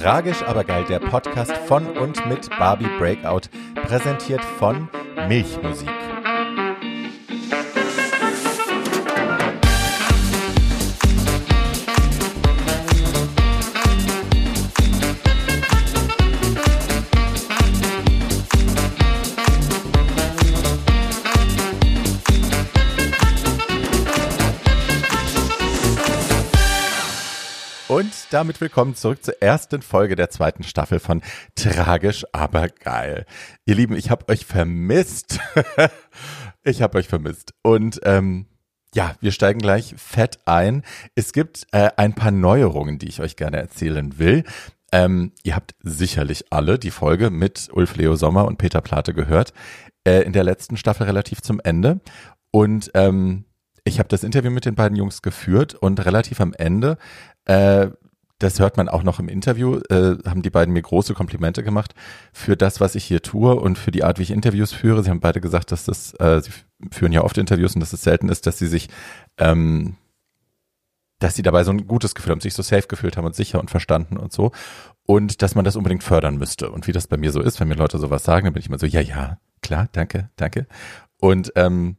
[0.00, 3.48] Tragisch aber geil, der Podcast von und mit Barbie Breakout,
[3.86, 4.88] präsentiert von
[5.26, 5.88] Milchmusik.
[28.36, 31.22] Damit willkommen zurück zur ersten Folge der zweiten Staffel von
[31.54, 33.24] Tragisch, aber geil.
[33.64, 35.40] Ihr Lieben, ich habe euch vermisst.
[36.62, 37.54] ich habe euch vermisst.
[37.62, 38.44] Und ähm,
[38.94, 40.82] ja, wir steigen gleich fett ein.
[41.14, 44.44] Es gibt äh, ein paar Neuerungen, die ich euch gerne erzählen will.
[44.92, 49.54] Ähm, ihr habt sicherlich alle die Folge mit Ulf Leo Sommer und Peter Plate gehört.
[50.06, 52.00] Äh, in der letzten Staffel relativ zum Ende.
[52.50, 53.46] Und ähm,
[53.84, 56.98] ich habe das Interview mit den beiden Jungs geführt und relativ am Ende
[57.46, 57.88] äh,
[58.38, 61.94] das hört man auch noch im Interview, äh, haben die beiden mir große Komplimente gemacht
[62.32, 65.02] für das, was ich hier tue und für die Art, wie ich Interviews führe.
[65.02, 66.50] Sie haben beide gesagt, dass das, äh, sie
[66.90, 68.88] führen ja oft Interviews und dass es selten ist, dass sie sich,
[69.38, 69.96] ähm,
[71.18, 73.58] dass sie dabei so ein gutes Gefühl haben, sich so safe gefühlt haben und sicher
[73.58, 74.52] und verstanden und so.
[75.06, 76.70] Und dass man das unbedingt fördern müsste.
[76.70, 78.68] Und wie das bei mir so ist, wenn mir Leute sowas sagen, dann bin ich
[78.68, 80.66] immer so, ja, ja, klar, danke, danke.
[81.18, 81.96] Und ähm,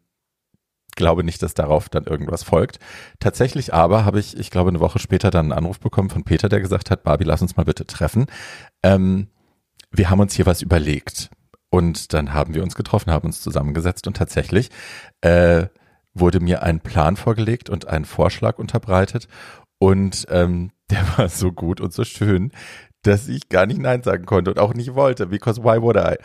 [0.97, 2.79] glaube nicht, dass darauf dann irgendwas folgt.
[3.21, 6.49] Tatsächlich aber habe ich, ich glaube, eine Woche später dann einen Anruf bekommen von Peter,
[6.49, 8.25] der gesagt hat, Barbie, lass uns mal bitte treffen.
[8.83, 9.27] Ähm,
[9.91, 11.29] wir haben uns hier was überlegt.
[11.69, 14.69] Und dann haben wir uns getroffen, haben uns zusammengesetzt und tatsächlich
[15.21, 15.67] äh,
[16.13, 19.27] wurde mir ein Plan vorgelegt und ein Vorschlag unterbreitet.
[19.79, 22.51] Und ähm, der war so gut und so schön,
[23.03, 26.15] dass ich gar nicht Nein sagen konnte und auch nicht wollte, because why would I?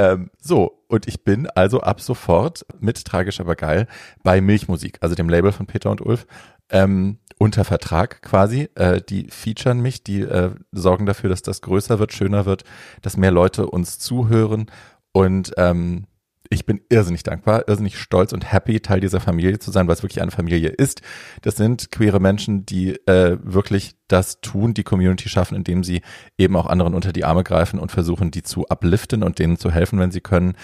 [0.00, 3.86] Ähm, so, und ich bin also ab sofort mit Tragisch aber geil
[4.22, 6.26] bei Milchmusik, also dem Label von Peter und Ulf,
[6.70, 8.70] ähm, unter Vertrag quasi.
[8.76, 12.64] Äh, die featuren mich, die äh, sorgen dafür, dass das größer wird, schöner wird,
[13.02, 14.70] dass mehr Leute uns zuhören
[15.12, 16.06] und ähm,
[16.52, 20.02] ich bin irrsinnig dankbar, irrsinnig stolz und happy, Teil dieser Familie zu sein, weil es
[20.02, 21.00] wirklich eine Familie ist.
[21.42, 26.02] Das sind queere Menschen, die äh, wirklich das tun, die Community schaffen, indem sie
[26.36, 29.70] eben auch anderen unter die Arme greifen und versuchen, die zu upliften und denen zu
[29.70, 30.54] helfen, wenn sie können.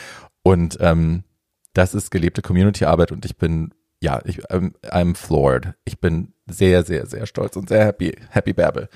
[0.43, 1.23] Und ähm,
[1.73, 5.75] das ist gelebte Community-Arbeit und ich bin, ja, ich, I'm, I'm floored.
[5.85, 8.89] Ich bin sehr, sehr, sehr stolz und sehr happy, happy Bärbel.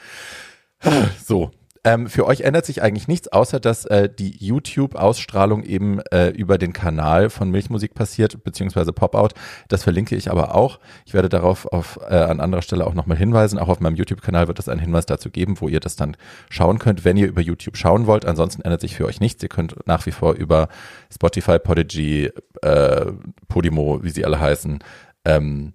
[1.24, 1.50] So,
[1.82, 6.58] ähm, für euch ändert sich eigentlich nichts, außer dass äh, die YouTube-Ausstrahlung eben äh, über
[6.58, 9.32] den Kanal von Milchmusik passiert, beziehungsweise Pop-Out.
[9.68, 10.78] Das verlinke ich aber auch.
[11.06, 13.58] Ich werde darauf auf, äh, an anderer Stelle auch nochmal hinweisen.
[13.58, 16.16] Auch auf meinem YouTube-Kanal wird es einen Hinweis dazu geben, wo ihr das dann
[16.50, 18.26] schauen könnt, wenn ihr über YouTube schauen wollt.
[18.26, 19.42] Ansonsten ändert sich für euch nichts.
[19.42, 20.68] Ihr könnt nach wie vor über
[21.10, 22.30] Spotify, Podigy,
[22.60, 23.06] äh,
[23.48, 24.80] Podimo, wie sie alle heißen,
[25.24, 25.72] ähm,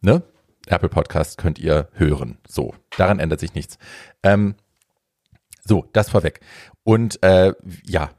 [0.00, 0.22] ne?
[0.68, 2.38] Apple Podcast könnt ihr hören.
[2.46, 3.78] So, daran ändert sich nichts.
[4.22, 4.54] Ähm,
[5.64, 6.40] so, das vorweg.
[6.84, 8.10] Und äh, ja,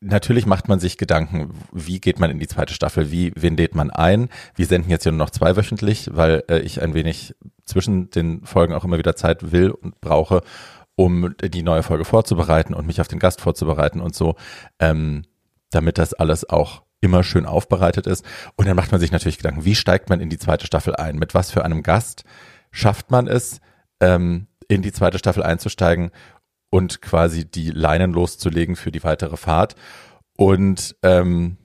[0.00, 3.74] natürlich macht man sich Gedanken, wie geht man in die zweite Staffel, wie wen lädt
[3.74, 4.28] man ein.
[4.54, 7.34] Wir senden jetzt ja nur noch zweiwöchentlich, weil äh, ich ein wenig
[7.64, 10.42] zwischen den Folgen auch immer wieder Zeit will und brauche,
[10.94, 14.36] um die neue Folge vorzubereiten und mich auf den Gast vorzubereiten und so,
[14.78, 15.22] ähm,
[15.70, 18.24] damit das alles auch immer schön aufbereitet ist.
[18.56, 21.16] Und dann macht man sich natürlich Gedanken, wie steigt man in die zweite Staffel ein?
[21.16, 22.24] Mit was für einem Gast
[22.70, 23.60] schafft man es,
[24.00, 26.10] ähm, in die zweite Staffel einzusteigen
[26.70, 29.76] und quasi die Leinen loszulegen für die weitere Fahrt.
[30.36, 31.56] Und ähm,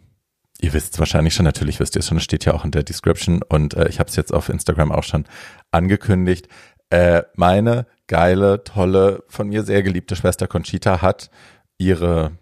[0.61, 2.71] ihr wisst es wahrscheinlich schon, natürlich wisst ihr es schon, es steht ja auch in
[2.71, 5.25] der Description und äh, ich habe es jetzt auf Instagram auch schon
[5.71, 6.47] angekündigt.
[6.89, 11.29] Äh, meine geile, tolle, von mir sehr geliebte Schwester Conchita hat
[11.77, 12.37] ihre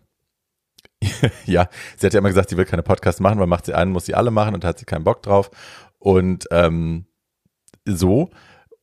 [1.45, 3.91] ja, sie hat ja immer gesagt, sie will keine Podcasts machen, weil macht sie einen,
[3.91, 5.49] muss sie alle machen und hat sie keinen Bock drauf.
[5.97, 7.05] Und ähm,
[7.85, 8.29] so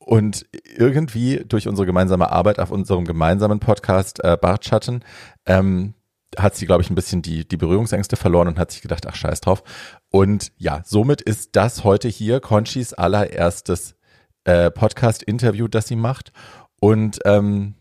[0.07, 0.47] und
[0.77, 5.05] irgendwie durch unsere gemeinsame Arbeit auf unserem gemeinsamen Podcast äh, Bartschatten
[5.47, 5.95] ähm,
[6.39, 9.17] hat sie, glaube ich, ein bisschen die, die Berührungsängste verloren und hat sich gedacht, ach
[9.17, 9.65] scheiß drauf.
[10.09, 13.97] Und ja, somit ist das heute hier Conchis allererstes
[14.45, 16.33] äh, Podcast-Interview, das sie macht.
[16.79, 17.75] Und ähm,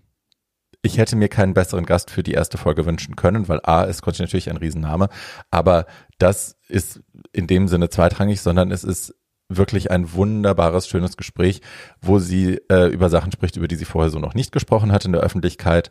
[0.81, 4.01] ich hätte mir keinen besseren Gast für die erste Folge wünschen können, weil A ist
[4.01, 5.09] Conchi natürlich ein Riesenname,
[5.51, 5.85] aber
[6.17, 7.01] das ist
[7.33, 9.13] in dem Sinne zweitrangig, sondern es ist
[9.49, 11.61] wirklich ein wunderbares, schönes Gespräch,
[12.01, 15.05] wo sie äh, über Sachen spricht, über die sie vorher so noch nicht gesprochen hat
[15.05, 15.89] in der Öffentlichkeit,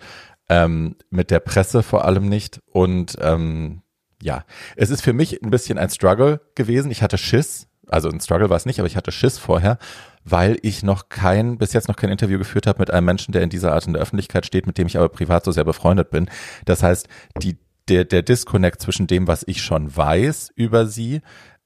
[0.48, 2.60] ähm, mit der Presse vor allem nicht.
[2.66, 3.82] Und ähm,
[4.22, 4.44] ja,
[4.76, 6.90] es ist für mich ein bisschen ein Struggle gewesen.
[6.90, 9.78] Ich hatte Schiss, also ein Struggle war es nicht, aber ich hatte Schiss vorher,
[10.24, 13.42] weil ich noch kein, bis jetzt noch kein Interview geführt habe mit einem Menschen, der
[13.42, 16.10] in dieser Art in der Öffentlichkeit steht, mit dem ich aber privat so sehr befreundet
[16.10, 16.28] bin.
[16.64, 17.08] Das heißt,
[17.42, 17.58] die,
[17.88, 21.20] der, der Disconnect zwischen dem, was ich schon weiß über sie,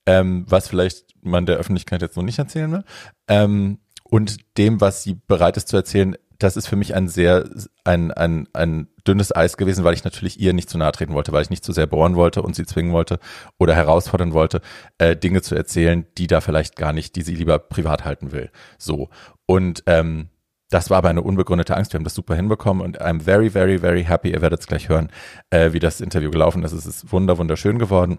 [0.09, 2.83] ähm, was vielleicht man der Öffentlichkeit jetzt noch nicht erzählen will,
[3.27, 7.47] ähm, und dem, was sie bereit ist zu erzählen, das ist für mich ein sehr,
[7.83, 11.31] ein, ein, ein dünnes Eis gewesen, weil ich natürlich ihr nicht zu nahe treten wollte,
[11.31, 13.19] weil ich nicht zu sehr bohren wollte und sie zwingen wollte
[13.59, 14.61] oder herausfordern wollte,
[14.97, 18.49] äh, Dinge zu erzählen, die da vielleicht gar nicht, die sie lieber privat halten will.
[18.79, 19.09] So.
[19.45, 20.29] Und ähm,
[20.69, 21.93] das war aber eine unbegründete Angst.
[21.93, 24.31] Wir haben das super hinbekommen und I'm very, very, very happy.
[24.31, 25.09] Ihr werdet es gleich hören,
[25.49, 26.71] äh, wie das Interview gelaufen ist.
[26.71, 28.17] Es ist wunder, wunderschön geworden.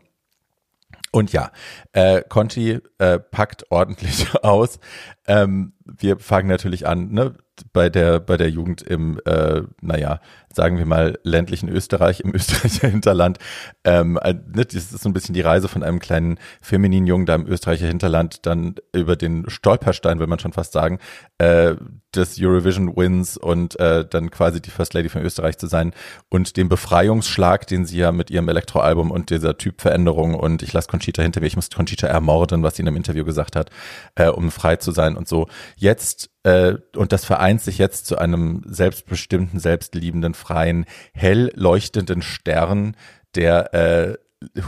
[1.12, 1.51] Und ja,
[1.93, 4.79] äh, Conti äh, packt ordentlich aus.
[5.27, 7.35] Ähm, wir fangen natürlich an, ne,
[7.73, 10.21] bei der bei der Jugend im, äh, naja,
[10.53, 13.39] sagen wir mal ländlichen Österreich, im Österreicher Hinterland.
[13.85, 17.27] Ähm, äh, ne, das ist so ein bisschen die Reise von einem kleinen femininen Jungen
[17.27, 20.99] da im Österreicher Hinterland dann über den Stolperstein, will man schon fast sagen,
[21.39, 21.75] äh,
[22.15, 25.93] des Eurovision Wins und äh, dann quasi die First Lady von Österreich zu sein
[26.29, 30.89] und den Befreiungsschlag, den sie ja mit ihrem Elektroalbum und dieser Typveränderung und ich lasse
[30.89, 33.71] Conchita hinter mir, ich muss Conchita ermorden, was sie in einem Interview gesagt hat,
[34.17, 35.47] äh, um frei zu sein und so.
[35.81, 40.85] Jetzt äh, und das vereint sich jetzt zu einem selbstbestimmten, selbstliebenden, freien,
[41.15, 42.94] hell leuchtenden Stern,
[43.35, 44.19] der äh,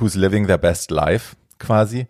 [0.01, 2.07] who's living their best life quasi.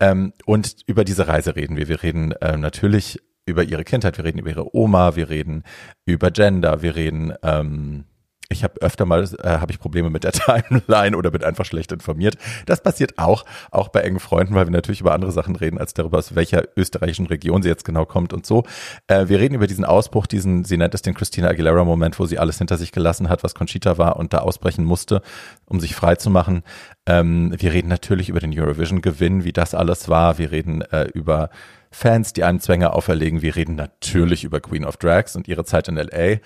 [0.00, 1.88] Ähm, und über diese Reise reden wir.
[1.88, 5.62] Wir reden äh, natürlich über ihre Kindheit, wir reden über ihre Oma, wir reden
[6.06, 8.06] über Gender, wir reden, ähm,
[8.48, 11.92] ich habe öfter mal äh, habe ich Probleme mit der Timeline oder bin einfach schlecht
[11.92, 12.36] informiert.
[12.66, 15.94] Das passiert auch, auch bei engen Freunden, weil wir natürlich über andere Sachen reden als
[15.94, 18.64] darüber, aus welcher österreichischen Region sie jetzt genau kommt und so.
[19.08, 22.38] Äh, wir reden über diesen Ausbruch, diesen, sie nennt es den Christina Aguilera-Moment, wo sie
[22.38, 25.22] alles hinter sich gelassen hat, was Conchita war und da ausbrechen musste,
[25.66, 26.62] um sich frei zu machen.
[27.06, 30.38] Ähm, wir reden natürlich über den Eurovision-Gewinn, wie das alles war.
[30.38, 31.50] Wir reden äh, über
[31.96, 33.40] Fans, die einem Zwänge auferlegen.
[33.40, 36.40] Wir reden natürlich über Queen of Drags und ihre Zeit in LA.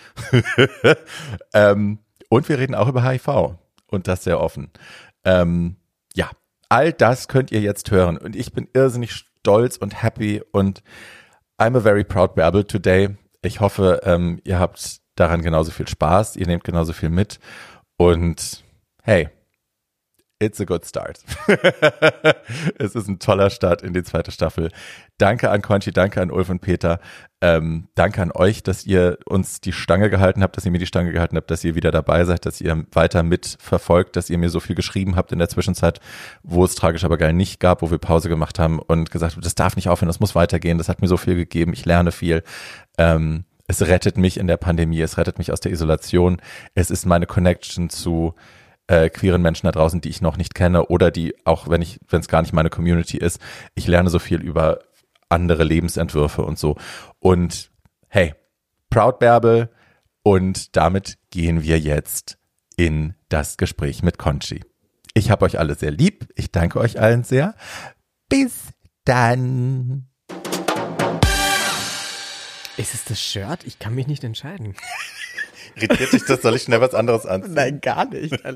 [1.55, 1.99] ähm,
[2.29, 3.56] und wir reden auch über HIV
[3.88, 4.70] und das sehr offen.
[5.25, 5.75] Ähm,
[6.14, 6.31] ja,
[6.69, 10.85] all das könnt ihr jetzt hören und ich bin irrsinnig stolz und happy und
[11.58, 13.17] I'm a very proud Babble today.
[13.43, 17.41] Ich hoffe, ähm, ihr habt daran genauso viel Spaß, ihr nehmt genauso viel mit
[17.97, 18.62] und
[19.02, 19.31] hey,
[20.43, 21.21] It's a good start.
[22.79, 24.71] es ist ein toller Start in die zweite Staffel.
[25.19, 26.99] Danke an Conchi, danke an Ulf und Peter.
[27.43, 30.87] Ähm, danke an euch, dass ihr uns die Stange gehalten habt, dass ihr mir die
[30.87, 34.49] Stange gehalten habt, dass ihr wieder dabei seid, dass ihr weiter mitverfolgt, dass ihr mir
[34.49, 36.01] so viel geschrieben habt in der Zwischenzeit,
[36.43, 39.45] wo es tragisch aber geil nicht gab, wo wir Pause gemacht haben und gesagt habt,
[39.45, 42.13] das darf nicht aufhören, das muss weitergehen, das hat mir so viel gegeben, ich lerne
[42.13, 42.43] viel.
[42.97, 46.41] Ähm, es rettet mich in der Pandemie, es rettet mich aus der Isolation,
[46.75, 48.35] es ist meine Connection zu
[48.91, 52.01] äh, queeren Menschen da draußen, die ich noch nicht kenne oder die, auch wenn ich,
[52.09, 53.39] wenn es gar nicht meine Community ist,
[53.77, 54.81] ich lerne so viel über
[55.29, 56.77] andere Lebensentwürfe und so.
[57.21, 57.71] Und
[58.09, 58.35] hey,
[58.91, 59.71] Proud Bärbel
[60.25, 62.37] und damit gehen wir jetzt
[62.77, 64.65] in das Gespräch mit Conchi.
[65.15, 66.27] Ich habe euch alle sehr lieb.
[66.35, 67.55] Ich danke euch allen sehr.
[68.29, 68.71] Bis
[69.05, 70.09] dann.
[72.77, 73.65] Ist es das Shirt?
[73.65, 74.75] Ich kann mich nicht entscheiden.
[75.81, 76.43] Irritiert dich das?
[76.43, 77.55] Soll ich schnell was anderes anziehen?
[77.55, 78.35] Nein, gar nicht.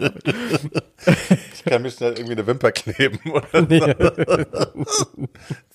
[1.55, 3.81] Ich kann mir schnell irgendwie eine Wimper kleben oder nee.
[3.81, 5.07] so.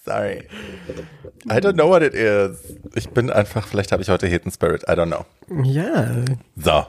[0.06, 0.48] Sorry.
[1.50, 2.60] I don't know what it is.
[2.96, 4.84] Ich bin einfach, vielleicht habe ich heute Hidden Spirit.
[4.84, 5.26] I don't know.
[5.64, 6.10] Ja.
[6.56, 6.86] So.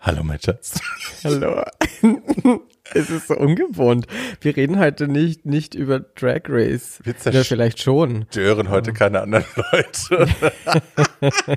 [0.00, 0.80] Hallo, mein Schatz.
[1.22, 1.64] Hallo.
[2.94, 4.06] Es ist so ungewohnt.
[4.40, 7.00] Wir reden heute nicht, nicht über Drag Race.
[7.04, 8.26] Wir ja, vielleicht schon.
[8.30, 10.28] Stören heute keine anderen Leute.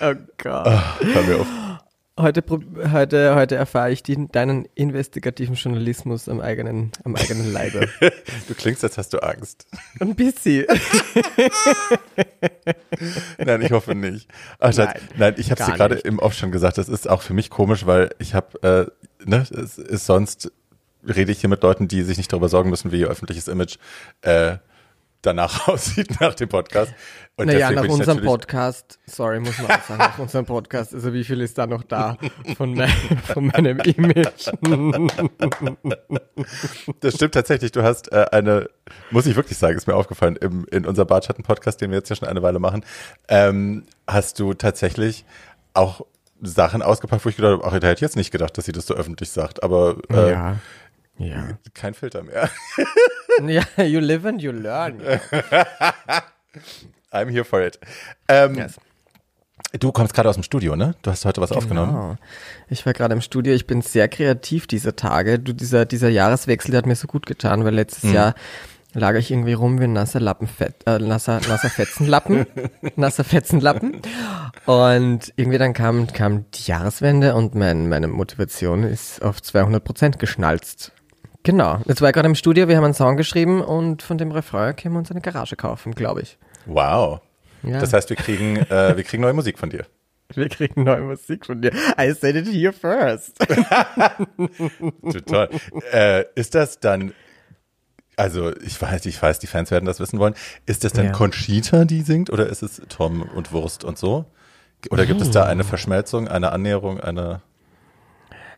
[0.00, 0.66] oh Gott.
[0.66, 1.46] Ach, hör mir auf.
[2.16, 2.44] Heute,
[2.92, 7.88] heute, heute erfahre ich die, deinen investigativen Journalismus am eigenen, am eigenen Leibe.
[8.46, 9.66] Du klingst, als hast du Angst.
[9.98, 10.64] Ein bisschen.
[13.44, 14.28] nein, ich hoffe nicht.
[14.60, 16.78] Ach, nein, nein, ich habe es dir gerade im Off schon gesagt.
[16.78, 20.52] Das ist auch für mich komisch, weil ich habe, äh, ne, es ist sonst
[21.06, 23.76] rede ich hier mit Leuten, die sich nicht darüber sorgen müssen, wie ihr öffentliches Image
[24.22, 24.56] äh,
[25.24, 26.92] danach aussieht nach dem Podcast.
[27.36, 31.24] Und naja, nach unserem Podcast, sorry, muss man auch sagen, nach unserem Podcast, also wie
[31.24, 32.16] viel ist da noch da
[32.56, 32.88] von, mein,
[33.24, 34.50] von meinem Image?
[37.00, 37.72] Das stimmt tatsächlich.
[37.72, 38.68] Du hast äh, eine,
[39.10, 42.16] muss ich wirklich sagen, ist mir aufgefallen, im, in unserem Bartschatten-Podcast, den wir jetzt ja
[42.16, 42.84] schon eine Weile machen,
[43.28, 45.24] ähm, hast du tatsächlich
[45.74, 46.04] auch
[46.46, 48.86] Sachen ausgepackt, wo ich gedacht habe, ach, ich hätte jetzt nicht gedacht, dass sie das
[48.86, 50.56] so öffentlich sagt, aber äh, ja.
[51.16, 51.58] Ja.
[51.74, 52.50] Kein Filter mehr.
[53.46, 55.00] ja, you live and you learn.
[57.12, 57.78] I'm here for it.
[58.28, 58.80] Ähm, yes.
[59.78, 60.94] Du kommst gerade aus dem Studio, ne?
[61.02, 61.58] Du hast heute was genau.
[61.58, 62.18] aufgenommen.
[62.68, 63.54] Ich war gerade im Studio.
[63.54, 65.38] Ich bin sehr kreativ diese Tage.
[65.38, 68.14] Du, dieser, dieser Jahreswechsel, der hat mir so gut getan, weil letztes mhm.
[68.14, 68.34] Jahr
[68.94, 72.46] lag ich irgendwie rum wie ein nasser Lappenfett, äh, nasser, nasser Fetzenlappen,
[72.96, 74.00] nasser Fetzenlappen.
[74.66, 80.18] Und irgendwie dann kam, kam die Jahreswende und mein, meine Motivation ist auf 200 Prozent
[80.18, 80.92] geschnalzt
[81.44, 81.78] Genau.
[81.84, 84.74] Jetzt war ich gerade im Studio, wir haben einen Song geschrieben und von dem Refrain
[84.74, 86.38] können wir uns eine Garage kaufen, glaube ich.
[86.64, 87.20] Wow.
[87.62, 87.78] Ja.
[87.78, 89.86] Das heißt, wir kriegen, äh, wir kriegen neue Musik von dir.
[90.34, 91.70] Wir kriegen neue Musik von dir.
[92.00, 93.38] I said it here first.
[95.12, 95.50] Total.
[95.92, 97.12] äh, ist das dann,
[98.16, 100.34] also ich weiß, ich weiß, die Fans werden das wissen wollen.
[100.66, 101.12] Ist das dann Ja.
[101.12, 104.26] Conchita, die singt, oder ist es Tom und Wurst und so?
[104.90, 107.40] Oder gibt es da eine Verschmelzung, eine Annäherung, eine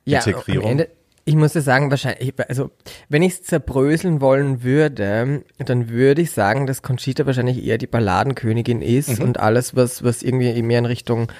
[0.04, 0.70] ja, Integrierung?
[0.70, 0.88] Ende,
[1.24, 2.70] ich muss ja sagen, wahrscheinlich, also
[3.08, 7.86] wenn ich es zerbröseln wollen würde, dann würde ich sagen, dass Conchita wahrscheinlich eher die
[7.86, 11.32] Balladenkönigin ist und alles, was, was irgendwie mehr in Richtung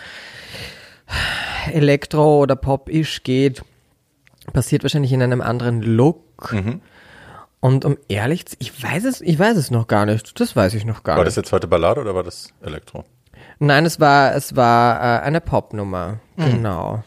[1.72, 3.62] Elektro oder Pop-ish geht,
[4.52, 6.52] passiert wahrscheinlich in einem anderen Look.
[7.60, 10.38] Und um ehrlich zu, ich weiß es, ich weiß es noch gar nicht.
[10.40, 11.28] Das weiß ich noch gar War nicht.
[11.28, 13.04] das jetzt heute Ballade oder war das Elektro?
[13.58, 16.20] Nein, es war, es war äh, eine Popnummer.
[16.36, 16.44] Mhm.
[16.44, 17.04] Genau.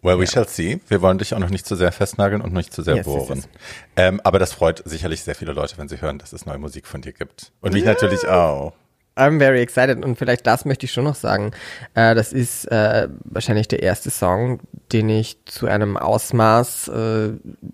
[0.00, 0.80] Well, we shall see.
[0.86, 3.14] Wir wollen dich auch noch nicht zu sehr festnageln und nicht zu sehr Yes, yes,
[3.14, 3.36] bohren.
[3.38, 3.48] yes.
[3.96, 6.86] Ähm, aber das freut sicherlich sehr viele Leute, wenn sie hören, dass es neue Musik
[6.86, 7.50] von dir gibt.
[7.60, 8.72] Und mich natürlich auch.
[9.18, 11.50] I'm very excited und vielleicht das möchte ich schon noch sagen.
[11.94, 14.60] Äh, das ist äh, wahrscheinlich der erste Song,
[14.92, 17.30] den ich zu einem Ausmaß äh,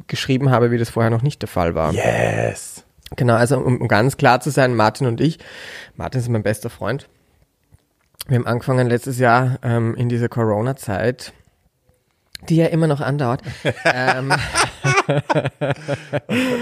[0.07, 1.93] geschrieben habe, wie das vorher noch nicht der Fall war.
[1.93, 2.85] Yes.
[3.17, 5.39] Genau, also um, um ganz klar zu sein, Martin und ich,
[5.95, 7.09] Martin ist mein bester Freund.
[8.27, 11.33] Wir haben angefangen letztes Jahr ähm, in dieser Corona-Zeit,
[12.49, 13.43] die ja immer noch andauert.
[13.85, 14.33] ähm,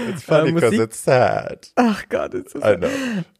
[0.09, 1.71] It's funny Äh, because Musik- it's sad.
[1.75, 2.87] ach Gott, ist das I know.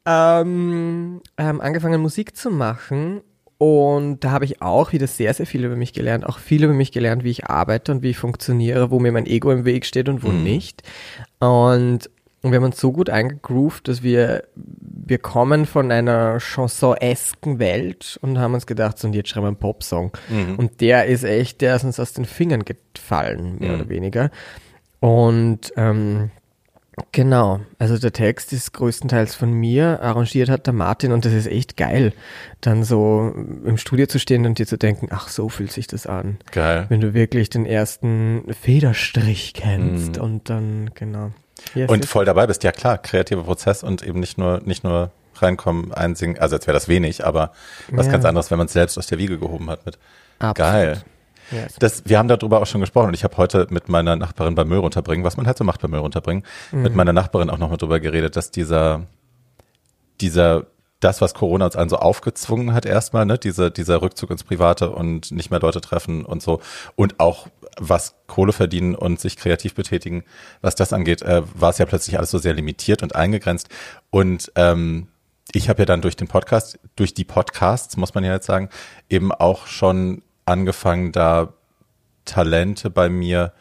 [0.06, 3.22] ähm, ähm, angefangen Musik zu machen
[3.58, 6.74] und da habe ich auch wieder sehr, sehr viel über mich gelernt, auch viel über
[6.74, 9.86] mich gelernt, wie ich arbeite und wie ich funktioniere, wo mir mein Ego im Weg
[9.86, 10.84] steht und wo nicht.
[11.40, 12.10] Und,
[12.42, 14.44] und wir haben uns so gut eingegroovt, dass wir,
[15.06, 19.50] wir kommen von einer Chanson-esken Welt und haben uns gedacht, so und jetzt schreiben wir
[19.50, 20.12] einen Popsong.
[20.58, 24.32] Und der ist echt, der ist uns aus den Fingern gefallen, mehr oder weniger.
[25.00, 26.32] Und ähm,
[27.12, 31.48] Genau, also der Text ist größtenteils von mir, arrangiert hat der Martin und das ist
[31.48, 32.14] echt geil,
[32.62, 33.34] dann so
[33.66, 36.38] im Studio zu stehen und dir zu denken, ach so fühlt sich das an.
[36.52, 36.86] Geil.
[36.90, 41.32] Wenn du wirklich den ersten Federstrich kennst und dann, genau.
[41.76, 42.10] Yes, Und yes.
[42.10, 46.38] voll dabei bist, ja klar, kreativer Prozess und eben nicht nur, nicht nur reinkommen, einsingen,
[46.40, 47.52] also jetzt wäre das wenig, aber
[47.90, 48.12] was Ja.
[48.12, 49.98] ganz anderes, wenn man es selbst aus der Wiege gehoben hat mit.
[50.40, 50.56] Absolut.
[50.58, 51.04] Geil.
[51.52, 51.76] Yes.
[51.80, 54.68] Das, wir haben darüber auch schon gesprochen und ich habe heute mit meiner Nachbarin beim
[54.70, 57.78] Müll runterbringen, was man halt so macht beim Müll runterbringen, mit meiner Nachbarin auch nochmal
[57.78, 59.02] drüber geredet, dass dieser,
[60.22, 60.66] dieser,
[61.04, 64.90] das, was Corona uns allen so aufgezwungen hat erstmal, ne, dieser, dieser Rückzug ins Private
[64.90, 66.62] und nicht mehr Leute treffen und so.
[66.96, 70.24] Und auch was Kohle verdienen und sich kreativ betätigen,
[70.62, 73.70] was das angeht, äh, war es ja plötzlich alles so sehr limitiert und eingegrenzt.
[74.10, 75.08] Und ähm,
[75.52, 78.70] ich habe ja dann durch den Podcast, durch die Podcasts, muss man ja jetzt sagen,
[79.10, 81.54] eben auch schon angefangen, da
[82.26, 83.54] Talente bei mir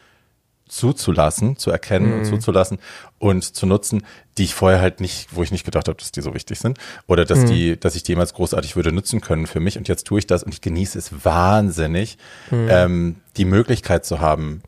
[0.73, 2.79] zuzulassen, zu erkennen und zuzulassen
[3.19, 4.05] und zu nutzen,
[4.39, 6.79] die ich vorher halt nicht, wo ich nicht gedacht habe, dass die so wichtig sind
[7.07, 10.07] oder dass die, dass ich die jemals großartig würde nutzen können für mich und jetzt
[10.07, 12.17] tue ich das und ich genieße es wahnsinnig,
[12.51, 14.63] ähm, die Möglichkeit zu haben,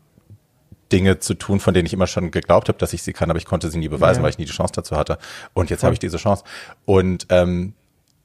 [0.93, 3.39] Dinge zu tun, von denen ich immer schon geglaubt habe, dass ich sie kann, aber
[3.39, 4.25] ich konnte sie nie beweisen, Ja.
[4.25, 5.19] weil ich nie die Chance dazu hatte.
[5.55, 6.45] Und jetzt habe ich diese Chance.
[6.85, 7.73] Und ähm,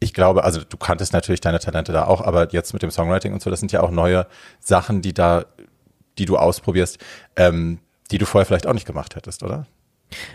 [0.02, 3.34] ich glaube, also du kanntest natürlich deine Talente da auch, aber jetzt mit dem Songwriting
[3.34, 4.28] und so, das sind ja auch neue
[4.60, 5.46] Sachen, die da,
[6.20, 7.00] die du ausprobierst,
[7.36, 7.80] ähm,
[8.12, 9.66] die du vorher vielleicht auch nicht gemacht hättest, oder?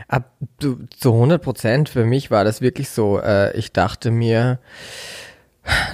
[0.08, 3.18] Ab, du, zu 100 Prozent für mich war das wirklich so.
[3.20, 4.60] Äh, ich dachte mir,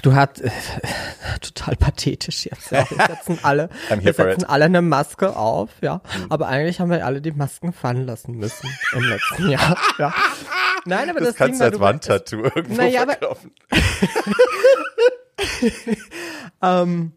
[0.02, 0.50] du hast äh,
[1.40, 2.70] total pathetisch jetzt.
[2.72, 2.84] Ja.
[2.90, 6.02] Wir setzen alle, wir setzen alle eine Maske auf, ja.
[6.28, 9.78] Aber eigentlich haben wir alle die Masken fallen lassen müssen im letzten Jahr.
[9.98, 10.12] Ja.
[10.84, 13.52] Nein, aber das, Das, kannst Ding du als Wandtattoo irgendwo Naja, aber- verkaufen.
[16.62, 17.12] Ähm,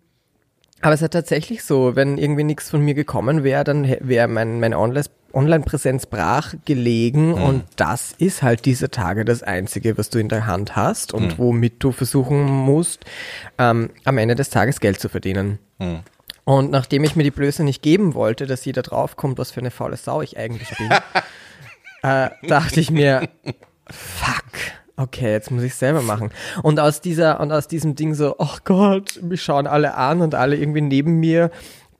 [0.83, 4.59] aber es hat tatsächlich so, wenn irgendwie nichts von mir gekommen wäre, dann wäre mein,
[4.59, 10.19] mein Online- Online-Präsenz brach gelegen und das ist halt diese Tage das Einzige, was du
[10.19, 13.03] in der Hand hast und womit du versuchen musst,
[13.57, 15.57] ähm, am Ende des Tages Geld zu verdienen.
[16.43, 19.71] Und nachdem ich mir die Blöße nicht geben wollte, dass jeder draufkommt, was für eine
[19.71, 20.91] faule Sau ich eigentlich bin,
[22.03, 23.27] äh, dachte ich mir,
[23.89, 24.43] fuck,
[24.97, 26.29] okay, jetzt muss ich selber machen.
[26.61, 30.35] Und aus dieser, und aus diesem Ding so, ach Gott, mich schauen alle an und
[30.35, 31.51] alle irgendwie neben mir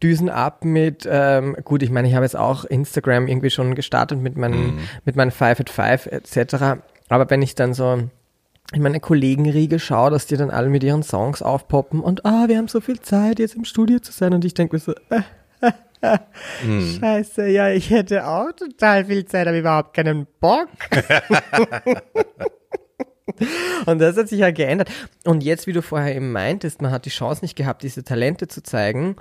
[0.02, 4.20] düsen ab mit, ähm, gut, ich meine, ich habe jetzt auch Instagram irgendwie schon gestartet
[4.20, 6.82] mit meinen, mit meinen Five at Five etc.
[7.10, 8.00] Aber wenn ich dann so
[8.74, 12.58] in meine Kollegenriege schaue, dass die dann alle mit ihren Songs aufpoppen und ah, wir
[12.58, 15.22] haben so viel Zeit, jetzt im Studio zu sein und ich denke mir so, äh,
[17.00, 20.68] Scheiße, ja, ich hätte auch total viel Zeit, aber überhaupt keinen Bock.
[23.86, 24.89] Und das hat sich ja geändert.
[25.25, 28.48] Und jetzt, wie du vorher eben meintest, man hat die Chance nicht gehabt, diese Talente
[28.48, 29.15] zu zeigen.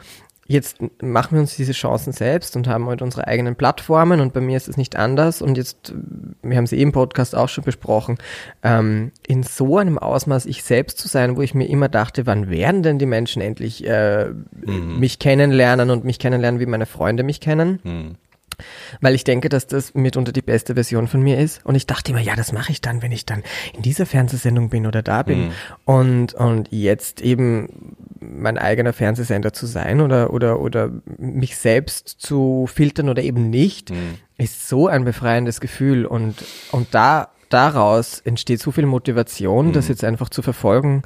[0.49, 4.40] jetzt machen wir uns diese Chancen selbst und haben halt unsere eigenen Plattformen und bei
[4.40, 5.94] mir ist es nicht anders und jetzt,
[6.42, 8.18] wir haben sie eh im Podcast auch schon besprochen,
[8.62, 12.50] ähm, in so einem Ausmaß ich selbst zu sein, wo ich mir immer dachte, wann
[12.50, 14.99] werden denn die Menschen endlich äh, mhm.
[14.99, 17.78] mich kennenlernen und mich kennenlernen, wie meine Freunde mich kennen.
[17.85, 18.16] Mhm
[19.00, 21.64] weil ich denke, dass das mitunter die beste Version von mir ist.
[21.64, 23.42] Und ich dachte immer, ja, das mache ich dann, wenn ich dann
[23.75, 25.47] in dieser Fernsehsendung bin oder da bin.
[25.47, 25.50] Mhm.
[25.85, 32.69] Und, und jetzt eben mein eigener Fernsehsender zu sein oder, oder, oder mich selbst zu
[32.73, 34.19] filtern oder eben nicht, mhm.
[34.38, 36.07] ist so ein befreiendes Gefühl.
[36.07, 39.73] Und, und da, daraus entsteht so viel Motivation, mhm.
[39.73, 41.02] das jetzt einfach zu verfolgen,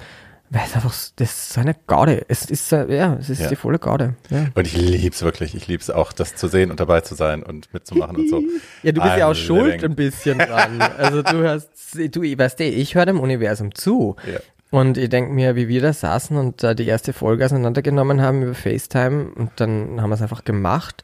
[0.51, 2.25] weil es einfach, das ist so eine Gaude.
[2.29, 3.49] Es ist, ja, es ist ja.
[3.49, 4.15] die volle Gaude.
[4.31, 4.47] Ja.
[4.55, 5.55] Und ich lieb's wirklich.
[5.55, 8.43] Ich lieb's auch, das zu sehen und dabei zu sein und mitzumachen und so.
[8.83, 10.81] Ja, du bist I'm ja auch schuld ein bisschen dran.
[10.81, 14.17] Also du hast, du, weißt du, ich höre dem Universum zu.
[14.31, 14.39] Ja.
[14.71, 18.43] Und ich denke mir, wie wir da saßen und äh, die erste Folge auseinandergenommen haben
[18.43, 21.03] über FaceTime und dann haben wir es einfach gemacht.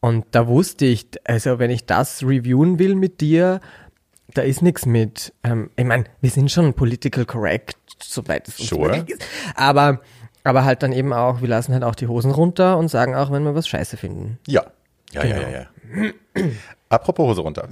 [0.00, 3.60] Und da wusste ich, also wenn ich das reviewen will mit dir,
[4.34, 8.68] da ist nichts mit, ähm, ich meine, wir sind schon political correct, soweit es uns
[8.68, 8.96] sure.
[8.96, 9.28] möglich ist.
[9.54, 10.00] Aber,
[10.44, 13.30] aber halt dann eben auch, wir lassen halt auch die Hosen runter und sagen auch,
[13.30, 14.38] wenn wir was scheiße finden.
[14.46, 14.64] Ja.
[15.12, 15.36] Ja, genau.
[15.36, 15.60] ja, ja,
[16.34, 16.50] ja.
[16.90, 17.68] Apropos Hose runter.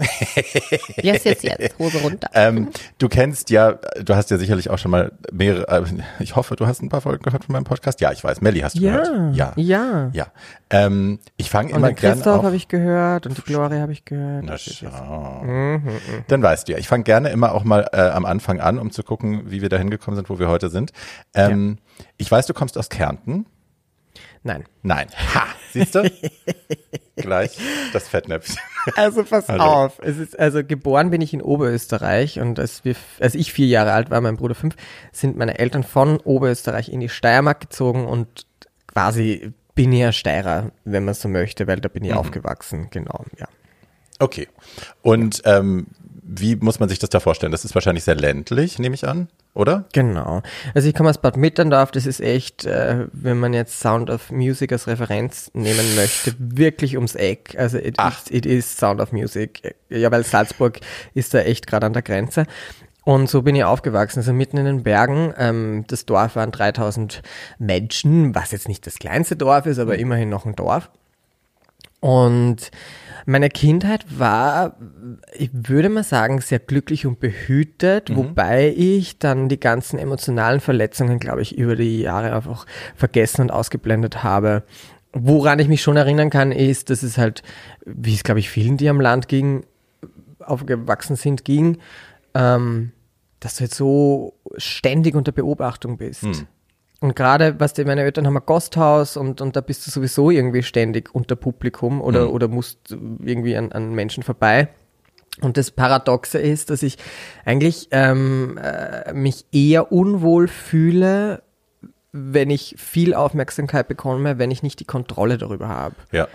[1.02, 2.30] yes, yes, yes, Hose runter.
[2.34, 5.82] ähm, du kennst ja, du hast ja sicherlich auch schon mal mehrere, äh,
[6.20, 8.00] ich hoffe, du hast ein paar Folgen gehört von meinem Podcast.
[8.00, 8.40] Ja, ich weiß.
[8.42, 9.34] Melly hast du ja, gehört.
[9.34, 10.10] Ja, ja.
[10.12, 10.26] Ja.
[10.70, 14.44] Ähm, ich fange immer gerne Christoph habe ich gehört und die Gloria habe ich gehört.
[14.44, 15.42] Na schau.
[15.44, 15.82] Mhm,
[16.28, 18.92] Dann weißt du ja, ich fange gerne immer auch mal äh, am Anfang an, um
[18.92, 20.92] zu gucken, wie wir da hingekommen sind, wo wir heute sind.
[21.34, 22.04] Ähm, ja.
[22.18, 23.46] Ich weiß, du kommst aus Kärnten.
[24.48, 24.64] Nein.
[24.82, 25.08] Nein.
[25.34, 26.10] Ha, siehst du?
[27.16, 27.58] Gleich
[27.92, 28.56] das Fettnäpfchen.
[28.96, 29.62] Also pass Hallo.
[29.62, 30.00] auf.
[30.02, 33.92] Es ist, also geboren bin ich in Oberösterreich und als, wir, als ich vier Jahre
[33.92, 34.74] alt war, mein Bruder fünf,
[35.12, 38.46] sind meine Eltern von Oberösterreich in die Steiermark gezogen und
[38.86, 42.16] quasi bin ich ja Steirer, wenn man so möchte, weil da bin ich mhm.
[42.16, 43.48] aufgewachsen, genau, ja.
[44.18, 44.48] Okay.
[45.02, 45.88] Und ähm,
[46.30, 47.52] wie muss man sich das da vorstellen?
[47.52, 49.86] Das ist wahrscheinlich sehr ländlich, nehme ich an, oder?
[49.94, 50.42] Genau.
[50.74, 54.30] Also ich komme aus Bad Mitterndorf, das ist echt, äh, wenn man jetzt Sound of
[54.30, 57.56] Music als Referenz nehmen möchte, wirklich ums Eck.
[57.58, 58.20] Also it, Ach.
[58.26, 59.74] it, it is Sound of Music.
[59.88, 60.80] Ja, weil Salzburg
[61.14, 62.44] ist da echt gerade an der Grenze.
[63.04, 65.32] Und so bin ich aufgewachsen, also mitten in den Bergen.
[65.38, 67.22] Ähm, das Dorf waren 3000
[67.58, 70.90] Menschen, was jetzt nicht das kleinste Dorf ist, aber immerhin noch ein Dorf.
[72.00, 72.70] Und
[73.28, 74.76] meine Kindheit war,
[75.34, 78.16] ich würde mal sagen, sehr glücklich und behütet, mhm.
[78.16, 82.64] wobei ich dann die ganzen emotionalen Verletzungen, glaube ich, über die Jahre einfach
[82.96, 84.62] vergessen und ausgeblendet habe.
[85.12, 87.42] Woran ich mich schon erinnern kann, ist, dass es halt,
[87.84, 89.66] wie es, glaube ich, vielen, die am Land ging,
[90.40, 91.76] aufgewachsen sind, ging,
[92.32, 92.92] ähm,
[93.40, 96.22] dass du jetzt so ständig unter Beobachtung bist.
[96.22, 96.46] Mhm.
[97.00, 100.30] Und gerade, was die, meine Eltern haben ein Gasthaus und, und da bist du sowieso
[100.30, 102.32] irgendwie ständig unter Publikum oder, mhm.
[102.32, 104.68] oder musst irgendwie an, an Menschen vorbei.
[105.40, 106.98] Und das Paradoxe ist, dass ich
[107.44, 111.44] eigentlich ähm, äh, mich eher unwohl fühle,
[112.10, 115.94] wenn ich viel Aufmerksamkeit bekomme, wenn ich nicht die Kontrolle darüber habe.
[116.10, 116.26] Ja.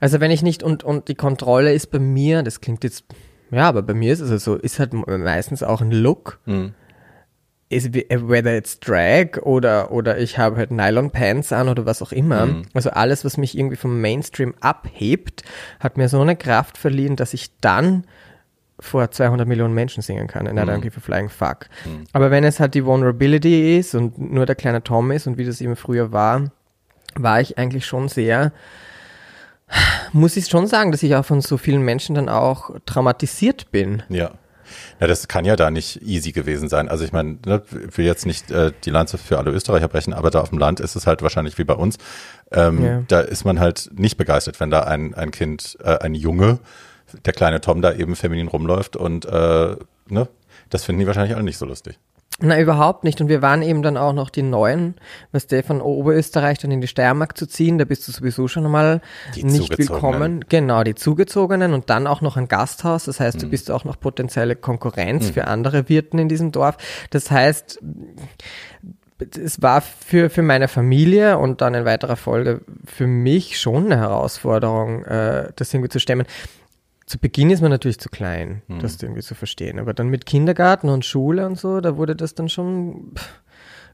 [0.00, 3.04] Also wenn ich nicht, und, und die Kontrolle ist bei mir, das klingt jetzt,
[3.50, 6.40] ja, aber bei mir ist es also so, ist halt meistens auch ein Look.
[6.46, 6.72] Mhm
[7.72, 12.12] ist, whether it's Drag oder, oder ich habe halt Nylon Pants an oder was auch
[12.12, 12.46] immer.
[12.46, 12.62] Mhm.
[12.74, 15.42] Also alles, was mich irgendwie vom Mainstream abhebt,
[15.80, 18.04] hat mir so eine Kraft verliehen, dass ich dann
[18.82, 20.46] vor 200 Millionen Menschen singen kann.
[20.46, 21.68] And I don't give a flying fuck.
[21.84, 22.04] Mhm.
[22.12, 25.44] Aber wenn es halt die Vulnerability ist und nur der kleine Tom ist und wie
[25.44, 26.50] das eben früher war,
[27.14, 28.52] war ich eigentlich schon sehr,
[30.12, 34.02] muss ich schon sagen, dass ich auch von so vielen Menschen dann auch traumatisiert bin.
[34.08, 34.32] Ja.
[35.00, 36.88] Ja, das kann ja da nicht easy gewesen sein.
[36.88, 40.30] Also ich meine, ne, will jetzt nicht äh, die Lanze für alle Österreicher brechen, aber
[40.30, 41.98] da auf dem Land ist es halt wahrscheinlich wie bei uns.
[42.50, 43.02] Ähm, ja.
[43.08, 46.58] Da ist man halt nicht begeistert, wenn da ein, ein Kind, äh, ein Junge,
[47.24, 49.76] der kleine Tom da eben feminin rumläuft und äh,
[50.08, 50.28] ne,
[50.70, 51.98] das finden die wahrscheinlich alle nicht so lustig.
[52.40, 53.20] Na, überhaupt nicht.
[53.20, 54.94] Und wir waren eben dann auch noch die Neuen,
[55.30, 58.68] was der von Oberösterreich dann in die Steiermark zu ziehen, da bist du sowieso schon
[58.70, 59.00] mal
[59.34, 60.44] die nicht willkommen.
[60.48, 63.04] Genau, die Zugezogenen und dann auch noch ein Gasthaus.
[63.04, 63.40] Das heißt, mhm.
[63.42, 65.32] du bist auch noch potenzielle Konkurrenz mhm.
[65.34, 66.78] für andere Wirten in diesem Dorf.
[67.10, 67.80] Das heißt,
[69.40, 73.98] es war für, für meine Familie und dann in weiterer Folge für mich schon eine
[73.98, 76.26] Herausforderung, äh, das irgendwie zu stemmen
[77.12, 78.78] zu Beginn ist man natürlich zu klein, mhm.
[78.78, 79.78] das irgendwie zu verstehen.
[79.78, 83.42] Aber dann mit Kindergarten und Schule und so, da wurde das dann schon pff,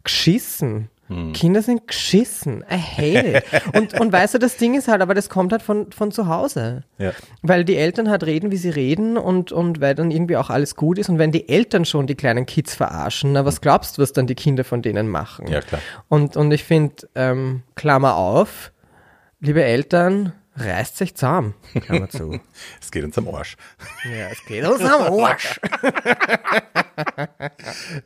[0.05, 0.89] geschissen.
[1.09, 1.33] Mhm.
[1.33, 2.65] Kinder sind geschissen.
[2.71, 3.45] I hate it.
[3.75, 6.29] und, und weißt du, das Ding ist halt, aber das kommt halt von, von zu
[6.29, 6.85] Hause.
[6.99, 7.11] Ja.
[7.43, 10.77] Weil die Eltern halt reden, wie sie reden und, und weil dann irgendwie auch alles
[10.77, 11.09] gut ist.
[11.09, 14.29] Und wenn die Eltern schon die kleinen Kids verarschen, na, was glaubst du, was dann
[14.29, 15.49] die Kinder von denen machen?
[15.49, 15.81] Ja, klar.
[16.07, 18.71] Und, und ich finde, ähm, Klammer auf,
[19.41, 21.55] liebe Eltern, reißt euch zusammen.
[21.81, 22.41] Klammer zu.
[22.81, 23.57] Es geht uns am Arsch.
[24.05, 25.61] ja, es geht uns am Arsch.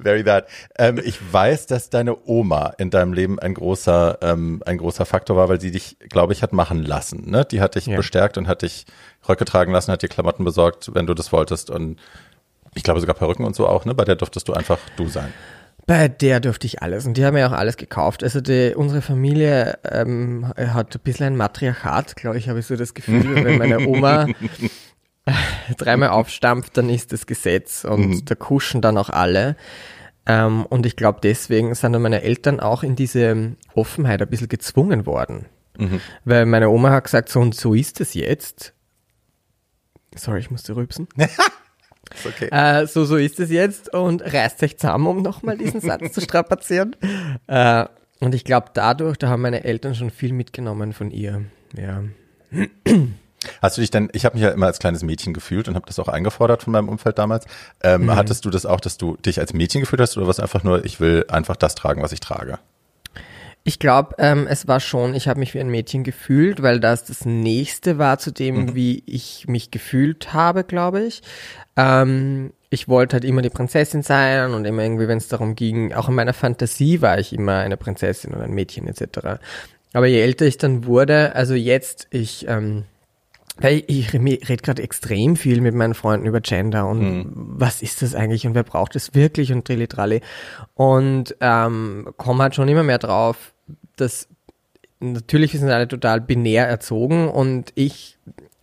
[0.01, 0.49] Very that.
[0.79, 5.37] Ähm, ich weiß, dass deine Oma in deinem Leben ein großer, ähm, ein großer Faktor
[5.37, 7.31] war, weil sie dich, glaube ich, hat machen lassen.
[7.31, 7.45] Ne?
[7.45, 7.97] Die hat dich Ja.
[7.97, 8.87] bestärkt und hat dich
[9.29, 11.71] Röcke tragen lassen, hat dir Klamotten besorgt, wenn du das wolltest.
[11.71, 11.99] Und
[12.75, 13.95] ich glaube sogar Perücken und so auch, ne?
[13.95, 15.33] Bei der durftest du einfach du sein.
[15.87, 18.23] Bei der durfte ich alles und die haben ja auch alles gekauft.
[18.23, 22.77] Also die, unsere Familie ähm, hat ein bisschen ein Matriarchat, glaube ich, habe ich so
[22.77, 23.45] das Gefühl.
[23.45, 24.27] wenn meine Oma
[25.79, 29.57] dreimal aufstampft, dann ist das Gesetz und da kuschen dann auch alle.
[30.25, 34.49] Ähm, und ich glaube, deswegen sind dann meine Eltern auch in diese Offenheit ein bisschen
[34.49, 35.47] gezwungen worden.
[36.25, 38.73] Weil meine Oma hat gesagt, so und so ist es jetzt.
[40.15, 41.09] Sorry, ich musste rübsen.
[42.27, 42.49] Okay.
[42.51, 46.21] Äh, so, so ist es jetzt und reißt euch zusammen, um nochmal diesen Satz zu
[46.21, 46.97] strapazieren.
[47.47, 47.87] Äh,
[48.21, 51.45] und ich glaube, dadurch, da haben meine Eltern schon viel mitgenommen von ihr.
[51.77, 52.05] Ja.
[53.61, 55.87] Hast du dich denn, ich habe mich ja immer als kleines Mädchen gefühlt und habe
[55.87, 57.47] das auch eingefordert von meinem Umfeld damals.
[57.83, 60.63] Ähm, Hattest du das auch, dass du dich als Mädchen gefühlt hast oder was einfach
[60.63, 62.59] nur, ich will einfach das tragen, was ich trage?
[63.65, 67.05] Ich glaube, ähm, es war schon, ich habe mich wie ein Mädchen gefühlt, weil das
[67.05, 71.23] das Nächste war zu dem, wie ich mich gefühlt habe, glaube ich.
[71.77, 75.93] Ähm, ich wollte halt immer die Prinzessin sein und immer irgendwie, wenn es darum ging,
[75.93, 79.39] auch in meiner Fantasie war ich immer eine Prinzessin oder ein Mädchen etc.
[79.93, 82.85] Aber je älter ich dann wurde, also jetzt, ich, ähm,
[83.63, 88.15] weil ich rede gerade extrem viel mit meinen Freunden über Gender und was ist das
[88.15, 90.21] eigentlich und wer braucht es wirklich und Trillitralli.
[90.75, 93.53] Und ähm, komme halt schon immer mehr drauf,
[93.97, 94.29] dass
[95.01, 98.19] natürlich wir sind alle total binär erzogen und ich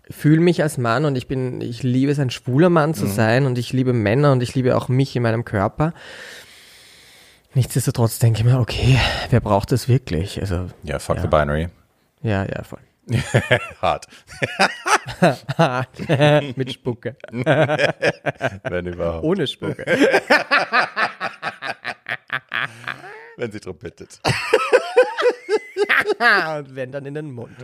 [0.09, 3.45] fühle mich als Mann und ich bin, ich liebe es, ein schwuler Mann zu sein
[3.45, 5.93] und ich liebe Männer und ich liebe auch mich in meinem Körper.
[7.53, 8.97] Nichtsdestotrotz denke ich mir, okay,
[9.29, 10.39] wer braucht das wirklich?
[10.41, 11.21] Also, Ja, fuck Ja.
[11.23, 11.69] the binary.
[12.21, 12.79] ja, ja, voll.
[13.81, 14.07] Hart.
[16.57, 17.15] Mit Spucke.
[17.31, 19.23] Wenn überhaupt.
[19.23, 19.85] Ohne Spucke.
[23.37, 24.19] Wenn sie drum bittet.
[26.19, 27.55] Und wenn dann in den Mund.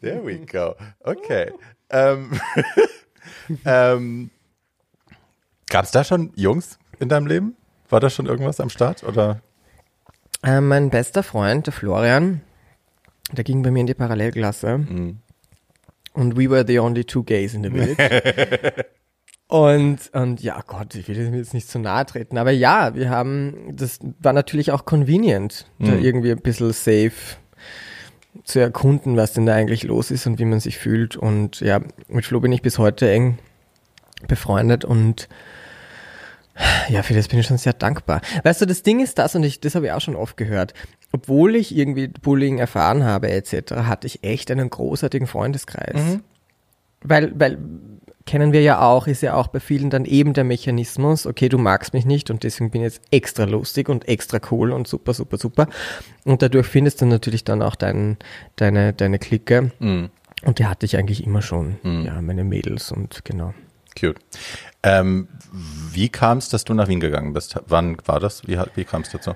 [0.00, 0.74] There we go.
[1.00, 1.52] Okay.
[1.90, 2.32] Ähm,
[3.64, 4.30] ähm,
[5.68, 7.56] Gab es da schon Jungs in deinem Leben?
[7.88, 9.04] War da schon irgendwas am Start?
[9.04, 9.40] Oder?
[10.42, 12.42] Äh, mein bester Freund, der Florian,
[13.34, 14.86] der ging bei mir in die Parallelklasse.
[16.14, 17.96] Und we were the only two gays in the village.
[19.48, 22.38] und, und ja, Gott, ich will dem jetzt nicht zu nahe treten.
[22.38, 27.36] Aber ja, wir haben, das war natürlich auch convenient, da irgendwie ein bisschen safe
[28.44, 31.16] zu erkunden, was denn da eigentlich los ist und wie man sich fühlt.
[31.16, 33.38] Und ja, mit Flo bin ich bis heute eng
[34.26, 35.28] befreundet und
[36.88, 38.20] ja, für das bin ich schon sehr dankbar.
[38.44, 40.72] Weißt du, das Ding ist das, und ich, das habe ich auch schon oft gehört,
[41.14, 46.18] obwohl ich irgendwie Bullying erfahren habe etc., hatte ich echt einen großartigen Freundeskreis.
[47.04, 47.56] Weil, weil,
[48.26, 51.56] kennen wir ja auch, ist ja auch bei vielen dann eben der Mechanismus, okay, du
[51.56, 55.14] magst mich nicht und deswegen bin ich jetzt extra lustig und extra cool und super,
[55.14, 55.68] super, super.
[56.24, 58.16] Und dadurch findest du natürlich dann auch dein,
[58.56, 59.70] deine, deine Clique.
[60.44, 63.54] Und die hatte ich eigentlich immer schon, ja, meine Mädels und genau.
[63.96, 64.18] Cute.
[64.82, 65.28] Ähm,
[65.92, 67.56] wie kam es, dass du nach Wien gegangen bist?
[67.68, 68.48] Wann war das?
[68.48, 69.34] Wie, wie kam es dazu?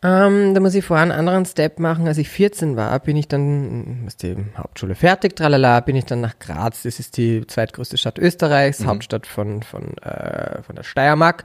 [0.00, 2.06] Ähm, da muss ich vorher einen anderen Step machen.
[2.06, 6.20] Als ich 14 war, bin ich dann, was die Hauptschule fertig, tralala, bin ich dann
[6.20, 6.82] nach Graz.
[6.82, 11.44] Das ist die zweitgrößte Stadt Österreichs, Hauptstadt von, von, äh, von der Steiermark.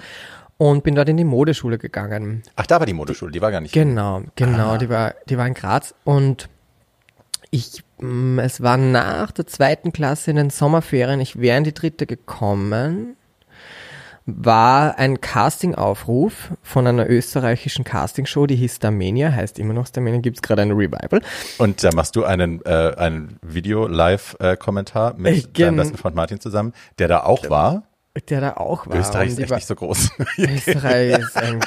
[0.58, 2.44] Und bin dort in die Modeschule gegangen.
[2.56, 3.74] Ach, da war die Modeschule, die war gar nicht.
[3.74, 5.96] Genau, genau, die war, die war in Graz.
[6.04, 6.48] Und
[7.50, 11.74] ich, mm, es war nach der zweiten Klasse in den Sommerferien, ich wäre in die
[11.74, 13.16] dritte gekommen,
[14.25, 20.38] war ein Castingaufruf von einer österreichischen Castingshow, die hieß Starmania, heißt immer noch Starmania, gibt
[20.38, 21.21] es gerade ein Revival.
[21.57, 26.73] Und da machst du einen, äh, einen Video-Live-Kommentar mit Ich deinem besten Freund Martin zusammen,
[26.99, 27.83] der da auch war.
[28.29, 28.97] Der da auch war.
[28.97, 30.12] Österreich ist echt war- nicht so groß.
[30.38, 31.59] Österreich ist ein,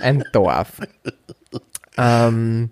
[0.00, 0.68] ein Dorf.
[1.96, 2.70] Ähm,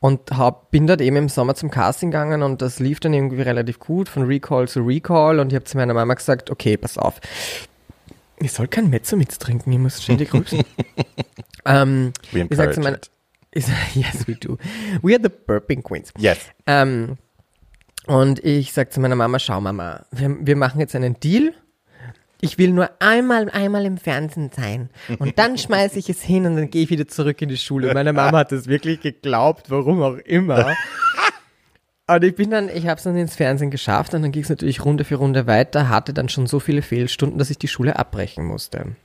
[0.00, 3.40] und hab, bin dort eben im Sommer zum Casting gegangen und das lief dann irgendwie
[3.42, 6.98] relativ gut, von Recall zu Recall und ich habe zu meiner Mama gesagt, okay, pass
[6.98, 7.20] auf,
[8.44, 10.62] ich soll kein Mezzo mittrinken, ich muss ständig rübsen.
[11.64, 12.98] ähm, We ich sag zu meiner,
[13.52, 14.58] ich sag, yes, we do.
[15.02, 16.12] We are the burping queens.
[16.18, 16.38] Yes.
[16.66, 17.16] Ähm,
[18.06, 21.54] und ich sag zu meiner Mama, schau Mama, wir, wir machen jetzt einen Deal.
[22.44, 24.90] Ich will nur einmal, einmal im Fernsehen sein.
[25.20, 27.94] Und dann schmeiße ich es hin und dann gehe ich wieder zurück in die Schule.
[27.94, 30.74] Meine Mama hat das wirklich geglaubt, warum auch immer.
[32.08, 34.48] Und ich bin dann, ich habe es dann ins Fernsehen geschafft und dann ging es
[34.48, 37.96] natürlich Runde für Runde weiter, hatte dann schon so viele Fehlstunden, dass ich die Schule
[37.96, 38.96] abbrechen musste.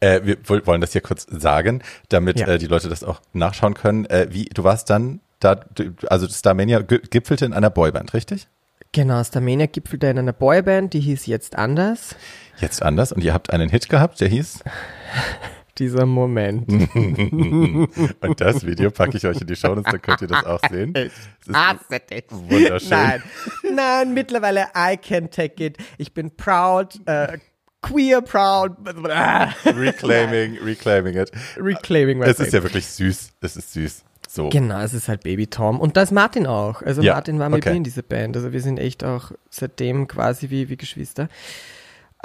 [0.00, 2.46] Äh, wir woll- wollen das hier kurz sagen, damit Ja.
[2.48, 4.06] äh, die Leute das auch nachschauen können.
[4.06, 5.60] Äh, wie, du warst dann da,
[6.08, 8.48] also Starmania gipfelte in einer Boyband, richtig?
[8.92, 12.16] Genau, Starmania gipfelte in einer Boyband, die hieß jetzt anders.
[12.58, 14.64] Jetzt anders und ihr habt einen Hit gehabt, der hieß?
[15.78, 16.68] Dieser Moment.
[18.20, 20.60] und das Video packe ich euch in die Show Notes, dann könnt ihr das auch
[20.68, 20.92] sehen.
[21.52, 22.24] hasse dich.
[22.30, 22.90] Wunderschön.
[22.90, 23.22] Nein,
[23.74, 25.78] nein, mittlerweile I can take it.
[25.96, 27.36] Ich bin proud, uh,
[27.80, 28.72] queer proud.
[29.64, 31.30] reclaiming, reclaiming it.
[31.56, 33.30] Reclaiming Es ist ja wirklich süß.
[33.40, 34.04] Es ist süß.
[34.28, 34.50] So.
[34.50, 35.80] Genau, es ist halt Baby Tom.
[35.80, 36.82] Und da ist Martin auch.
[36.82, 37.70] Also Ja, Martin war mit okay.
[37.70, 38.36] mir in dieser Band.
[38.36, 41.28] Also wir sind echt auch seitdem quasi wie, wie Geschwister.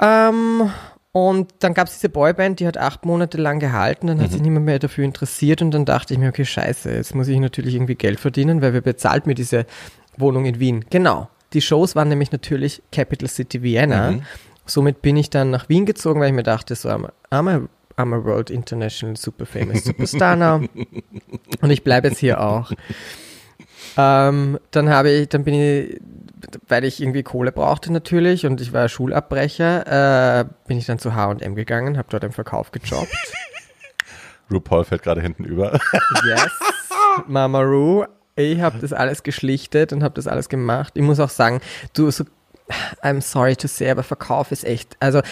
[0.00, 0.70] Ähm,
[1.16, 4.32] und dann gab es diese Boyband, die hat acht Monate lang gehalten, dann hat Mhm.
[4.32, 7.38] sich niemand mehr dafür interessiert und dann dachte ich mir, okay, scheiße, jetzt muss ich
[7.38, 9.64] natürlich irgendwie Geld verdienen, weil wer bezahlt mir diese
[10.16, 10.84] Wohnung in Wien?
[10.90, 11.28] Genau.
[11.52, 14.10] Die Shows waren nämlich natürlich Capital City Vienna.
[14.10, 14.22] Mhm.
[14.66, 17.48] Somit bin ich dann nach Wien gezogen, weil ich mir dachte, so, I'm a, I'm
[17.48, 17.68] a,
[18.02, 20.62] I'm a World International Super Famous Superstar now.
[21.60, 22.72] Und ich bleibe jetzt hier auch.
[23.96, 26.00] Ähm, dann habe ich, dann bin ich,
[26.68, 31.14] weil ich irgendwie Kohle brauchte natürlich und ich war Schulabbrecher, äh, bin ich dann zu
[31.14, 33.08] H&M gegangen, habe dort im Verkauf gejobbt.
[34.50, 35.72] RuPaul fällt gerade hinten über.
[36.26, 36.50] Yes,
[37.26, 38.04] Mama Ru.
[38.36, 40.94] Ich habe das alles geschlichtet und habe das alles gemacht.
[40.96, 41.60] Ich muss auch sagen,
[41.92, 42.24] du, so,
[43.02, 45.22] I'm sorry to say, aber Verkauf ist echt, also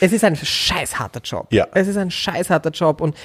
[0.00, 1.52] es ist ein scheiß harter Job.
[1.52, 1.66] Ja.
[1.74, 3.16] Es ist ein scheiß harter Job und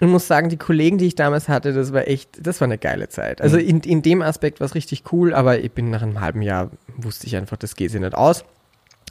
[0.00, 2.78] ich muss sagen, die Kollegen, die ich damals hatte, das war echt, das war eine
[2.78, 3.40] geile Zeit.
[3.40, 6.42] Also in, in dem Aspekt war es richtig cool, aber ich bin nach einem halben
[6.42, 8.44] Jahr, wusste ich einfach, das geht sich nicht aus.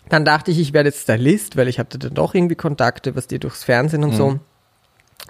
[0.10, 3.28] Dann dachte ich, ich werde jetzt Stylist, weil ich hatte dann doch irgendwie Kontakte, was
[3.28, 4.40] die durchs Fernsehen und so.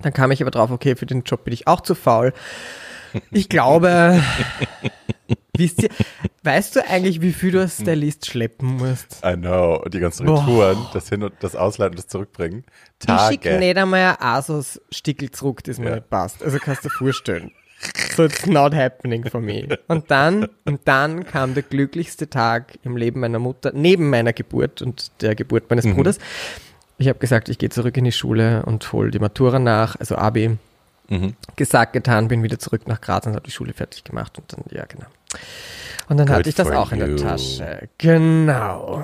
[0.02, 2.34] Dann kam ich aber drauf, okay, für den Job bin ich auch zu faul.
[3.32, 4.22] Ich glaube,
[5.58, 5.90] wisst ihr,
[6.44, 9.22] weißt du eigentlich, wie viel du als Stylist schleppen musst?
[9.26, 9.82] I know.
[9.84, 10.40] Und die ganzen Boah.
[10.42, 12.64] Retouren, das Hin- und das Ausleihen und das Zurückbringen.
[13.00, 13.32] Ich Tage.
[13.34, 15.96] schicke nicht einmal ein Asos-Stickel zurück, das mir Ja.
[15.96, 16.44] nicht passt.
[16.44, 17.52] Also kannst du dir vorstellen.
[18.16, 19.68] So it's not happening for me.
[19.88, 24.84] Und dann, und dann kam der glücklichste Tag im Leben meiner Mutter, neben meiner Geburt
[24.84, 25.96] und der Geburt meines Mhm.
[25.96, 26.20] Bruders.
[27.00, 30.16] Ich habe gesagt, ich gehe zurück in die Schule und hole die Matura nach, also
[30.16, 30.58] Abi.
[31.12, 31.36] Mhm.
[31.58, 34.64] Gesagt, getan, bin wieder zurück nach Graz und habe die Schule fertig gemacht und dann,
[34.72, 35.06] ja, genau.
[36.08, 37.16] Und dann Good hatte ich das auch in der you.
[37.18, 37.90] Tasche.
[37.98, 39.04] Genau.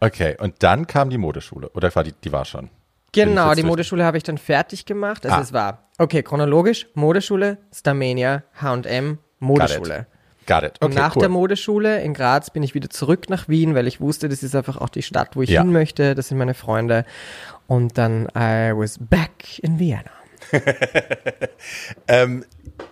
[0.00, 1.68] Okay, und dann kam die Modeschule.
[1.70, 2.70] Oder war die, die war schon?
[3.12, 5.24] Genau, die Modeschule habe ich dann fertig gemacht.
[5.26, 5.40] Also Ah.
[5.42, 10.06] es war, okay, chronologisch, Modeschule, Starmania, H&M, Modeschule.
[10.46, 10.80] Got it.
[10.80, 11.20] Und Okay, nach cool.
[11.20, 14.54] der Modeschule in Graz bin ich wieder zurück nach Wien, weil ich wusste, das ist
[14.56, 15.62] einfach auch die Stadt, wo ich Ja.
[15.62, 16.14] hin möchte.
[16.14, 17.04] Das sind meine Freunde.
[17.66, 20.10] Und dann I was back in Vienna.
[22.08, 22.44] Ähm,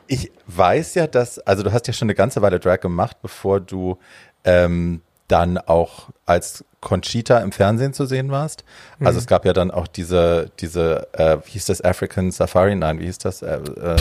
[0.07, 3.61] ich weiß ja, dass, also du hast ja schon eine ganze Weile Drag gemacht, bevor
[3.61, 3.99] du
[4.45, 8.65] ähm, dann auch als Conchita im Fernsehen zu sehen warst.
[9.01, 9.19] Also Mhm.
[9.19, 12.75] es gab ja dann auch diese, diese, äh, wie hieß das, African Safari?
[12.75, 13.43] Nein, wie hieß das?
[13.43, 13.97] Äh, äh,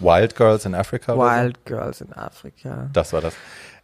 [0.00, 1.14] Wild Girls in Africa?
[1.14, 1.42] oder so?
[1.42, 2.90] Wild Girls in Afrika.
[2.92, 3.34] Das war das.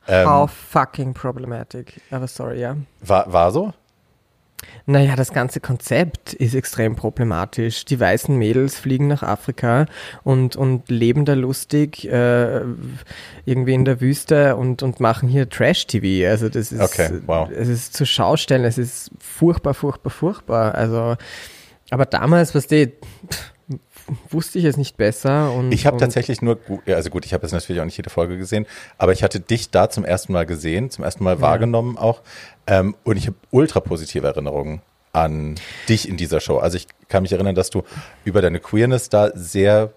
[0.08, 2.00] Ähm, How fucking problematic.
[2.10, 2.76] Aber sorry, ja.
[3.00, 3.72] war, war so?
[4.86, 7.84] Naja, das ganze Konzept ist extrem problematisch.
[7.84, 9.86] Die weißen Mädels fliegen nach Afrika
[10.22, 12.60] und, und leben da lustig äh,
[13.44, 16.28] irgendwie in der Wüste und, und machen hier Trash-TV.
[16.28, 17.48] Also das ist, Okay, wow.
[17.50, 20.74] es ist zu Schaustellen, es ist furchtbar, furchtbar, furchtbar.
[20.74, 21.16] Also,
[21.90, 22.92] aber damals, was die,
[24.28, 25.52] wusste ich es nicht besser.
[25.52, 28.10] Und, Ich habe tatsächlich nur, ja, also gut, ich habe jetzt natürlich auch nicht jede
[28.10, 28.66] Folge gesehen,
[28.98, 32.22] aber ich hatte dich da zum ersten Mal gesehen, zum ersten Mal wahrgenommen auch.
[32.66, 35.56] Ähm, und ich habe ultra positive Erinnerungen an
[35.88, 36.58] dich in dieser Show.
[36.58, 37.82] Also ich kann mich erinnern, dass du
[38.24, 39.92] über deine Queerness da sehr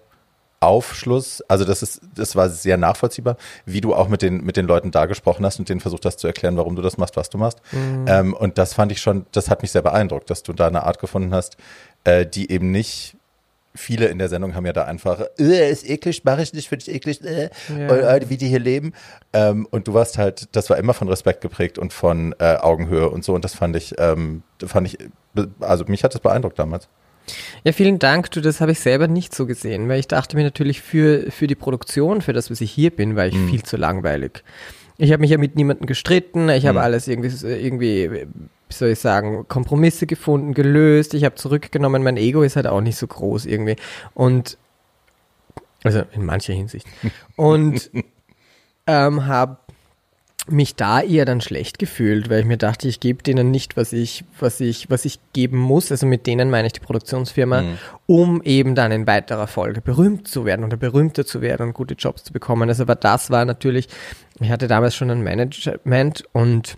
[0.60, 4.66] Aufschluss, also das ist, das war sehr nachvollziehbar, wie du auch mit den, mit den
[4.66, 7.28] Leuten da gesprochen hast und denen versucht hast zu erklären, warum du das machst, was
[7.28, 7.60] du machst.
[8.06, 10.84] Ähm, und das fand ich schon, das hat mich sehr beeindruckt, dass du da eine
[10.84, 11.58] Art gefunden hast,
[12.04, 13.16] äh, die eben nicht
[13.76, 16.84] viele in der Sendung haben ja da einfach, äh, ist eklig, mache ich nicht, finde
[16.86, 18.92] ich eklig, äh, und, äh, wie die hier leben.
[19.32, 23.08] Ähm, und du warst halt, das war immer von Respekt geprägt und von äh, Augenhöhe
[23.10, 23.34] und so.
[23.34, 24.98] Und das fand ich, ähm, fand ich,
[25.60, 26.88] also mich hat das beeindruckt damals.
[27.64, 28.30] Ja, vielen Dank.
[28.32, 31.46] Du, das habe ich selber nicht so gesehen, weil ich dachte mir natürlich für, für
[31.46, 33.48] die Produktion, für das, was ich hier bin, war ich Mhm.
[33.48, 34.44] viel zu langweilig.
[34.98, 36.84] Ich habe mich ja mit niemandem gestritten, ich habe Mhm.
[36.84, 38.26] alles irgendwie, irgendwie,
[38.74, 42.80] wie soll ich sagen, Kompromisse gefunden, gelöst, ich habe zurückgenommen, mein Ego ist halt auch
[42.80, 43.76] nicht so groß irgendwie.
[44.14, 44.58] Und
[45.82, 46.86] also in mancher Hinsicht.
[47.36, 47.90] Und
[48.86, 49.58] ähm, habe
[50.46, 53.94] mich da eher dann schlecht gefühlt, weil ich mir dachte, ich gebe denen nicht, was
[53.94, 55.90] ich, was ich, was ich geben muss.
[55.90, 57.78] Also mit denen meine ich die Produktionsfirma, Mhm.
[58.06, 61.94] um eben dann in weiterer Folge berühmt zu werden oder berühmter zu werden und gute
[61.94, 62.68] Jobs zu bekommen.
[62.68, 63.88] Also aber das war natürlich,
[64.38, 66.76] ich hatte damals schon ein Management und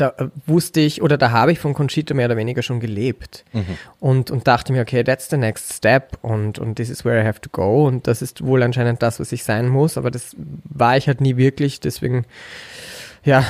[0.00, 0.14] da
[0.46, 3.64] wusste ich oder da habe ich von Conchita mehr oder weniger schon gelebt Mhm.
[4.00, 7.26] und, und dachte mir, okay, that's the next step und, und this is where I
[7.26, 10.34] have to go und das ist wohl anscheinend das, was ich sein muss, aber das
[10.64, 12.24] war ich halt nie wirklich, deswegen,
[13.24, 13.40] ja,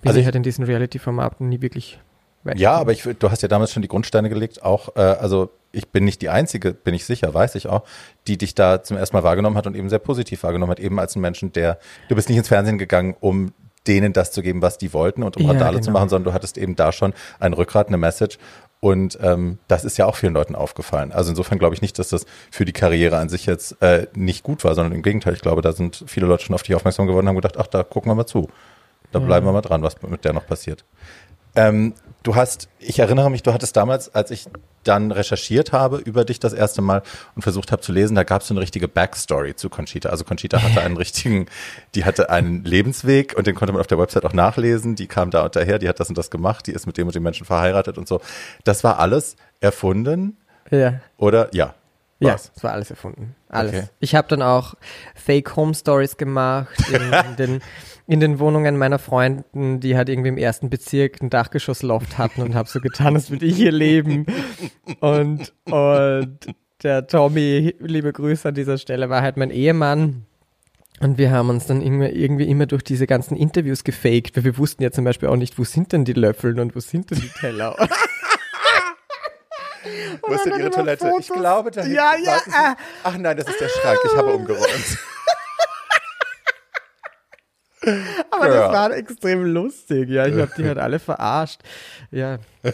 [0.00, 1.98] bin Also ich ich- halt in diesen Reality-Formaten nie wirklich
[2.44, 2.58] weit.
[2.58, 5.88] Ja, aber ich, du hast ja damals schon die Grundsteine gelegt, auch, äh, also ich
[5.88, 7.82] bin nicht die Einzige, bin ich sicher, weiß ich auch,
[8.28, 11.00] die dich da zum ersten Mal wahrgenommen hat und eben sehr positiv wahrgenommen hat, eben
[11.00, 13.52] als ein Menschen, der, du bist nicht ins Fernsehen gegangen, um
[13.86, 15.98] denen das zu geben, was die wollten und um Ja, Randale zu genau.
[15.98, 18.38] machen, sondern du hattest eben da schon ein Rückgrat, eine Message
[18.80, 21.10] und ähm, das ist ja auch vielen Leuten aufgefallen.
[21.10, 24.42] Also insofern glaube ich nicht, dass das für die Karriere an sich jetzt äh, nicht
[24.42, 27.06] gut war, sondern im Gegenteil, ich glaube, da sind viele Leute schon auf dich aufmerksam
[27.06, 28.50] geworden und haben gedacht, ach, da gucken wir mal zu.
[29.10, 30.84] Da bleiben wir mal dran, was mit der noch passiert.
[31.56, 34.46] Ähm, du hast, ich erinnere mich, du hattest damals, als ich
[34.82, 37.02] dann recherchiert habe über dich das erste Mal
[37.34, 40.10] und versucht habe zu lesen, da gab es so eine richtige Backstory zu Conchita.
[40.10, 41.46] Also Conchita hatte einen richtigen,
[41.94, 44.94] die hatte einen Lebensweg und den konnte man auf der Website auch nachlesen.
[44.94, 47.06] Die kam da und daher, die hat das und das gemacht, die ist mit dem
[47.06, 48.20] und dem Menschen verheiratet und so.
[48.64, 50.36] Das war alles erfunden
[50.70, 51.00] Ja.
[51.16, 51.74] oder ja?
[52.20, 52.52] Ja, war's?
[52.54, 53.34] es war alles erfunden.
[53.48, 53.74] Alles.
[53.74, 53.88] Okay.
[54.00, 54.74] Ich habe dann auch
[55.14, 57.62] Fake Home Stories gemacht in, in, den,
[58.06, 62.54] in den Wohnungen meiner Freunden, die halt irgendwie im ersten Bezirk ein Dachgeschossloft hatten und
[62.54, 64.26] habe so getan, als würde ich hier leben.
[65.00, 66.38] Und, und
[66.82, 70.26] der Tommy, liebe Grüße an dieser Stelle, war halt mein Ehemann.
[71.00, 74.58] Und wir haben uns dann irgendwie, irgendwie immer durch diese ganzen Interviews gefaked, weil wir
[74.58, 77.20] wussten ja zum Beispiel auch nicht, wo sind denn die Löffel und wo sind denn
[77.20, 77.76] die Teller.
[80.26, 81.12] Wo ist denn ihre Toilette?
[81.18, 81.40] Ich Fotos.
[81.40, 82.74] glaube, da Ja, ja, ah.
[83.02, 83.98] Ach nein, das ist der Schrank.
[84.06, 84.98] Ich habe umgeräumt.
[88.30, 88.54] Aber Ja.
[88.54, 90.26] das war extrem lustig, ja.
[90.26, 91.60] Ich habe die halt alle verarscht.
[92.10, 92.38] Ja.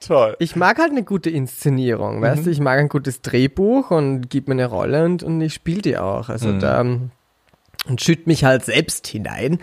[0.00, 0.36] Toll.
[0.38, 2.50] Ich mag halt eine gute Inszenierung, weißt du?
[2.50, 5.96] Ich mag ein gutes Drehbuch und gib mir eine Rolle und, und ich spiele die
[5.96, 6.28] auch.
[6.28, 9.58] Also da und schütt mich halt selbst hinein.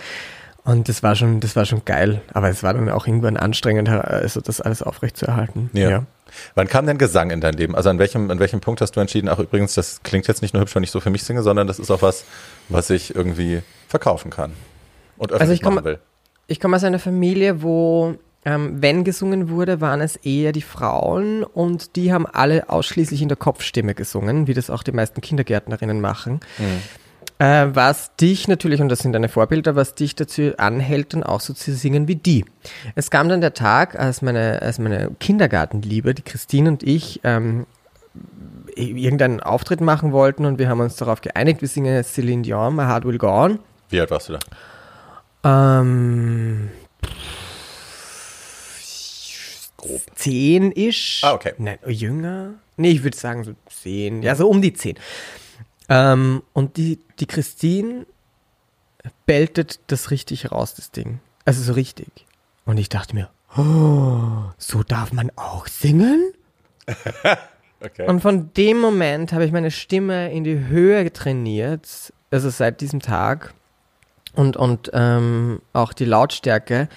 [0.63, 2.21] Und das war schon, das war schon geil.
[2.33, 5.69] Aber es war dann auch irgendwann anstrengend, also das alles aufrechtzuerhalten.
[5.73, 6.05] Ja.
[6.55, 7.75] Wann kam denn Gesang in dein Leben?
[7.75, 10.53] Also an welchem, an welchem Punkt hast du entschieden, ach übrigens, das klingt jetzt nicht
[10.53, 12.25] nur hübsch, wenn ich so für mich singe, sondern das ist auch was,
[12.69, 14.53] was ich irgendwie verkaufen kann
[15.17, 15.99] und öffentlich Also ich komm- machen will.
[16.47, 18.15] Ich komme aus einer Familie, wo,
[18.45, 23.29] ähm, wenn gesungen wurde, waren es eher die Frauen und die haben alle ausschließlich in
[23.29, 26.41] der Kopfstimme gesungen, wie das auch die meisten Kindergärtnerinnen machen.
[27.43, 31.41] Äh, was dich natürlich, und das sind deine Vorbilder, was dich dazu anhält, dann auch
[31.41, 32.45] so zu singen wie die.
[32.95, 37.65] Es kam dann der Tag, als meine, als meine Kindergartenliebe, die Christine und ich, ähm,
[38.75, 42.77] irgendeinen Auftritt machen wollten und wir haben uns darauf geeinigt, wir singen jetzt Celine Dion,
[42.77, 43.59] My Heart Will Go On.
[43.89, 44.37] Wie alt warst du
[45.43, 45.81] da?
[45.81, 46.69] Ähm,
[49.75, 50.01] Grob.
[50.15, 51.21] zehn ish.
[51.25, 51.51] Ah, okay.
[51.57, 52.53] Nein, jünger?
[52.77, 54.23] Nee, ich würde sagen so zehn.
[54.23, 54.95] Ja, so um die zehn.
[55.89, 58.05] Ähm, und die, die Christine
[59.25, 61.19] beltet das richtig raus, das Ding.
[61.45, 62.25] Also so richtig.
[62.65, 66.33] Und ich dachte mir, oh, so darf man auch singen?
[67.85, 68.07] Okay.
[68.07, 73.01] Und von dem Moment habe ich meine Stimme in die Höhe trainiert, also seit diesem
[73.01, 73.53] Tag
[74.33, 76.87] und, und ähm, auch die Lautstärke.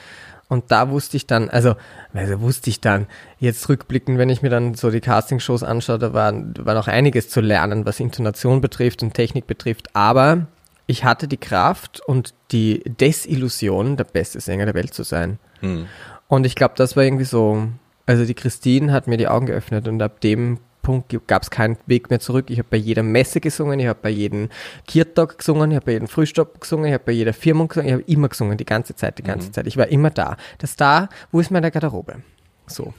[0.49, 1.75] Und da wusste ich dann, also,
[2.15, 3.07] also wusste ich dann,
[3.39, 7.29] jetzt rückblickend, wenn ich mir dann so die Castingshows anschaue, da war, war noch einiges
[7.29, 9.95] zu lernen, was Intonation betrifft und Technik betrifft.
[9.95, 10.47] Aber
[10.87, 15.39] ich hatte die Kraft und die Desillusion, der beste Sänger der Welt zu sein.
[15.61, 15.87] Hm.
[16.29, 17.69] Und ich glaube, das war irgendwie so,
[18.07, 21.77] also die Christine hat mir die Augen geöffnet und ab dem Punkt gab es keinen
[21.87, 22.49] Weg mehr zurück.
[22.49, 24.51] Ich habe bei jeder Messe gesungen, ich habe bei jedem
[24.87, 27.93] Kirtag gesungen, ich habe bei jedem Frühstopp gesungen, ich habe bei jeder Firmung gesungen, ich
[27.95, 29.67] habe immer gesungen, die ganze Zeit, die ganze Zeit.
[29.67, 30.37] Ich war immer da.
[30.61, 32.23] Der Star, wo ist meine Garderobe?
[32.69, 32.95] So.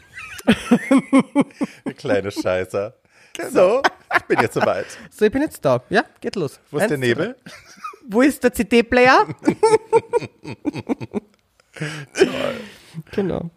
[1.97, 2.93] Kleine Scheißer.
[3.53, 3.81] So,
[4.17, 4.87] ich bin jetzt soweit.
[5.09, 5.81] So, ich bin jetzt da.
[5.89, 6.59] Ja, geht los.
[6.69, 7.37] Wo ist Eins, der Nebel?
[7.41, 7.53] drei.
[8.09, 9.27] Wo ist der CD-Player?
[13.11, 13.49] genau.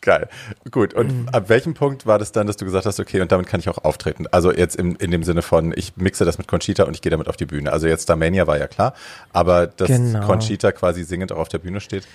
[0.00, 0.28] Geil.
[0.70, 0.94] Gut.
[0.94, 3.60] Und ab welchem Punkt war das dann, dass du gesagt hast, okay, und damit kann
[3.60, 4.26] ich auch auftreten?
[4.30, 7.10] Also jetzt im, in dem Sinne von, ich mixe das mit Conchita und ich gehe
[7.10, 7.72] damit auf die Bühne.
[7.72, 8.94] Also jetzt Starmania war ja klar,
[9.32, 10.24] aber dass Genau.
[10.26, 12.06] Conchita quasi singend auch auf der Bühne steht.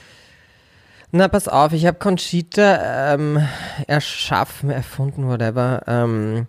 [1.11, 3.39] Na, pass auf, ich habe Conchita ähm,
[3.85, 6.47] erschaffen, erfunden, whatever, ähm,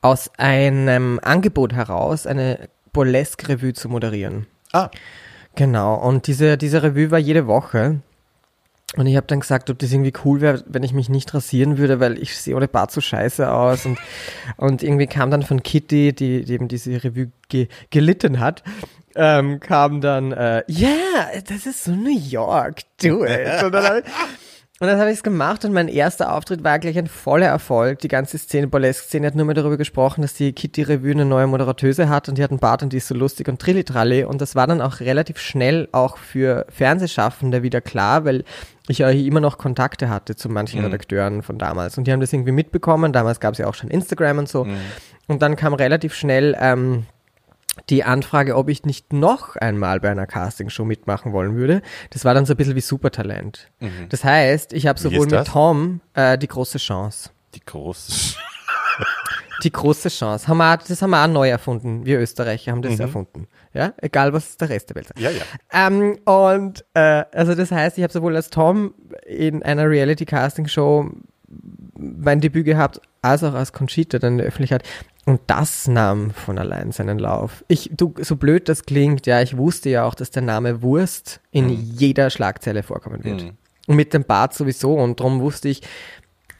[0.00, 4.46] aus einem Angebot heraus, eine Burlesque-Revue zu moderieren.
[4.72, 4.90] Ah,
[5.56, 8.00] Genau, und diese, diese Revue war jede Woche.
[8.96, 11.76] Und ich habe dann gesagt, ob das irgendwie cool wäre, wenn ich mich nicht rasieren
[11.76, 13.84] würde, weil ich sehe ohne Bart so scheiße aus.
[13.84, 13.98] Und,
[14.56, 18.62] und irgendwie kam dann von Kitty, die, die eben diese Revue ge gelitten hat,
[19.14, 20.88] ähm, kam dann, äh, ja,
[21.46, 23.62] das ist so New York, do it.
[24.80, 27.98] Und dann habe ich es gemacht und mein erster Auftritt war gleich ein voller Erfolg.
[27.98, 31.48] Die ganze Szene, Burlesque-Szene hat nur mehr darüber gesprochen, dass die Kitty Revue eine neue
[31.48, 34.22] Moderatöse hat und die hat einen Bart und die ist so lustig und trillitralli.
[34.22, 38.44] Und das war dann auch relativ schnell auch für Fernsehschaffende wieder klar, weil
[38.88, 40.86] ich ja immer noch Kontakte hatte zu manchen Mhm.
[40.86, 41.98] Redakteuren von damals.
[41.98, 43.12] Und die haben das irgendwie mitbekommen.
[43.12, 44.64] Damals gab es ja auch schon Instagram und so.
[44.64, 44.76] Mhm.
[45.26, 47.06] Und dann kam relativ schnell ähm,
[47.90, 51.82] die Anfrage, ob ich nicht noch einmal bei einer Castingshow mitmachen wollen würde.
[52.10, 53.70] Das war dann so ein bisschen wie Supertalent.
[54.08, 55.02] Das heißt, ich habe Mhm.
[55.02, 55.46] Sowohl mit?
[55.46, 57.30] Tom äh, die große Chance.
[57.54, 58.34] Die große.
[59.62, 60.46] Die große Chance.
[60.46, 62.06] Haben wir, das haben wir auch neu erfunden.
[62.06, 63.00] Wir Österreicher haben das Mhm.
[63.00, 63.48] erfunden.
[63.74, 65.20] Ja, egal was der Rest der Welt sagt.
[65.20, 65.42] Ja, ja.
[65.72, 68.94] Ähm, und äh, also das heißt, ich habe sowohl als Tom
[69.26, 71.10] in einer Reality-Casting-Show
[71.98, 74.82] mein Debüt gehabt, als auch als Conchita dann in der Öffentlichkeit.
[75.24, 77.64] Und das nahm von allein seinen Lauf.
[77.68, 81.40] Ich, du, so blöd das klingt, ja, ich wusste ja auch, dass der Name Wurst
[81.50, 83.42] in jeder Schlagzeile vorkommen wird.
[83.42, 83.50] Mhm.
[83.88, 84.94] Und mit dem Bart sowieso.
[84.94, 85.82] Und darum wusste ich,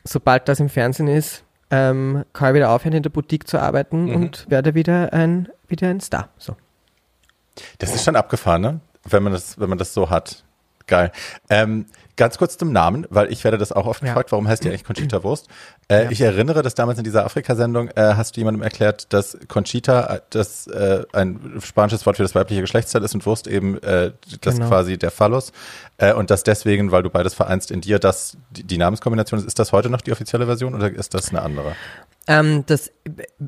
[0.05, 4.05] sobald das im Fernsehen ist, ähm, kann ich wieder aufhören, in der Boutique zu arbeiten
[4.07, 4.15] Mhm.
[4.15, 6.29] und werde wieder ein, wieder ein Star.
[6.39, 6.57] So.
[7.79, 8.81] Das ist schon abgefahren, ne?
[9.05, 10.45] Wenn man das, wenn man das so hat.
[10.87, 11.13] Geil.
[11.51, 11.87] Ähm,
[12.19, 14.09] ganz kurz zum Namen, weil ich werde das auch oft Ja.
[14.09, 15.49] gefragt, warum heißt die eigentlich Conchita Wurst?
[15.89, 20.17] Äh, Ich erinnere, dass damals in dieser Afrika-Sendung äh, hast du jemandem erklärt, dass Conchita
[20.17, 24.13] äh, das äh, ein spanisches Wort für das weibliche Geschlechtsteil ist und Wurst eben äh,
[24.43, 24.69] das Genau.
[24.69, 25.53] quasi der Phallus.
[25.97, 29.47] Äh, und dass deswegen, weil du beides vereinst in dir, das die, die Namenskombination ist.
[29.47, 31.73] Ist das heute noch die offizielle Version oder ist das eine andere?
[32.27, 32.91] Ähm, das,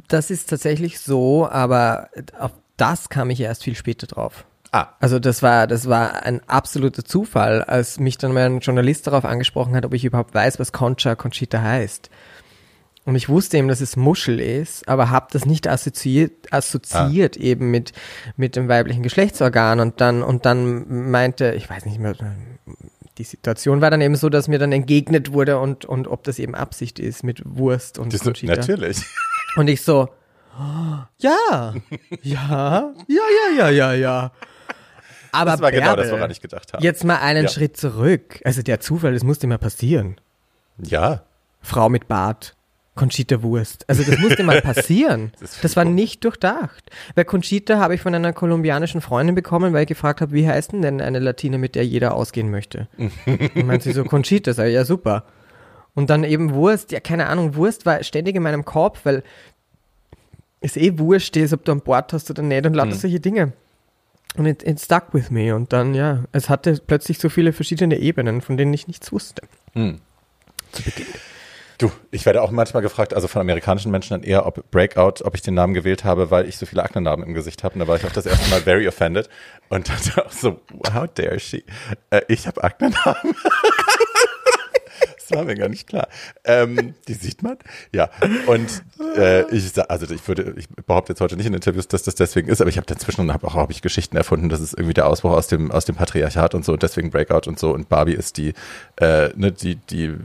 [0.09, 2.09] das ist tatsächlich so, aber
[2.39, 4.45] auf das kam ich erst viel später drauf.
[4.73, 9.25] Ah, Also das war, das war ein absoluter Zufall, als mich dann mein Journalist darauf
[9.25, 12.09] angesprochen hat, ob ich überhaupt weiß, was Concha Conchita heißt.
[13.05, 17.71] Und ich wusste eben, dass es Muschel ist, aber habe das nicht assoziiert, assoziiert eben
[17.71, 17.93] mit,
[18.37, 19.81] mit dem weiblichen Geschlechtsorgan.
[19.81, 22.15] Und dann, und dann meinte, ich weiß nicht mehr,
[23.19, 26.39] die Situation war dann eben so, dass mir dann entgegnet wurde und, und ob das
[26.39, 28.55] eben Absicht ist mit Wurst und diese, Conchita.
[28.55, 29.03] natürlich.
[29.57, 30.09] Und ich so,
[31.19, 31.75] ja, ja,
[32.23, 34.33] ja, ja, ja, ja, ja.
[35.33, 36.83] Aber Das war genau das, Bärbel, woran ich gedacht habe.
[36.83, 37.49] Jetzt mal einen Ja.
[37.51, 38.41] Schritt zurück.
[38.45, 40.17] Also der Zufall, das musste mal passieren.
[40.83, 41.23] Ja,
[41.63, 42.55] Frau mit Bart,
[42.95, 43.85] Conchita Wurst.
[43.89, 45.33] Also das musste mal passieren.
[45.41, 46.91] Das das war nicht durchdacht.
[47.15, 50.73] Weil Conchita habe ich von einer kolumbianischen Freundin bekommen, weil ich gefragt habe, wie heißt
[50.73, 52.89] denn denn eine Latine, mit der jeder ausgehen möchte?
[52.99, 55.25] Und meint sie so, Conchita, sag ich, ja super.
[55.95, 59.23] Und dann eben Wurst, ja keine Ahnung, Wurst war ständig in meinem Kopf, weil
[60.61, 63.53] es eh wurscht ist, ob du an Bord hast oder nicht und lauter solche Dinge.
[64.37, 65.55] Und it, it stuck with me.
[65.55, 69.43] Und dann, ja, es hatte plötzlich so viele verschiedene Ebenen, von denen ich nichts wusste.
[71.79, 75.35] Du, ich werde auch manchmal gefragt, also von amerikanischen Menschen dann eher, ob Breakout, ob
[75.35, 77.75] ich den Namen gewählt habe, weil ich so viele Aknenarben im Gesicht habe.
[77.75, 79.31] Und da war ich auch das erste Mal very offended
[79.71, 80.61] und dachte auch so,
[80.93, 81.65] how dare she?
[82.11, 83.35] Äh, ich habe Aknenarben.
[85.31, 86.09] das war mir gar nicht klar.
[86.45, 87.57] Ähm, die sieht man?
[87.93, 88.11] Ja.
[88.47, 88.83] Und
[89.17, 92.49] äh, ich also ich würde, ich behaupte jetzt heute nicht in Interviews, dass das deswegen
[92.49, 95.07] ist, aber ich habe dazwischen hab auch hab ich Geschichten erfunden, das ist irgendwie der
[95.07, 98.15] Ausbruch aus dem aus dem Patriarchat und so und deswegen Breakout und so und Barbie
[98.15, 98.55] ist die
[98.97, 100.17] äh, ne, die die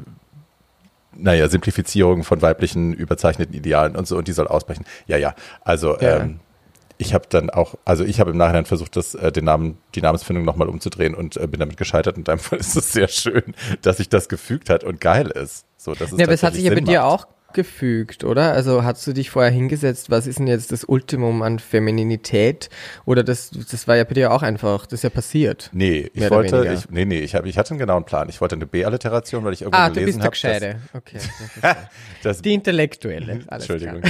[1.18, 4.86] naja, Simplifizierung von weiblichen überzeichneten Idealen und so, und die soll ausbrechen.
[5.08, 5.34] Ja, ja.
[5.62, 6.18] Also Ja.
[6.18, 6.40] ähm,
[6.98, 10.02] ich habe dann auch, also ich habe im Nachhinein versucht, das, äh, den Namen, die
[10.02, 12.16] Namensfindung nochmal umzudrehen und äh, bin damit gescheitert.
[12.16, 15.28] Und in deinem Fall ist es sehr schön, dass sich das gefügt hat und geil
[15.28, 15.66] ist.
[15.78, 18.52] So, dass es Ja, aber es hat sich ja bei dir auch gefügt, oder?
[18.52, 22.70] Also hast du dich vorher hingesetzt, was ist denn jetzt das Ultimum an Femininität?
[23.06, 25.72] Oder das, das war ja bei dir auch einfach, das ist ja passiert.
[25.74, 28.30] Nee, ich wollte, ich, nee, nee, ich, hab, ich hatte einen genauen Plan.
[28.30, 30.82] Ich wollte eine B-Alliteration, weil ich irgendwo Ah, du gelesen bist der habe, Gescheide.
[30.94, 31.18] Okay.
[31.62, 31.78] dass,
[32.22, 33.40] dass Die Intellektuelle.
[33.50, 34.02] Entschuldigung,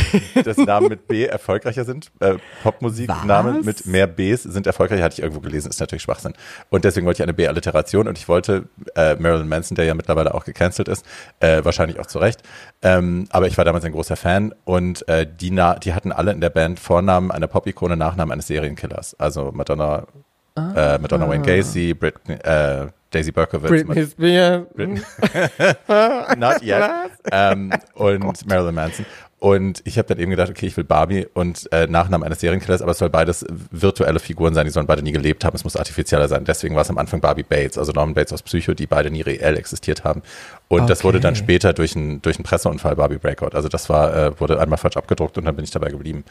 [0.44, 2.12] dass Namen mit B erfolgreicher sind.
[2.20, 6.34] Äh, Popmusik-Namen mit mehr Bs sind erfolgreicher, hatte ich irgendwo gelesen, ist natürlich Schwachsinn.
[6.70, 10.34] Und deswegen wollte ich eine B-Alliteration und ich wollte äh, Marilyn Manson, der ja mittlerweile
[10.34, 11.06] auch gecancelt ist,
[11.40, 12.42] äh, wahrscheinlich auch zu Recht.
[12.82, 16.40] Ähm, aber ich war damals ein großer Fan und äh, die, die hatten alle in
[16.40, 19.14] der Band Vornamen einer Pop-Ikone, Nachnamen eines Serienkillers.
[19.20, 20.08] Also Madonna,
[20.56, 24.68] äh, Madonna Wayne Gacy, Britney, äh, Daisy Berkowitz, Britney Spears.
[26.38, 26.90] Not yet.
[27.32, 29.06] ähm, und Marilyn Manson.
[29.38, 32.82] Und ich habe dann eben gedacht, okay, ich will Barbie und äh, Nachnamen eines Serienkillers,
[32.82, 35.76] aber es soll beides virtuelle Figuren sein, die sollen beide nie gelebt haben, es muss
[35.76, 36.46] artifizieller sein.
[36.46, 39.22] Deswegen war es am Anfang Barbie Bates, also Norman Bates aus Psycho, die beide nie
[39.22, 40.22] reell existiert haben.
[40.70, 41.44] Und das wurde dann Okay.
[41.44, 43.56] später durch einen durch einen Presseunfall Barbie Breakout.
[43.56, 46.24] Also das war, äh, wurde einmal falsch abgedruckt und dann bin ich dabei geblieben.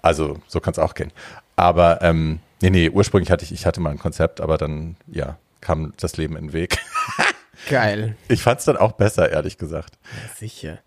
[0.00, 1.12] Also so kann es auch gehen.
[1.54, 5.36] Aber ähm, nee, nee, ursprünglich hatte ich, ich hatte mal ein Konzept, aber dann, ja,
[5.60, 6.78] kam das Leben in den Weg.
[7.68, 8.16] Geil.
[8.28, 9.98] Ich fand es dann auch besser, ehrlich gesagt.
[10.36, 10.78] Sicher.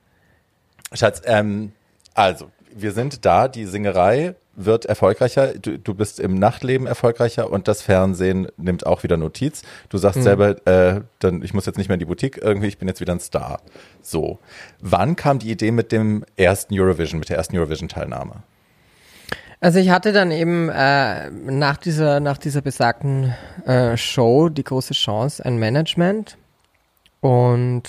[0.94, 1.72] Schatz, ähm,
[2.14, 7.68] also, wir sind da, die Singerei wird erfolgreicher, du, du bist im Nachtleben erfolgreicher und
[7.68, 9.62] das Fernsehen nimmt auch wieder Notiz.
[9.89, 10.24] Du sagst Mhm.
[10.24, 13.00] selber, äh, dann, ich muss jetzt nicht mehr in die Boutique, irgendwie, ich bin jetzt
[13.00, 13.62] wieder ein Star.
[14.02, 14.39] So.
[14.82, 18.44] Wann kam die Idee mit dem ersten Eurovision, mit der ersten Eurovision-Teilnahme?
[19.62, 23.36] Also ich hatte dann eben äh, nach dieser nach dieser besagten
[23.66, 26.36] äh, Show die große Chance ein Management
[27.20, 27.84] und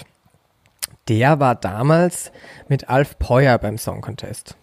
[1.12, 2.32] der war damals
[2.68, 4.56] mit Alf Peuer beim Song Contest.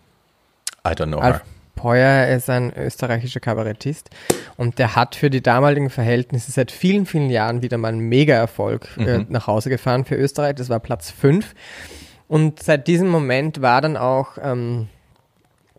[0.86, 1.45] I don't know Alf her.
[1.76, 4.10] Peuer ist ein österreichischer Kabarettist
[4.58, 8.89] und der hat für die damaligen Verhältnisse seit vielen, vielen Jahren wieder mal einen Mega-Erfolg
[8.97, 10.56] äh, nach Hause gefahren für Österreich.
[10.56, 11.54] Das war Platz 5.
[12.28, 14.89] Und seit diesem Moment war dann auch ähm,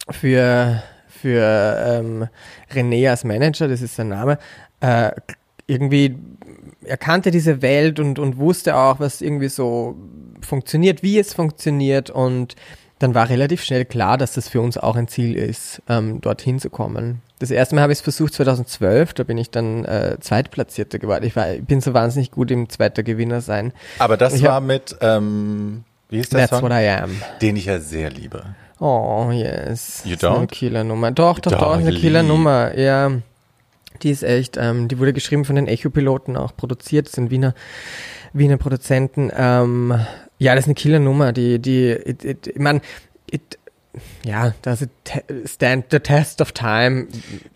[0.08, 2.28] für, für ähm,
[2.72, 4.38] René als Manager, das ist sein Name,
[4.80, 5.10] äh,
[5.66, 6.16] irgendwie,
[6.84, 9.96] er kannte diese Welt und, und wusste auch, was irgendwie so
[10.46, 12.56] funktioniert, wie es funktioniert und
[12.98, 16.58] dann war relativ schnell klar, dass das für uns auch ein Ziel ist, ähm, dorthin
[16.60, 17.22] zu kommen.
[17.38, 21.24] Das erste Mal habe ich es versucht 2012, da bin ich dann äh, Zweitplatzierte geworden.
[21.24, 23.72] Ich, war, ich bin so wahnsinnig gut im zweiter Gewinner sein.
[23.98, 26.62] Aber das Ich war hab- mit, ähm, wie hieß der That's Song?
[26.62, 27.10] what I am.
[27.40, 28.44] Den ich ja sehr liebe.
[28.78, 30.02] Oh, yes.
[30.04, 30.46] You Das ist Eine don't?
[30.48, 31.10] Killernummer.
[31.12, 32.00] Doch, doch, Doch, eine lieb.
[32.02, 32.76] Killernummer.
[32.78, 33.12] Ja.
[34.02, 37.54] Die ist echt, ähm, die wurde geschrieben von den Echo-Piloten, auch produziert, das sind Wiener,
[38.34, 39.30] Wiener Produzenten.
[39.34, 39.98] Ähm,
[40.40, 42.80] ja, das ist eine Killernummer, die, die, it, it, ich mein,
[43.30, 43.56] it,
[44.24, 44.90] ja, das ist
[45.46, 47.06] stand the test of time.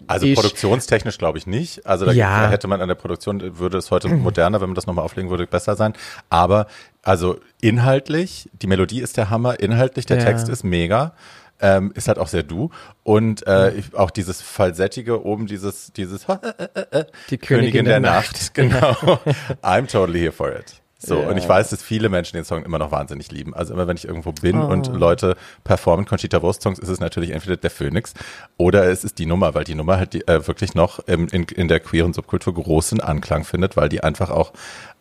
[0.07, 1.87] Also Ich- produktionstechnisch glaube ich nicht.
[1.87, 2.49] Also da Ja.
[2.51, 5.47] hätte man an der Produktion, würde es heute moderner, wenn man das nochmal auflegen würde,
[5.47, 5.95] besser sein.
[6.31, 6.67] Aber
[7.03, 10.25] also inhaltlich, die Melodie ist der Hammer, inhaltlich, der Ja.
[10.25, 11.15] Text ist mega.
[11.61, 12.71] Ähm, ist halt auch sehr du.
[13.05, 16.27] Und äh, ich, auch dieses Falsettige oben, dieses, dieses
[17.31, 18.55] Die Königin der, Nacht.
[18.55, 18.91] Genau.
[19.63, 20.83] I'm totally here for it.
[21.07, 21.29] So, Ja.
[21.29, 23.55] und ich weiß, dass viele Menschen den Song immer noch wahnsinnig lieben.
[23.55, 24.67] Also immer wenn ich irgendwo bin Oh.
[24.67, 28.15] und Leute performen Conchita Wurst Songs, ist es natürlich entweder der Phoenix
[28.57, 31.45] oder es ist die Nummer, weil die Nummer halt die, äh, wirklich noch im, in,
[31.45, 34.53] in der queeren Subkultur großen Anklang findet, weil die einfach auch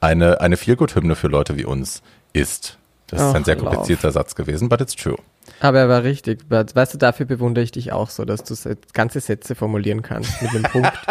[0.02, 2.02] eine, eine Feelgood-Hymne für Leute wie uns
[2.34, 2.78] ist.
[3.08, 3.66] Das ist Ach, ein sehr love.
[3.68, 5.18] komplizierter Satz gewesen, but it's true.
[5.60, 6.46] Aber er war richtig.
[6.50, 8.56] Weißt du, dafür bewundere ich dich auch so, dass du
[8.94, 10.92] ganze Sätze formulieren kannst mit einem Punkt.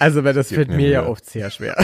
[0.00, 1.76] Also, weil das fällt mir mir ja oft sehr schwer.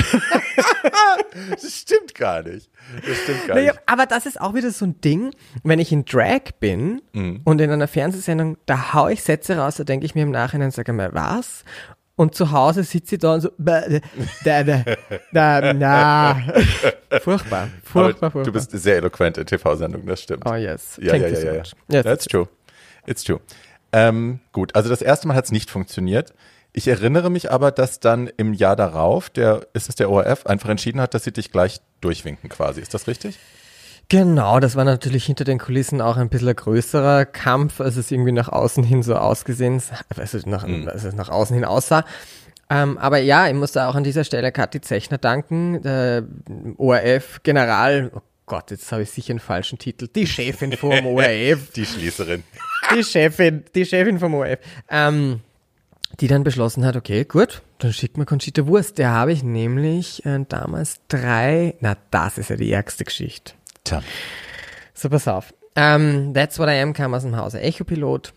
[1.51, 2.71] Das stimmt gar nicht.
[3.07, 6.05] Das stimmt gar Naja, aber das ist auch wieder so ein Ding, wenn ich in
[6.05, 7.41] Drag bin Mhm.
[7.45, 10.71] und in einer Fernsehsendung, da hau ich Sätze raus, da denke ich mir im Nachhinein,
[10.71, 11.65] sage mal, was?
[12.17, 13.83] Und zu Hause sitze ich da und so, da,
[14.45, 14.85] da,
[15.33, 16.37] da, na.
[17.21, 18.43] Furchtbar, furchtbar, furchtbar.
[18.45, 20.45] du bist sehr eloquent in TV-Sendungen, das stimmt.
[20.47, 21.53] oh yes, Ja, thank ja, you ja, so ja.
[21.55, 21.73] much.
[21.89, 22.05] Yes.
[22.05, 22.49] That's true.
[23.07, 23.41] It's true.
[23.93, 26.33] Ähm, gut, also das erste Mal hat es nicht funktioniert.
[26.77, 30.69] Ich erinnere mich aber, dass dann im Jahr darauf, der, ist es der ORF, einfach
[30.69, 32.81] entschieden hat, dass sie dich gleich durchwinken quasi.
[32.81, 33.39] Ist das richtig?
[34.09, 38.11] Genau, das war natürlich hinter den Kulissen auch ein bisschen ein größerer Kampf, als es
[38.11, 39.81] irgendwie nach außen hin so ausgesehen,
[40.17, 40.89] also nach, Mhm.
[40.89, 42.05] als es nach außen hin aussah.
[42.69, 46.25] Ähm, aber ja, ich muss da auch an dieser Stelle Kathi Zechner danken, der
[46.77, 51.71] ORF General, oh Gott, jetzt habe ich sicher einen falschen Titel, die Chefin vom ORF,
[51.77, 52.43] Die Schließerin.
[52.95, 54.59] die Chefin, die Chefin vom ORF,
[54.91, 55.41] ähm,
[56.21, 58.99] die dann beschlossen hat, okay, gut, dann schickt mir Conchita Wurst.
[58.99, 63.55] Der habe ich nämlich äh, damals drei, na das ist ja die ärgste Geschichte.
[63.85, 64.03] Tja.
[64.95, 65.53] So, pass auf.
[65.77, 68.33] Ähm, That's What I Am kam aus dem Hause Echopilot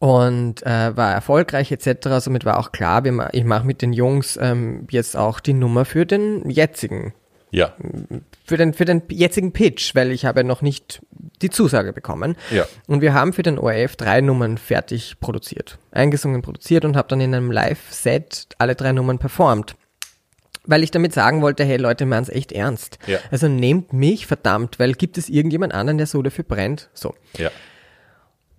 [0.00, 2.08] und äh, war erfolgreich etc.
[2.18, 5.84] Somit war auch klar, wir, ich mache mit den Jungs ähm, jetzt auch die Nummer
[5.84, 7.12] für den jetzigen,
[7.50, 7.74] Ja.
[8.44, 11.02] für den, für den jetzigen Pitch, weil ich habe noch nicht
[11.42, 12.36] die Zusage bekommen.
[12.50, 12.66] Ja.
[12.86, 17.20] Und wir haben für den ORF drei Nummern fertig produziert, eingesungen, produziert und habe dann
[17.20, 19.76] in einem Live-Set alle drei Nummern performt.
[20.64, 22.98] Weil ich damit sagen wollte, hey Leute, meinen es echt ernst.
[23.06, 23.18] Ja.
[23.30, 26.90] Also nehmt mich, verdammt, weil gibt es irgendjemand anderen, der so dafür brennt?
[26.92, 27.14] So.
[27.36, 27.50] Ja.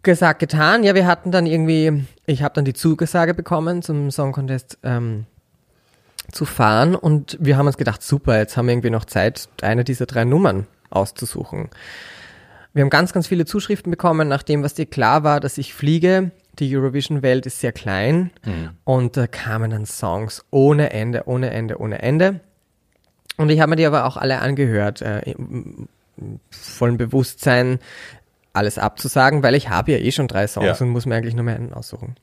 [0.03, 0.83] Gesagt, getan.
[0.83, 5.27] Ja, wir hatten dann irgendwie, ich habe dann die Zugesage bekommen, zum Song Contest ähm,
[6.31, 9.83] zu fahren und wir haben uns gedacht, super, jetzt haben wir irgendwie noch Zeit, eine
[9.83, 11.69] dieser drei Nummern auszusuchen.
[12.73, 16.31] Wir haben ganz, ganz viele Zuschriften bekommen, nachdem was dir klar war, dass ich fliege.
[16.59, 18.31] Die Eurovision-Welt ist sehr klein
[18.83, 22.41] und da kamen dann Songs ohne Ende, ohne Ende, ohne Ende.
[23.37, 25.87] Und ich habe mir die aber auch alle angehört, äh, im
[26.49, 27.79] vollen Bewusstsein,
[28.53, 30.85] alles abzusagen, weil ich habe ja eh schon drei Songs Ja.
[30.85, 32.15] und muss mir eigentlich nur mehr einen aussuchen.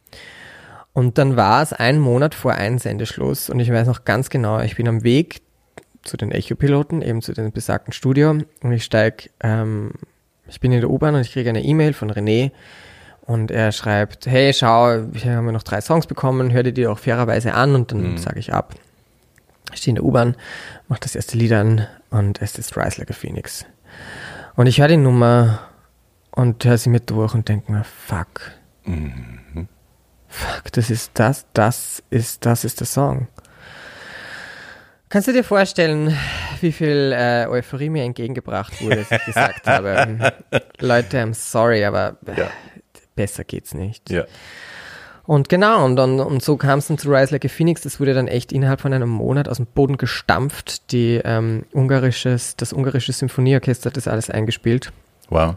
[0.92, 4.76] Und dann war es ein Monat vor Einsendeschluss und ich weiß noch ganz genau, ich
[4.76, 5.42] bin am Weg
[6.02, 9.92] zu den Echo-Piloten, eben zu dem besagten Studio und ich steig, ähm,
[10.48, 12.50] ich bin in der U-Bahn und ich kriege eine E-Mail von René
[13.20, 16.98] und er schreibt, hey, schau, ich habe noch drei Songs bekommen, hör dir die auch
[16.98, 18.74] fairerweise an und dann sage ich ab.
[19.72, 20.34] Ich stehe in der U-Bahn,
[20.88, 23.66] mache das erste Lied an und es ist Rise Like a Phoenix.
[24.56, 25.60] Und ich höre die Nummer
[26.30, 28.52] und höre sie mir durch und denke mir, fuck,
[28.88, 29.40] Mhm.
[30.28, 33.28] Fuck, das ist das, das ist, das ist der Song.
[35.08, 36.14] Kannst du dir vorstellen,
[36.60, 40.34] wie viel äh, Euphorie mir entgegengebracht wurde, als ich gesagt habe,
[40.80, 42.50] Leute, I'm sorry, aber ja.
[43.14, 44.10] besser geht's nicht.
[44.10, 44.24] Ja.
[45.24, 47.82] Und genau, und, dann, und so kam es dann zu Rise Like a Phoenix.
[47.82, 50.90] Das wurde dann echt innerhalb von einem Monat aus dem Boden gestampft.
[50.92, 54.90] Die, ähm, ungarisches, das ungarische Symphonieorchester hat das alles eingespielt.
[55.28, 55.56] Wow.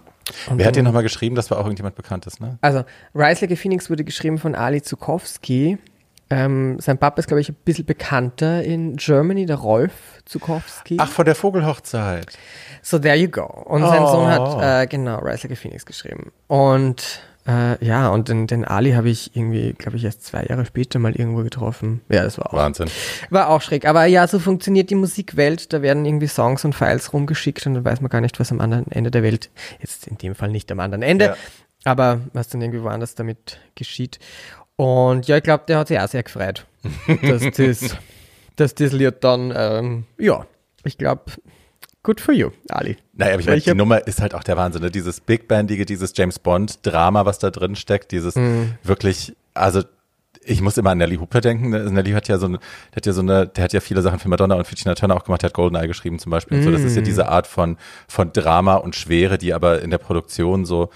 [0.49, 1.35] Und Wer hat dir nochmal geschrieben?
[1.35, 2.57] Das war auch irgendjemand Bekanntes, ne?
[2.61, 2.83] Also,
[3.15, 5.77] Rise Like a Phoenix wurde geschrieben von Ali Zukowski.
[6.29, 9.91] Ähm, sein Papa ist, glaube ich, ein bisschen bekannter in Germany, der Rolf
[10.25, 10.97] Zukowski.
[10.99, 12.37] Ach, von der Vogelhochzeit.
[12.81, 13.43] So, there you go.
[13.43, 14.07] Und sein oh.
[14.07, 16.31] Sohn hat, äh, genau, Rise Like a Phoenix geschrieben.
[16.47, 20.65] Und äh, ja, und den, den Ali habe ich irgendwie, glaube ich, erst zwei Jahre
[20.65, 22.01] später mal irgendwo getroffen.
[22.09, 22.57] Ja, das war auch.
[22.57, 22.89] Wahnsinn.
[23.29, 23.85] War auch schräg.
[23.87, 25.73] Aber ja, so funktioniert die Musikwelt.
[25.73, 28.61] Da werden irgendwie Songs und Files rumgeschickt und dann weiß man gar nicht, was am
[28.61, 31.35] anderen Ende der Welt, jetzt in dem Fall nicht am anderen Ende, ja.
[31.83, 34.19] aber was dann irgendwie woanders damit geschieht.
[34.75, 36.65] Und ja, ich glaube, der hat sich auch sehr gefreut,
[37.23, 37.97] dass, das,
[38.55, 40.45] dass das Lied dann, ähm, ja,
[40.83, 41.23] ich glaube,
[42.03, 42.97] good for you, Ali.
[43.13, 44.91] Naja, aber ich meine, die Nummer ist halt auch der Wahnsinn, ne?
[44.91, 48.63] dieses Big Bandige, dieses James Bond-Drama, was da drin steckt, dieses mm.
[48.83, 49.83] wirklich, also
[50.43, 51.69] ich muss immer an Nelly Hooper denken.
[51.69, 51.91] Ne?
[51.91, 52.57] Nelly hat ja so eine,
[52.91, 54.95] der hat ja so eine, der hat ja viele Sachen für Madonna und für Tina
[54.95, 56.59] Turner auch gemacht, der hat Goldeneye geschrieben zum Beispiel.
[56.59, 56.63] Mm.
[56.63, 57.77] So, das ist ja diese Art von,
[58.07, 60.89] von Drama und Schwere, die aber in der Produktion so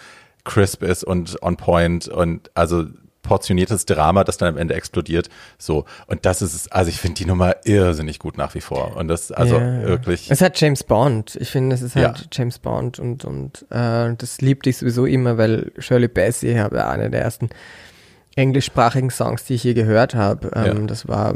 [0.43, 2.86] crisp ist und on point und also
[3.26, 5.30] portioniertes Drama, das dann am Ende explodiert.
[5.57, 5.86] So.
[6.07, 8.95] Und das ist, also ich finde die Nummer irrsinnig gut nach wie vor.
[8.95, 9.84] Und das, also ja.
[9.84, 10.32] wirklich.
[10.32, 11.36] Es hat James Bond.
[11.36, 12.26] Ich finde, es ist halt ja.
[12.32, 17.09] James Bond und, und äh, das liebte ich sowieso immer, weil Shirley Bassey habe eine
[17.09, 17.49] der ersten
[18.36, 20.51] englischsprachigen Songs, die ich je gehört habe.
[20.55, 20.88] Ähm, ja.
[20.88, 21.34] Das war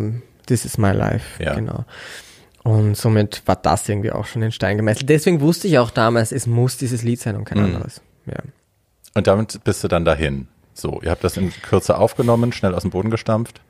[0.47, 1.43] This is My Life.
[1.43, 1.55] Ja.
[1.55, 1.85] Genau.
[2.63, 5.09] Und somit war das irgendwie auch schon in Stein gemeißelt.
[5.09, 7.65] Deswegen wusste ich auch damals, es muss dieses Lied sein und kein mhm.
[7.65, 8.01] anderes.
[8.25, 8.35] Ja.
[9.15, 10.47] Und damit bist du dann dahin.
[10.79, 13.61] So, ihr habt das in Kürze aufgenommen, schnell aus dem Boden gestampft.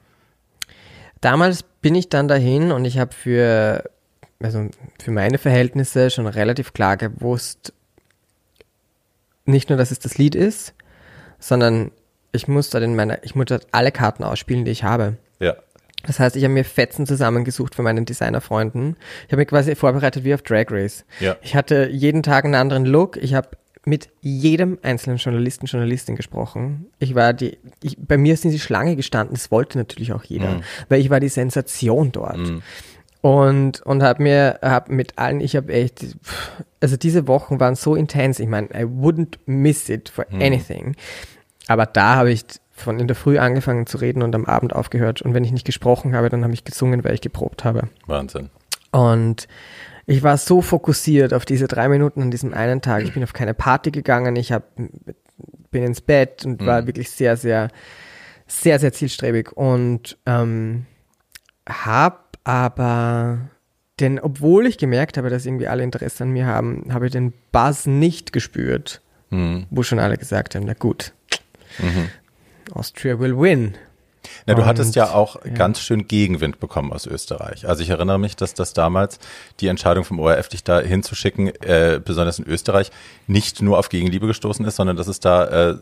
[1.21, 3.89] Damals bin ich dann dahin und ich habe für,
[4.41, 4.69] also
[5.01, 7.73] für meine Verhältnisse schon relativ klar gewusst,
[9.45, 10.73] nicht nur, dass es das Lied ist,
[11.39, 11.91] sondern
[12.31, 15.17] ich muss dort in meiner, ich muss alle Karten ausspielen, die ich habe.
[15.39, 15.55] Ja.
[16.03, 18.95] Das heißt, ich habe mir Fetzen zusammengesucht von meinen Designerfreunden.
[19.25, 21.03] Ich habe mich quasi vorbereitet wie auf Drag Race.
[21.19, 21.35] Ja.
[21.41, 23.17] Ich hatte jeden Tag einen anderen Look.
[23.17, 23.49] Ich habe
[23.85, 26.87] mit jedem einzelnen Journalisten, Journalistin gesprochen.
[26.99, 30.23] Ich war die, ich, bei mir ist in die Schlange gestanden, das wollte natürlich auch
[30.23, 30.63] jeder, mhm.
[30.89, 32.37] weil ich war die Sensation dort.
[32.37, 32.61] Mhm.
[33.21, 36.05] Und, und habe mir, hab mit allen, ich habe echt,
[36.79, 40.41] also diese Wochen waren so intens, ich meine, I wouldn't miss it for mhm.
[40.41, 40.95] anything.
[41.67, 45.21] Aber da habe ich von in der Früh angefangen zu reden und am Abend aufgehört.
[45.21, 47.89] Und wenn ich nicht gesprochen habe, dann habe ich gesungen, weil ich geprobt habe.
[48.07, 48.49] Wahnsinn.
[48.91, 49.47] Und
[50.09, 53.03] ich war so fokussiert auf diese drei Minuten an diesem einen Tag.
[53.03, 54.35] Ich bin auf keine Party gegangen.
[54.37, 56.65] Ich hab, bin ins Bett und mhm.
[56.65, 57.69] war wirklich sehr, sehr,
[58.47, 60.87] sehr, sehr zielstrebig und ähm,
[61.67, 63.51] habe aber
[63.99, 67.33] denn obwohl ich gemerkt habe, dass irgendwie alle Interesse an mir haben, habe ich den
[67.51, 69.67] Buzz nicht gespürt, mhm.
[69.69, 71.13] wo schon alle gesagt haben, na gut,
[71.77, 72.09] mhm.
[72.73, 73.75] Austria will win.
[74.49, 75.51] Na, du hattest ja auch ja.
[75.51, 77.67] ganz schön Gegenwind bekommen aus Österreich.
[77.67, 79.19] Also ich erinnere mich, dass das damals
[79.59, 82.91] die Entscheidung vom ORF, dich da hinzuschicken, äh, besonders in Österreich,
[83.27, 85.75] nicht nur auf Gegenliebe gestoßen ist, sondern dass es da äh,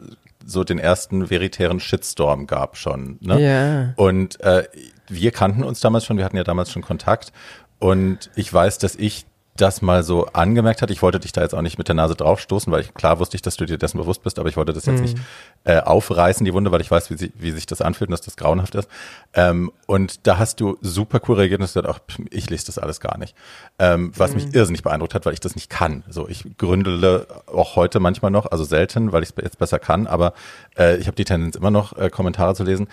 [0.45, 3.17] so den ersten veritären Shitstorm gab schon.
[3.21, 3.41] Ne?
[3.41, 3.93] Ja.
[3.95, 4.63] Und äh,
[5.07, 7.31] wir kannten uns damals schon, wir hatten ja damals schon Kontakt.
[7.79, 9.25] Und ich weiß, dass ich
[9.57, 10.91] das mal so angemerkt hat.
[10.91, 13.35] Ich wollte dich da jetzt auch nicht mit der Nase draufstoßen, weil ich klar wusste
[13.35, 15.01] ich, dass du dir dessen bewusst bist, aber ich wollte das jetzt mhm.
[15.03, 15.17] nicht
[15.63, 18.21] äh, aufreißen, die Wunde, weil ich weiß, wie, sie, wie sich das anfühlt und dass
[18.21, 18.87] das grauenhaft ist.
[19.33, 22.77] Ähm, und da hast du super cool reagiert und hast gesagt, ach, ich lese das
[22.77, 23.35] alles gar nicht.
[23.79, 24.37] Ähm, was mhm.
[24.37, 26.03] mich irrsinnig beeindruckt hat, weil ich das nicht kann.
[26.09, 30.07] So, ich gründele auch heute manchmal noch, also selten, weil ich es jetzt besser kann,
[30.07, 30.33] aber
[30.77, 32.87] äh, ich habe die Tendenz immer noch, äh, Kommentare zu lesen.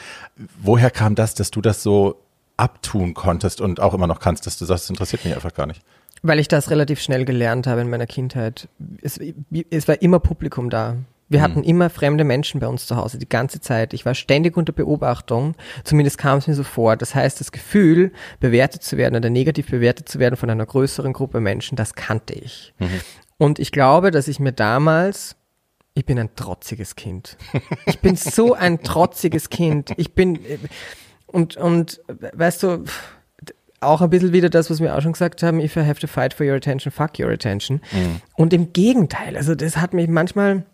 [0.61, 2.21] Woher kam das, dass du das so
[2.57, 5.67] abtun konntest und auch immer noch kannst, dass du sagst, das interessiert mich einfach gar
[5.67, 5.83] nicht?
[6.27, 8.69] Weil ich das relativ schnell gelernt habe in meiner Kindheit.
[9.03, 9.21] Es,
[9.71, 10.97] es war immer Publikum da.
[11.29, 11.65] Wir hatten mhm.
[11.65, 13.93] immer fremde Menschen bei uns zu Hause, die ganze Zeit.
[13.93, 15.55] Ich war ständig unter Beobachtung.
[15.85, 16.97] Zumindest kam es mir so vor.
[16.97, 18.11] Das heißt, das Gefühl,
[18.41, 22.33] bewertet zu werden oder negativ bewertet zu werden von einer größeren Gruppe Menschen, das kannte
[22.33, 22.73] ich.
[22.79, 23.01] Mhm.
[23.37, 25.37] Und ich glaube, dass ich mir damals,
[25.93, 27.37] ich bin ein trotziges Kind.
[27.85, 29.93] Ich bin so ein trotziges Kind.
[29.99, 30.39] Ich bin,
[31.27, 32.85] und, und, weißt du,
[33.87, 36.07] auch ein bisschen wieder das, was wir auch schon gesagt haben, if I have to
[36.07, 37.81] fight for your attention, fuck your attention.
[37.93, 38.21] Mhm.
[38.37, 40.65] Und im Gegenteil, also das hat mich manchmal,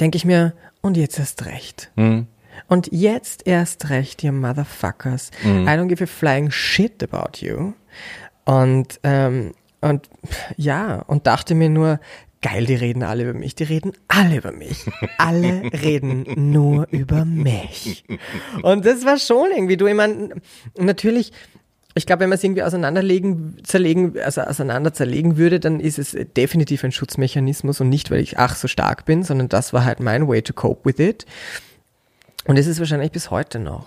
[0.00, 1.90] denke ich mir, und jetzt erst recht.
[1.96, 2.26] Mhm.
[2.68, 5.30] Und jetzt erst recht, you motherfuckers.
[5.42, 5.66] Mhm.
[5.66, 7.72] I don't give a flying shit about you.
[8.44, 10.08] Und, ähm, und
[10.56, 12.00] ja, und dachte mir nur,
[12.44, 14.84] geil, die reden alle über mich, die reden alle über mich.
[15.18, 18.04] Alle reden nur über mich.
[18.62, 20.34] Und das war schon irgendwie, du, ich meine,
[20.76, 21.32] natürlich,
[21.94, 26.16] ich glaube, wenn man es irgendwie auseinanderlegen, zerlegen, also auseinander zerlegen würde, dann ist es
[26.36, 30.00] definitiv ein Schutzmechanismus und nicht, weil ich ach so stark bin, sondern das war halt
[30.00, 31.24] mein way to cope with it.
[32.46, 33.86] Und es ist wahrscheinlich bis heute noch.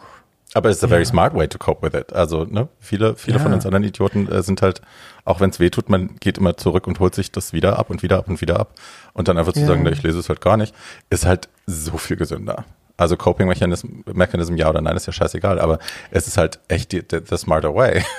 [0.53, 2.13] Aber it's a very smart way to cope with it.
[2.13, 3.43] Also, ne, viele, viele Ja.
[3.43, 4.81] von uns anderen Idioten äh, sind halt,
[5.25, 7.89] auch wenn es weh tut, man geht immer zurück und holt sich das wieder ab
[7.89, 8.73] und wieder ab und wieder ab.
[9.13, 9.67] Und dann einfach zu Ja.
[9.67, 10.73] sagen, ne, ich lese es halt gar nicht,
[11.09, 12.63] ist halt so viel gesünder.
[12.97, 15.77] Also Coping Mechanism, Mechanism ja oder nein, ist ja scheißegal, aber
[16.09, 18.03] es ist halt echt die, the, the smarter way.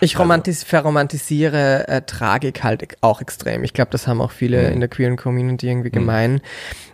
[0.00, 3.64] Ich romantis verromantisiere äh, Tragik halt auch extrem.
[3.64, 6.40] Ich glaube, das haben auch viele in der queeren Community irgendwie gemein.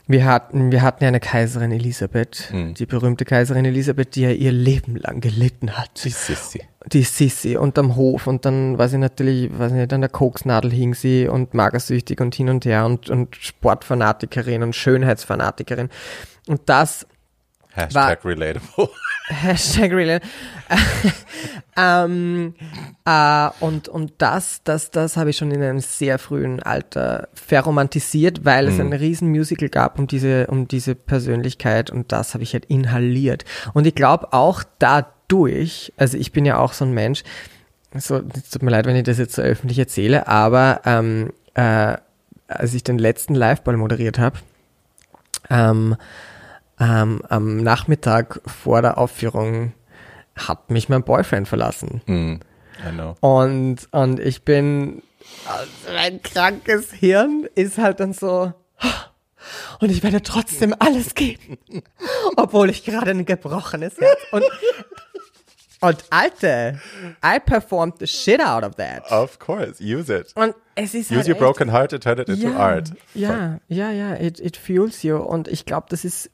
[0.07, 4.51] Wir hatten, wir hatten ja eine Kaiserin Elisabeth, die berühmte Kaiserin Elisabeth, die ja ihr
[4.51, 5.99] Leben lang gelitten hat.
[5.99, 6.63] Sissi.
[6.87, 10.95] Die Sissi unterm Hof und dann war sie natürlich, weiß nicht, an der Koksnadel hing
[10.95, 15.91] sie und magersüchtig und hin und her und, und Sportfanatikerin und Schönheitsfanatikerin.
[16.49, 17.07] Und das
[17.75, 18.89] Hashtag relatable.
[19.31, 20.21] Hashtag real.
[21.77, 22.55] ähm,
[23.05, 28.45] äh, und, und das, das, das habe ich schon in einem sehr frühen Alter verromantisiert,
[28.45, 32.53] weil es ein riesen Musical gab um diese, um diese Persönlichkeit und das habe ich
[32.53, 33.45] halt inhaliert.
[33.73, 37.23] Und ich glaube auch dadurch, also ich bin ja auch so ein Mensch,
[37.95, 41.97] so, es tut mir leid, wenn ich das jetzt so öffentlich erzähle, aber ähm, äh,
[42.49, 44.39] als ich den letzten Liveball moderiert habe,
[45.49, 45.97] ähm,
[46.81, 49.73] ähm, am Nachmittag vor der Aufführung
[50.37, 52.01] hat mich mein Boyfriend verlassen.
[52.09, 53.15] I know.
[53.21, 55.03] Und, und ich bin,
[55.47, 58.53] also mein krankes Hirn ist halt dann so,
[59.81, 61.59] und ich werde trotzdem alles geben,
[62.37, 64.45] obwohl ich gerade ein gebrochenes Herz und
[65.83, 66.79] und Alte,
[67.25, 69.11] I performed the shit out of that.
[69.11, 70.31] Of course, use it.
[70.35, 72.93] Und es ist Use halt your echt- broken heart to turn it into ja, art.
[73.15, 75.17] Ja, ja, ja, it, it fuels you.
[75.17, 76.31] Und ich glaube, das ist,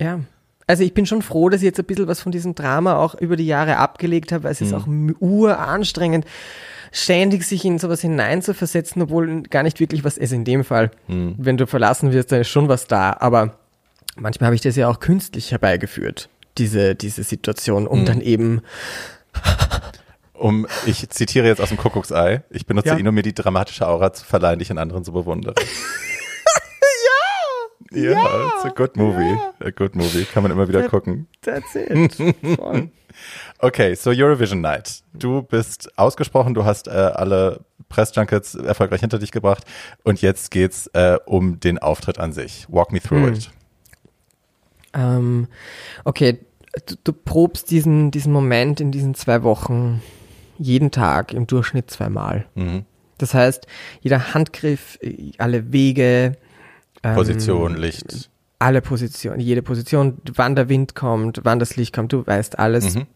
[0.00, 0.20] ja.
[0.66, 3.14] Also ich bin schon froh, dass ich jetzt ein bisschen was von diesem Drama auch
[3.14, 6.26] über die Jahre abgelegt habe, weil es ist auch uranstrengend,
[6.92, 10.90] ständig sich in sowas hineinzuversetzen, obwohl gar nicht wirklich was ist in dem Fall.
[11.06, 13.16] Wenn du verlassen wirst, dann ist schon was da.
[13.18, 13.58] Aber
[14.16, 16.28] manchmal habe ich das ja auch künstlich herbeigeführt,
[16.58, 18.60] diese, diese Situation, um dann eben
[20.34, 22.44] Um, ich zitiere jetzt aus dem Kuckucksei.
[22.50, 22.96] Ich benutze Ja.
[22.96, 25.54] ihn, um mir die dramatische Aura zu verleihen, die ich in anderen so bewundere.
[27.92, 28.10] ja!
[28.12, 29.38] Ja, it's a good movie.
[29.60, 30.24] A good movie.
[30.24, 31.26] Kann man immer wieder gucken.
[31.42, 32.18] That's it.
[33.60, 35.02] Okay, so Eurovision Night.
[35.12, 39.64] Du bist ausgesprochen, du hast äh, alle Pressjunkets erfolgreich hinter dich gebracht
[40.04, 42.66] und jetzt geht's äh, um den Auftritt an sich.
[42.68, 43.34] Walk me through Hm.
[43.34, 43.50] it.
[44.94, 45.48] Ähm,
[46.04, 46.38] okay,
[46.86, 50.00] du, du probst diesen, diesen Moment in diesen zwei Wochen
[50.58, 52.46] jeden Tag im Durchschnitt zweimal.
[52.54, 52.84] Mhm.
[53.18, 53.66] Das heißt,
[54.00, 54.98] jeder Handgriff,
[55.38, 56.36] alle Wege,
[57.10, 58.30] ähm, Position, Licht.
[58.58, 62.94] alle Positionen, jede Position, wann der Wind kommt, wann das Licht kommt, du weißt alles
[62.96, 63.06] Mhm.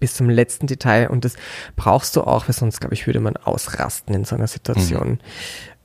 [0.00, 1.34] bis zum letzten Detail und das
[1.76, 5.18] brauchst du auch, weil sonst, glaube ich, würde man ausrasten in so einer Situation.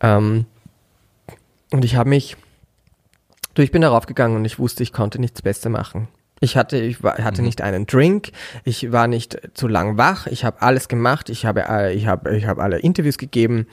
[0.02, 0.46] Ähm,
[1.72, 2.36] und ich habe mich,
[3.54, 6.08] du, ich bin darauf gegangen und ich wusste, ich konnte nichts Besser machen.
[6.42, 8.32] Ich hatte, ich war, hatte nicht einen Drink,
[8.64, 12.36] ich war nicht zu lang wach, ich habe alles gemacht, ich habe, äh, ich habe,
[12.38, 13.68] ich habe alle Interviews gegeben,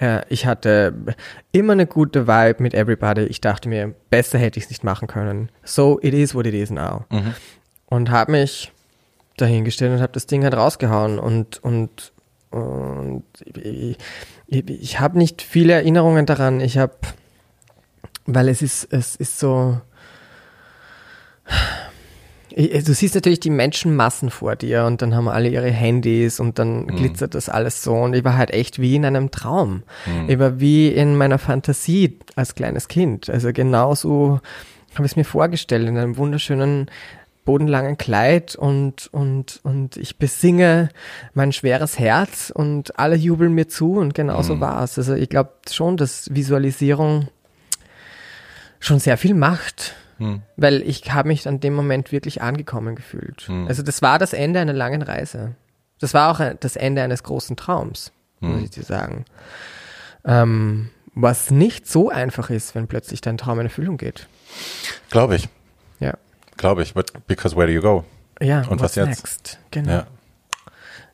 [0.00, 0.94] äh, ich hatte
[1.52, 3.22] immer eine gute Vibe mit everybody.
[3.22, 5.50] Ich dachte mir, besser hätte ich es nicht machen können.
[5.64, 7.04] So, it is what it is now.
[7.86, 8.72] Und habe mich
[9.36, 12.12] dahingestellt und habe das Ding halt rausgehauen und, und,
[12.50, 13.24] und
[13.54, 13.96] ich,
[14.46, 16.60] ich, ich habe nicht viele Erinnerungen daran.
[16.60, 16.94] Ich habe,
[18.26, 19.80] weil es ist, es ist so,
[22.54, 26.86] Du siehst natürlich die Menschenmassen vor dir und dann haben alle ihre Handys und dann
[26.86, 29.82] glitzert das alles so und ich war halt echt wie in einem Traum.
[30.28, 33.30] Ich war wie in meiner Fantasie als kleines Kind.
[33.30, 34.40] Also genauso
[34.94, 36.90] habe ich es mir vorgestellt in einem wunderschönen
[37.44, 40.90] bodenlangen Kleid und, und, und ich besinge
[41.34, 44.96] mein schweres Herz und alle jubeln mir zu und genauso war es.
[44.98, 47.28] Also ich glaube schon, dass Visualisierung
[48.78, 49.96] schon sehr viel macht.
[50.56, 53.48] Weil ich habe mich an dem Moment wirklich angekommen gefühlt.
[53.66, 55.54] Also das war das Ende einer langen Reise.
[55.98, 59.24] Das war auch das Ende eines großen Traums, muss ich dir sagen.
[60.24, 64.28] Ähm, was nicht so einfach ist, wenn plötzlich dein Traum in Erfüllung geht.
[65.10, 65.48] Glaube ich.
[66.00, 66.14] Ja.
[66.56, 66.94] Glaube ich.
[66.94, 68.04] But because where do you go?
[68.40, 69.08] Ja, Und was jetzt?
[69.08, 69.58] Next?
[69.70, 69.90] Genau.
[69.92, 70.06] Ja.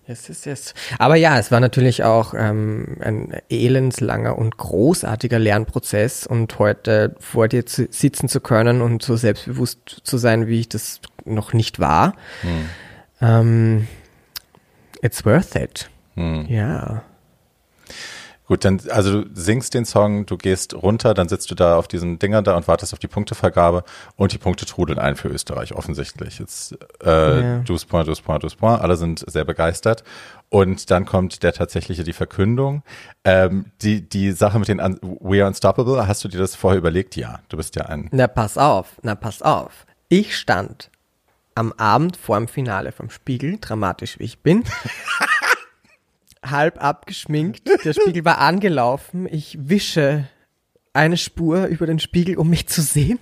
[0.08, 0.74] Yes, yes, yes.
[0.98, 7.46] Aber ja, es war natürlich auch ähm, ein elendslanger und großartiger Lernprozess und heute vor
[7.46, 11.78] dir zu, sitzen zu können und so selbstbewusst zu sein, wie ich das noch nicht
[11.78, 12.14] war.
[13.20, 13.86] Ähm,
[15.02, 15.90] it's worth it.
[16.14, 16.46] Hm.
[16.48, 17.02] Ja.
[18.48, 21.86] Gut, dann, also du singst den Song, du gehst runter, dann sitzt du da auf
[21.86, 23.84] diesen Dingern da und wartest auf die Punktevergabe
[24.16, 26.38] und die Punkte trudeln ein für Österreich, offensichtlich.
[26.38, 26.74] Jetzt,
[27.04, 27.58] äh, Ja.
[27.58, 30.02] douze point, douze point, douze point, alle sind sehr begeistert.
[30.48, 32.82] Und dann kommt der tatsächliche, die Verkündung.
[33.22, 36.78] Ähm, die, die Sache mit den Un We Are Unstoppable, hast du dir das vorher
[36.78, 37.16] überlegt?
[37.16, 39.84] Ja, du bist ja ein, Na, pass auf, na, pass auf.
[40.08, 40.90] Ich stand
[41.54, 44.64] am Abend vor dem Finale vom Spiegel, dramatisch wie ich bin,
[46.44, 47.68] halb abgeschminkt.
[47.84, 49.26] Der Spiegel war angelaufen.
[49.30, 50.24] Ich wische
[50.92, 53.18] eine Spur über den Spiegel, um mich zu sehen.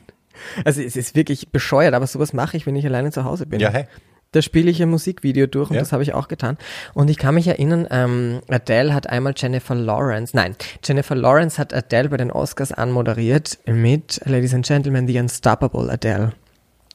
[0.65, 3.61] Also es ist wirklich bescheuert, aber sowas mache ich, wenn ich alleine zu Hause bin.
[3.61, 3.87] ja, hey.
[4.33, 5.81] Da spiele ich ein Musikvideo durch und Ja.
[5.83, 6.59] das habe ich auch getan.
[6.95, 11.73] Und ich kann mich erinnern, ähm, Adele hat einmal Jennifer Lawrence, nein, Jennifer Lawrence hat
[11.73, 16.33] Adele bei den Oscars anmoderiert mit Ladies and Gentlemen, The Unstoppable Adele.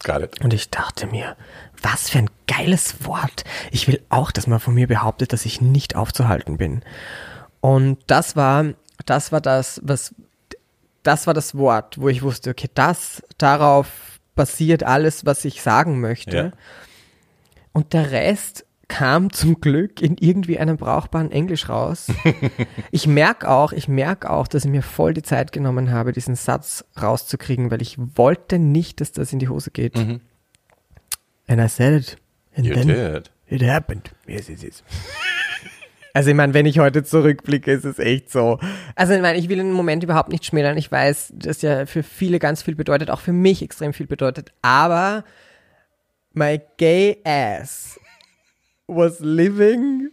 [0.04, 0.44] Got it.
[0.44, 1.36] Und ich dachte mir,
[1.82, 3.44] was für ein geiles Wort.
[3.72, 6.82] Ich will auch, dass man von mir behauptet, dass ich nicht aufzuhalten bin.
[7.60, 8.66] Und das war,
[9.06, 10.14] das war das, was,
[11.04, 16.00] das war das Wort, wo ich wusste, okay, das, darauf basiert alles, was ich sagen
[16.00, 16.38] möchte.
[16.38, 16.52] Ja.
[17.74, 22.08] Und der Rest kam zum Glück in irgendwie einem brauchbaren Englisch raus.
[22.92, 26.36] ich merke auch, ich merke auch, dass ich mir voll die Zeit genommen habe, diesen
[26.36, 29.96] Satz rauszukriegen, weil ich wollte nicht, dass das in die Hose geht.
[31.52, 32.16] And I said it.
[32.56, 33.30] And You then did.
[33.50, 34.10] it happened.
[34.26, 34.84] Yes, it is.
[36.14, 38.60] Also ich meine, wenn ich heute zurückblicke, ist es echt so.
[38.98, 40.78] Also ich meine, ich will den Moment überhaupt nicht schmälern.
[40.78, 44.52] Ich weiß, dass ja für viele ganz viel bedeutet, auch für mich extrem viel bedeutet.
[44.62, 45.24] Aber
[46.34, 47.98] my gay ass
[48.88, 50.10] was living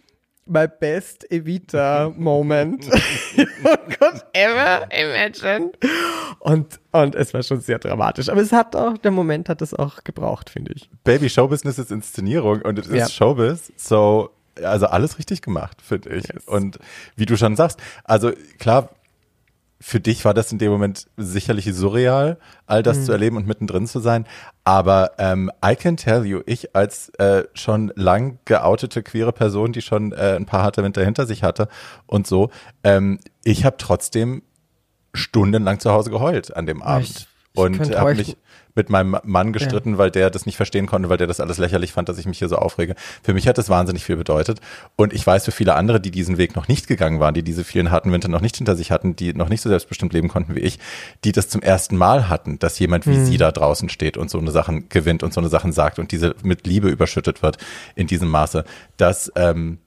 [0.49, 2.88] my best Evita moment
[3.99, 5.72] could ever imagine.
[6.40, 8.28] Und, und es war schon sehr dramatisch.
[8.28, 10.88] Aber es hat auch, der Moment hat es auch gebraucht, finde ich.
[11.05, 13.09] Baby, Showbusiness ist Inszenierung und es ist Ja.
[13.09, 14.30] Showbiz, so,
[14.62, 16.24] also alles richtig gemacht, finde ich.
[16.46, 16.78] Und
[17.16, 18.90] wie du schon sagst, also klar,
[19.81, 23.87] für dich war das in dem Moment sicherlich surreal, all das zu erleben und mittendrin
[23.87, 24.26] zu sein.
[24.64, 29.83] Aber ähm, I can tell you, ich als äh, schon lang geoutete queere Person, die
[29.83, 31.68] schon äh, ein paar harte Winter hinter sich hatte
[32.07, 32.51] und so,
[32.83, 34.43] ähm, ich habe trotzdem
[35.14, 37.29] stundenlang zu Hause geheult an dem Abend.
[37.55, 38.37] ich und könnte habe mich
[38.75, 41.93] mit meinem Mann gestritten, weil der das nicht verstehen konnte, weil der das alles lächerlich
[41.93, 42.95] fand, dass ich mich hier so aufrege.
[43.23, 44.61] Für mich hat das wahnsinnig viel bedeutet.
[44.97, 47.64] Und ich weiß für viele andere, die diesen Weg noch nicht gegangen waren, die diese
[47.64, 50.55] vielen harten Winter noch nicht hinter sich hatten, die noch nicht so selbstbestimmt leben konnten
[50.55, 50.79] wie ich,
[51.25, 54.39] die das zum ersten Mal hatten, dass jemand wie sie da draußen steht und so
[54.39, 57.59] eine Sachen gewinnt und so eine Sachen sagt und diese mit Liebe überschüttet wird
[57.95, 58.64] in diesem Maße,
[58.97, 59.79] dass ähm,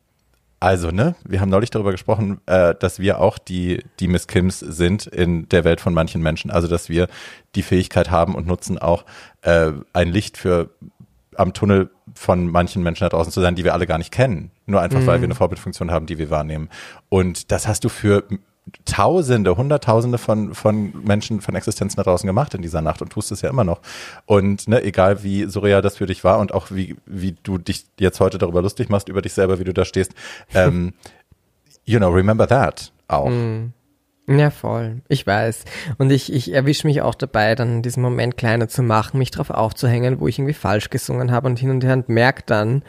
[0.61, 4.59] also, ne, wir haben neulich darüber gesprochen, äh, dass wir auch die, die Miss Kims
[4.59, 6.51] sind in der Welt von manchen Menschen.
[6.51, 7.07] Also, dass wir
[7.55, 9.03] die Fähigkeit haben und nutzen, auch
[9.41, 10.69] äh, ein Licht für
[11.35, 14.51] am Tunnel von manchen Menschen da draußen zu sein, die wir alle gar nicht kennen.
[14.67, 16.69] Nur einfach, weil wir eine Vorbildfunktion haben, die wir wahrnehmen.
[17.09, 18.23] Und das hast du für
[18.85, 23.31] Tausende, Hunderttausende von, von Menschen, von Existenzen da draußen gemacht in dieser Nacht und tust
[23.31, 23.81] es ja immer noch.
[24.25, 27.85] Und ne, egal wie surreal das für dich war und auch wie, wie du dich
[27.99, 30.13] jetzt heute darüber lustig machst, über dich selber, wie du da stehst,
[30.53, 30.93] ähm,
[31.85, 33.31] you know, remember that auch.
[34.27, 35.01] Ja, voll.
[35.07, 35.65] Ich weiß.
[35.97, 39.49] Und ich, ich erwische mich auch dabei, dann diesen Moment kleiner zu machen, mich drauf
[39.49, 42.83] aufzuhängen, wo ich irgendwie falsch gesungen habe und hin und her und merke dann,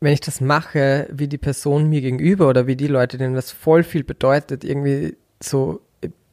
[0.00, 3.50] wenn ich das mache, wie die Person mir gegenüber oder wie die Leute, denen das
[3.50, 5.80] voll viel bedeutet, irgendwie so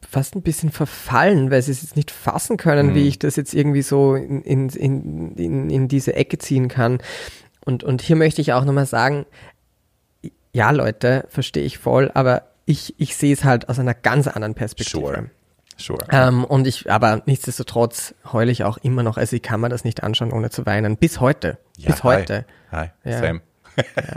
[0.07, 3.53] fast ein bisschen verfallen, weil sie es jetzt nicht fassen können, wie ich das jetzt
[3.53, 6.99] irgendwie so in, in, in, in, in diese Ecke ziehen kann.
[7.65, 9.25] Und, und hier möchte ich auch nochmal sagen,
[10.53, 14.53] ja, Leute, verstehe ich voll, aber ich, ich sehe es halt aus einer ganz anderen
[14.55, 15.05] Perspektive.
[15.05, 15.29] Sure.
[15.77, 16.05] Sure.
[16.09, 19.17] Ähm, und ich, aber nichtsdestotrotz heule ich auch immer noch.
[19.17, 20.95] Also ich kann mir das nicht anschauen, ohne zu weinen.
[20.95, 21.57] Bis heute.
[21.77, 22.45] Ja, Bis heute.
[22.71, 23.11] Hi, hi.
[23.11, 23.19] Ja.
[23.19, 23.41] same.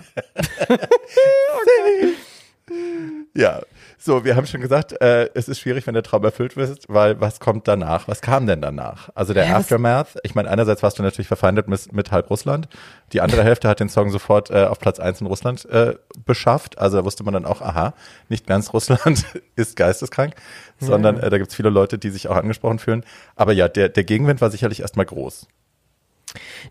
[3.34, 3.60] Ja,
[3.98, 7.20] so, wir haben schon gesagt, äh, es ist schwierig, wenn der Traum erfüllt wird, weil
[7.20, 8.08] was kommt danach?
[8.08, 9.10] Was kam denn danach?
[9.14, 12.68] Also der Ja, Aftermath, ich meine, einerseits warst du natürlich verfeindet mit, mit halb Russland.
[13.12, 15.94] Die andere Hälfte hat den Song sofort äh, auf Platz eins in Russland äh,
[16.24, 16.78] beschafft.
[16.78, 17.94] Also da wusste man dann auch, aha,
[18.28, 19.24] nicht ganz Russland
[19.56, 20.34] ist geisteskrank,
[20.78, 23.04] sondern äh, da gibt's viele Leute, die sich auch angesprochen fühlen.
[23.34, 25.48] Aber ja, der, der Gegenwind war sicherlich erstmal groß.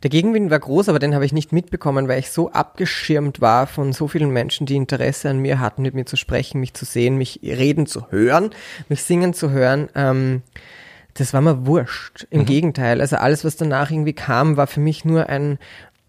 [0.03, 3.67] Der Gegenwind war groß, aber den habe ich nicht mitbekommen, weil ich so abgeschirmt war
[3.67, 6.85] von so vielen Menschen, die Interesse an mir hatten, mit mir zu sprechen, mich zu
[6.85, 8.51] sehen, mich reden zu hören,
[8.89, 9.89] mich singen zu hören.
[9.95, 10.41] Ähm,
[11.15, 12.27] das war mir wurscht.
[12.29, 13.01] Im Gegenteil.
[13.01, 15.57] Also alles, was danach irgendwie kam, war für mich nur ein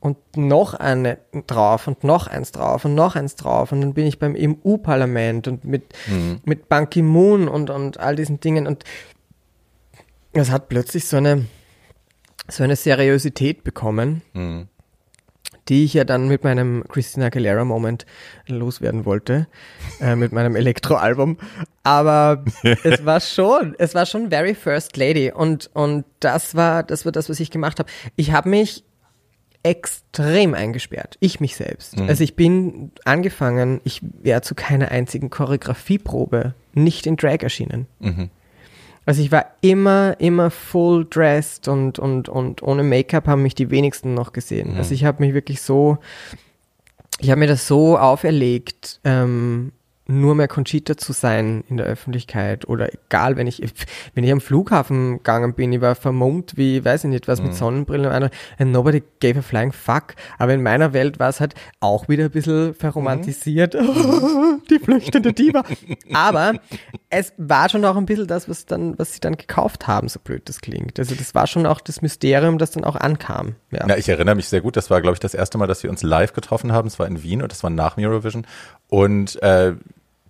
[0.01, 3.72] und noch eine drauf und noch eins drauf und noch eins drauf.
[3.72, 5.94] Und dann bin ich beim EU-Parlament und mit,
[6.44, 8.66] mit Ban Ki-moon und, und all diesen Dingen.
[8.66, 8.84] Und
[10.32, 11.46] es hat plötzlich so eine,
[12.49, 14.22] so eine Seriosität bekommen,
[15.68, 18.07] die ich ja dann mit meinem Christina Aguilera Moment
[18.46, 19.46] loswerden wollte,
[20.01, 21.38] äh, mit meinem Elektro-Album.
[21.82, 27.05] Aber es war schon, es war schon very first lady und und das war das
[27.05, 27.90] war das, was ich gemacht habe.
[28.16, 28.84] Ich habe mich
[29.62, 31.99] extrem eingesperrt, ich mich selbst.
[31.99, 32.09] Mhm.
[32.09, 37.86] Also ich bin angefangen, ich wäre zu keiner einzigen Choreografieprobe nicht in Drag erschienen.
[37.99, 38.30] Mhm.
[39.09, 43.71] Also ich war immer, immer full dressed und, und, und ohne Make-up haben mich die
[43.71, 44.73] wenigsten noch gesehen.
[44.73, 44.77] Mhm.
[44.77, 45.97] Also ich habe mich wirklich so,
[47.19, 49.73] ich habe mir das so auferlegt, ähm,
[50.11, 53.63] nur mehr Conchita zu sein in der Öffentlichkeit oder egal, wenn ich,
[54.15, 57.53] wenn ich am Flughafen gegangen bin, ich war vermummt wie, weiß ich nicht was, mit
[57.53, 57.57] mhm.
[57.57, 60.15] Sonnenbrillen und einer, and nobody gave a flying fuck.
[60.39, 63.75] Aber in meiner Welt war es halt auch wieder ein bisschen verromantisiert.
[63.75, 64.63] Mhm.
[64.71, 65.63] die flüchtende Diva.
[66.13, 66.55] Aber
[67.11, 70.21] es war schon auch ein bisschen das, was dann, was sie dann gekauft haben, so
[70.21, 70.99] blöd das klingt.
[70.99, 73.57] Also das war schon auch das Mysterium, das dann auch ankam.
[73.71, 75.83] Ja, ja ich erinnere mich sehr gut, das war, glaube ich, das erste Mal, dass
[75.83, 76.89] wir uns live getroffen haben.
[76.89, 78.47] Es war in Wien und das war nach Eurovision.
[78.89, 79.75] Und äh,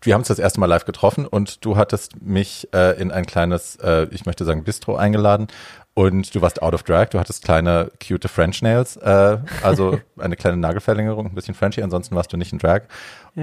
[0.00, 3.26] wir haben uns das erste Mal live getroffen und du hattest mich äh, in ein
[3.26, 5.48] kleines, äh, ich möchte sagen, Bistro eingeladen
[5.94, 10.36] und du warst out of drag, du hattest kleine, cute French Nails, äh, also eine
[10.36, 12.82] kleine Nagelverlängerung, ein bisschen Frenchy, ansonsten warst du nicht in Drag.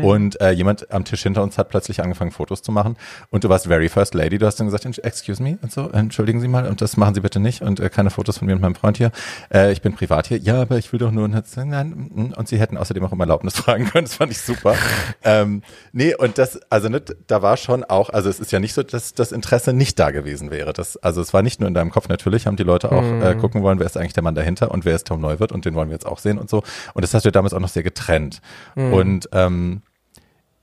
[0.04, 2.98] Und äh, jemand am Tisch hinter uns hat plötzlich angefangen, Fotos zu machen.
[3.30, 4.38] Und du warst very first lady.
[4.38, 7.22] Du hast dann gesagt, excuse me und so, entschuldigen Sie mal und das machen Sie
[7.22, 9.12] bitte nicht und äh, keine Fotos von mir und meinem Freund hier.
[9.54, 10.38] Äh, ich bin privat hier.
[10.38, 11.90] Ja, aber ich will doch nur nein.
[11.90, 12.34] Mm, mm.
[12.34, 14.06] Und sie hätten außerdem auch um Erlaubnis fragen können.
[14.06, 14.76] Das fand ich super.
[15.24, 18.74] ähm, nee, und das, also ne, da war schon auch, also es ist ja nicht
[18.74, 20.74] so, dass das Interesse nicht da gewesen wäre.
[20.74, 23.22] Das, also es war nicht nur in deinem Kopf, natürlich haben die Leute auch mm.
[23.22, 25.66] äh, gucken wollen, wer ist eigentlich der Mann dahinter und wer ist Tom Neuwirth und
[25.66, 26.64] den wollen wir jetzt auch sehen und so.
[26.94, 28.42] Und das hast du damals auch noch sehr getrennt.
[28.76, 28.94] Mm.
[28.94, 29.82] Und ähm,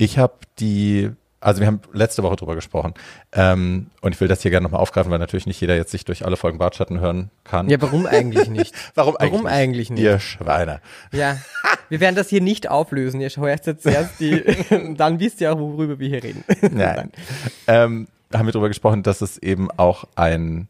[0.02, 2.94] ich habe die, also wir haben letzte Woche drüber gesprochen
[3.32, 6.04] ähm, und ich will das hier gerne nochmal aufgreifen, weil natürlich nicht jeder jetzt sich
[6.04, 7.68] durch alle Folgen Bartschatten hören kann.
[7.68, 8.74] Ja, warum eigentlich nicht?
[8.96, 10.02] warum, warum eigentlich, eigentlich nicht?
[10.02, 10.80] Ihr Schweine.
[11.12, 11.36] Ja,
[11.88, 13.20] wir werden das hier nicht auflösen.
[13.20, 14.42] Ihr hört jetzt erst die,
[14.96, 16.42] dann wisst ihr auch, worüber wir hier reden.
[16.72, 17.12] Nein.
[17.68, 20.66] ähm, haben wir drüber gesprochen, dass es eben auch ein,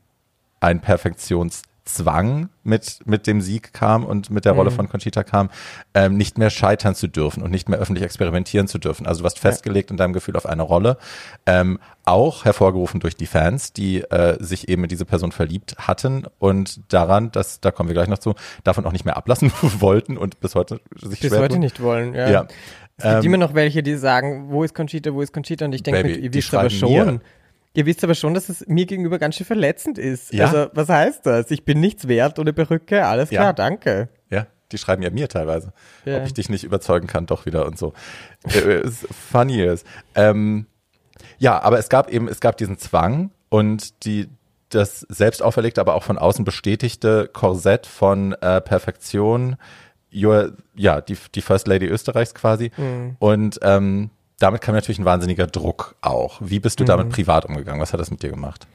[0.60, 4.74] ein Perfektions- Zwang mit, mit dem Sieg kam und mit der Rolle mhm.
[4.74, 5.50] von Conchita kam,
[5.94, 9.06] ähm, nicht mehr scheitern zu dürfen und nicht mehr öffentlich experimentieren zu dürfen.
[9.06, 10.96] Also du hast festgelegt in deinem Gefühl auf eine Rolle,
[11.44, 16.24] ähm, auch hervorgerufen durch die Fans, die äh, sich eben in diese Person verliebt hatten
[16.38, 20.16] und daran, dass, da kommen wir gleich noch zu, davon auch nicht mehr ablassen wollten
[20.16, 21.60] und bis heute sich bis heute tun.
[21.60, 22.30] nicht wollen, ja.
[22.30, 22.46] ja.
[22.98, 25.64] Es gibt ähm, immer noch welche, die sagen, wo ist Conchita, wo ist Conchita?
[25.64, 26.92] Und ich denke, ihr wisst aber schon.
[26.92, 27.20] Mir,
[27.74, 30.32] Ihr wisst aber schon, dass es mir gegenüber ganz schön verletzend ist.
[30.32, 30.46] Ja.
[30.46, 31.50] Also, was heißt das?
[31.50, 33.06] Ich bin nichts wert ohne Perücke.
[33.06, 33.52] Alles klar, ja.
[33.52, 34.08] danke.
[34.30, 35.72] Ja, die schreiben ja mir teilweise,
[36.04, 36.18] ja.
[36.18, 37.94] ob ich dich nicht überzeugen kann, doch wieder und so.
[38.44, 38.82] Äh,
[39.30, 39.86] funny ist.
[40.14, 40.66] Ähm,
[41.38, 44.28] ja, aber es gab eben, es gab diesen Zwang und die,
[44.68, 49.56] das selbst auferlegte, aber auch von außen bestätigte Korsett von äh, Perfektion,
[50.14, 52.70] Your, ja, die, die First Lady Österreichs quasi.
[52.76, 53.16] Mhm.
[53.18, 54.10] Und ähm,
[54.42, 56.38] damit kam natürlich ein wahnsinniger Druck auch.
[56.40, 56.88] Wie bist du mhm.
[56.88, 57.80] damit privat umgegangen?
[57.80, 58.66] Was hat das mit dir gemacht?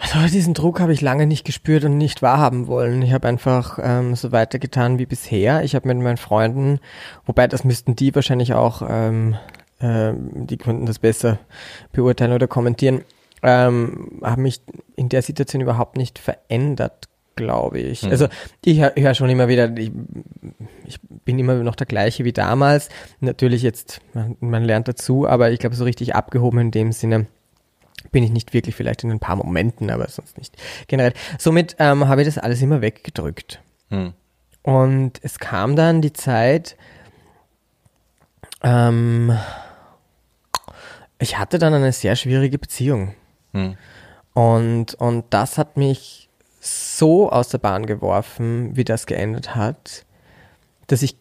[0.00, 3.02] Also diesen Druck habe ich lange nicht gespürt und nicht wahrhaben wollen.
[3.02, 5.64] Ich habe einfach ähm, so weitergetan wie bisher.
[5.64, 6.78] Ich habe mit meinen Freunden,
[7.26, 9.36] wobei das müssten die wahrscheinlich auch, ähm,
[9.80, 11.38] äh, die könnten das besser
[11.92, 13.02] beurteilen oder kommentieren,
[13.42, 14.60] ähm, habe mich
[14.94, 17.08] in der Situation überhaupt nicht verändert,
[17.38, 18.02] glaube ich.
[18.02, 18.10] Mhm.
[18.10, 18.28] Also
[18.62, 19.90] ich höre schon immer wieder, ich,
[20.84, 22.90] ich, bin immer noch der gleiche wie damals.
[23.20, 27.26] Natürlich jetzt, man, man lernt dazu, aber ich glaube, so richtig abgehoben in dem Sinne
[28.12, 31.12] bin ich nicht wirklich, vielleicht in ein paar Momenten, aber sonst nicht generell.
[31.38, 33.60] Somit ähm, habe ich das alles immer weggedrückt.
[33.90, 34.12] Mhm.
[34.62, 36.76] Und es kam dann die Zeit,
[38.62, 39.36] ähm,
[41.18, 43.14] ich hatte dann eine sehr schwierige Beziehung.
[43.52, 43.76] Mhm.
[44.34, 46.27] Und, und das hat mich
[46.60, 50.04] so aus der Bahn geworfen, wie das geendet hat,
[50.86, 51.16] dass ich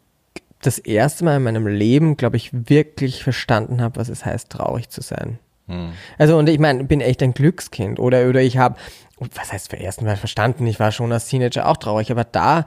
[0.62, 4.90] das erste Mal in meinem Leben, glaube ich, wirklich verstanden habe, was es heißt, traurig
[4.90, 5.40] zu sein.
[5.68, 5.92] Hm.
[6.18, 8.76] Also, und ich meine, bin echt ein Glückskind oder, oder ich habe,
[9.20, 12.66] was heißt für ersten Mal verstanden, ich war schon als Teenager auch traurig, aber da,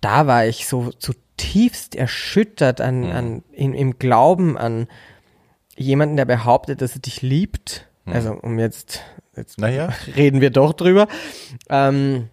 [0.00, 3.12] da war ich so zutiefst erschüttert an, hm.
[3.12, 4.86] an, in, im Glauben an
[5.76, 7.88] jemanden, der behauptet, dass er dich liebt.
[8.04, 8.12] Hm.
[8.12, 9.00] Also, um jetzt
[9.36, 9.90] jetzt naja.
[10.16, 11.08] reden wir doch drüber.
[11.68, 12.28] Ähm,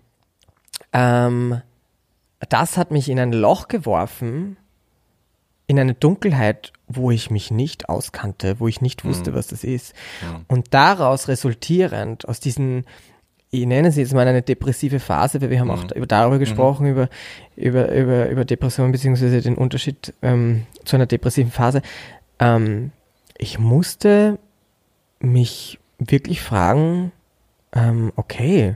[0.94, 1.62] ähm,
[2.50, 4.58] das hat mich in ein Loch geworfen,
[5.68, 9.36] in eine Dunkelheit, wo ich mich nicht auskannte, wo ich nicht wusste, mhm.
[9.36, 9.94] was das ist.
[10.22, 10.46] Mhm.
[10.48, 12.86] Und daraus resultierend, aus diesen,
[13.52, 15.74] ich nenne sie jetzt mal eine depressive Phase, weil wir haben mhm.
[15.74, 16.40] auch darüber mhm.
[16.40, 17.10] gesprochen, über,
[17.56, 21.82] über, über, über Depression beziehungsweise den Unterschied ähm, zu einer depressiven Phase.
[22.40, 22.92] Ähm,
[23.38, 24.40] ich musste
[25.20, 27.12] mich wirklich fragen,
[27.74, 28.76] ähm, okay,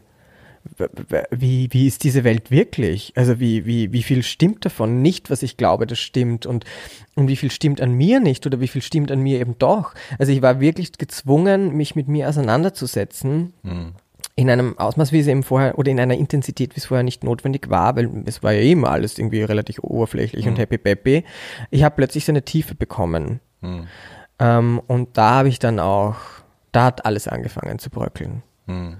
[1.30, 3.11] wie, wie ist diese Welt wirklich?
[3.15, 6.63] Also wie, wie, wie viel stimmt davon nicht, was ich glaube, das stimmt und,
[7.15, 9.93] und wie viel stimmt an mir nicht oder wie viel stimmt an mir eben doch?
[10.19, 13.53] Also ich war wirklich gezwungen, mich mit mir auseinanderzusetzen.
[13.63, 13.93] Mhm.
[14.36, 17.24] In einem Ausmaß, wie es eben vorher, oder in einer Intensität, wie es vorher nicht
[17.24, 20.53] notwendig war, weil es war ja immer alles irgendwie relativ oberflächlich mhm.
[20.53, 21.24] und happy peppy.
[21.71, 23.41] Ich habe plötzlich so eine Tiefe bekommen.
[23.61, 23.88] Mhm.
[24.39, 26.15] Ähm, und da habe ich dann auch,
[26.74, 28.43] da hat alles angefangen zu bröckeln.
[28.65, 28.97] Mhm.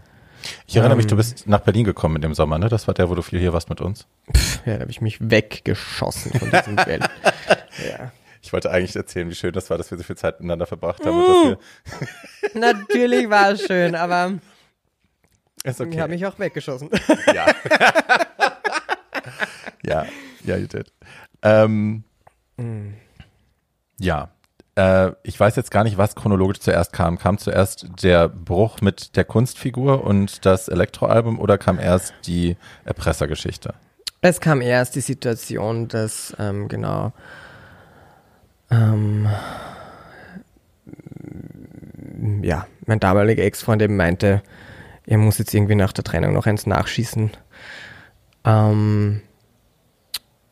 [0.67, 1.17] Ich erinnere ähm, mich, du ähm.
[1.17, 2.69] bist nach Berlin gekommen in dem Sommer, ne?
[2.69, 4.07] Das war der, wo du viel hier warst mit uns.
[4.32, 7.03] Pff, ja, da habe ich mich weggeschossen von diesem Welt.
[7.89, 8.11] Ja.
[8.41, 11.05] Ich wollte eigentlich erzählen, wie schön das war, dass wir so viel Zeit miteinander verbracht
[11.05, 11.15] haben.
[11.17, 11.55] Uh,
[12.53, 14.34] Natürlich war es schön, aber
[15.63, 15.91] ist okay.
[15.91, 16.89] ich habe mich auch weggeschossen.
[17.34, 17.45] Ja.
[19.86, 20.05] ja,
[20.43, 20.91] ja, you did.
[21.41, 22.03] Ähm,
[22.57, 22.93] mm.
[23.99, 24.30] Ja,
[24.76, 27.17] äh, ich weiß jetzt gar nicht, was chronologisch zuerst kam.
[27.17, 33.74] Kam zuerst der Bruch mit der Kunstfigur und das Elektroalbum oder kam erst die Erpressergeschichte?
[34.21, 37.11] Es kam erst die Situation, dass, ähm, genau,
[38.71, 39.28] ähm,
[42.41, 44.41] ja, mein damaliger Ex-Freund eben meinte,
[45.05, 47.32] er muss jetzt irgendwie nach der Trennung noch eins nachschießen.
[48.45, 49.21] Ähm,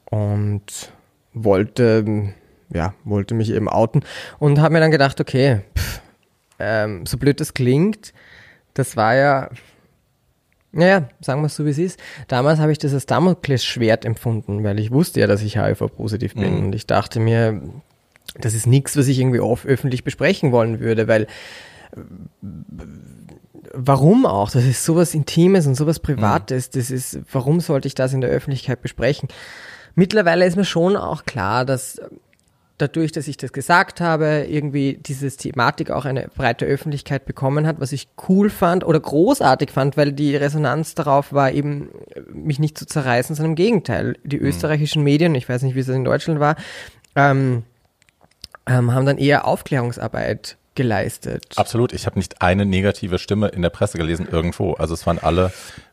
[0.05, 0.91] und
[1.33, 2.33] wollte
[2.73, 4.03] ja, wollte mich eben outen
[4.39, 6.01] und habe mir dann gedacht, okay, pff,
[6.59, 8.13] ähm, so blöd das klingt,
[8.73, 9.49] das war ja,
[10.71, 11.99] naja, sagen wir es so, wie es ist.
[12.27, 16.59] Damals habe ich das als Damoklesschwert empfunden, weil ich wusste ja, dass ich HIV-positiv bin
[16.59, 16.65] mhm.
[16.65, 17.61] und ich dachte mir,
[18.39, 21.27] das ist nichts, was ich irgendwie oft öffentlich besprechen wollen würde, weil
[23.73, 24.51] warum auch?
[24.51, 26.69] Das ist sowas Intimes und sowas Privates.
[26.69, 26.79] Mhm.
[26.79, 29.29] Das ist, warum sollte ich das in der Öffentlichkeit besprechen?
[29.95, 31.99] Mittlerweile ist mir schon auch klar, dass
[32.81, 37.79] dadurch, dass ich das gesagt habe, irgendwie diese Thematik auch eine breite Öffentlichkeit bekommen hat,
[37.79, 41.89] was ich cool fand oder großartig fand, weil die Resonanz darauf war, eben
[42.33, 44.17] mich nicht zu zerreißen, sondern im Gegenteil.
[44.23, 44.45] Die mhm.
[44.45, 46.55] österreichischen Medien, ich weiß nicht, wie es in Deutschland war,
[47.15, 47.63] ähm,
[48.67, 51.53] ähm, haben dann eher Aufklärungsarbeit geleistet.
[51.57, 51.93] Absolut.
[51.93, 54.73] Ich habe nicht eine negative Stimme in der Presse gelesen irgendwo.
[54.73, 55.51] Also es waren alle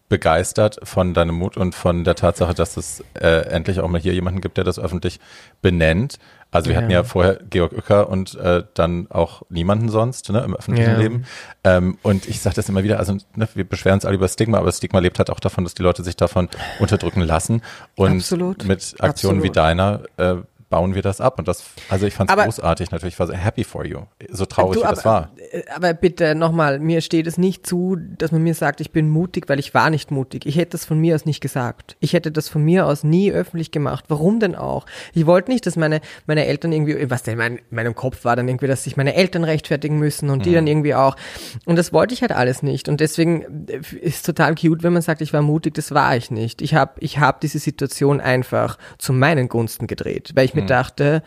[0.09, 4.15] begeistert von deinem Mut und von der Tatsache, dass es äh, endlich auch mal hier
[4.15, 5.21] jemanden gibt, der das öffentlich
[5.61, 6.19] benennt.
[6.51, 6.81] Also wir ja.
[6.81, 10.99] hatten ja vorher Georg Uecker und äh, dann auch niemanden sonst ne, im öffentlichen ja.
[10.99, 11.25] Leben.
[11.63, 14.59] Ähm, und ich sage das immer wieder, also ne, wir beschweren uns alle über Stigma,
[14.59, 16.49] aber Stigma lebt halt auch davon, dass die Leute sich davon
[16.81, 17.63] unterdrücken lassen.
[17.97, 18.65] Und Absolut.
[18.65, 19.43] mit Aktionen Absolut.
[19.45, 20.37] wie deiner äh,
[20.71, 21.39] bauen wir das ab.
[21.39, 23.15] Und das, also ich fand es großartig natürlich.
[23.15, 24.01] Ich war sehr happy for you.
[24.29, 25.31] So traurig du, wie aber, das war.
[25.53, 29.09] Äh, aber bitte nochmal, mir steht es nicht zu, dass man mir sagt, ich bin
[29.09, 30.47] mutig, weil ich war nicht mutig.
[30.47, 31.97] Ich hätte das von mir aus nicht gesagt.
[32.01, 34.05] Ich hätte das von mir aus nie öffentlich gemacht.
[34.09, 34.87] Warum denn auch?
[35.15, 38.37] Ich wollte nicht, dass meine, meine Eltern irgendwie, was denn in mein, meinem Kopf war
[38.37, 40.55] dann irgendwie, dass sich meine Eltern rechtfertigen müssen und die mhm.
[40.55, 41.17] dann irgendwie auch.
[41.65, 42.89] Und das wollte ich halt alles nicht.
[42.89, 45.75] Und deswegen äh, ist total cute, wenn man sagt, ich war mutig.
[45.75, 46.61] Das war ich nicht.
[46.61, 50.69] Ich habe ich hab diese Situation einfach zu meinen Gunsten gedreht, weil ich mir mhm.
[50.69, 51.23] dachte,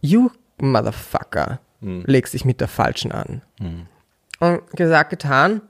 [0.00, 2.04] you motherfucker, mhm.
[2.06, 3.42] legst dich mit der Falschen an.
[3.60, 3.86] Mhm.
[4.40, 5.62] Und gesagt, getan.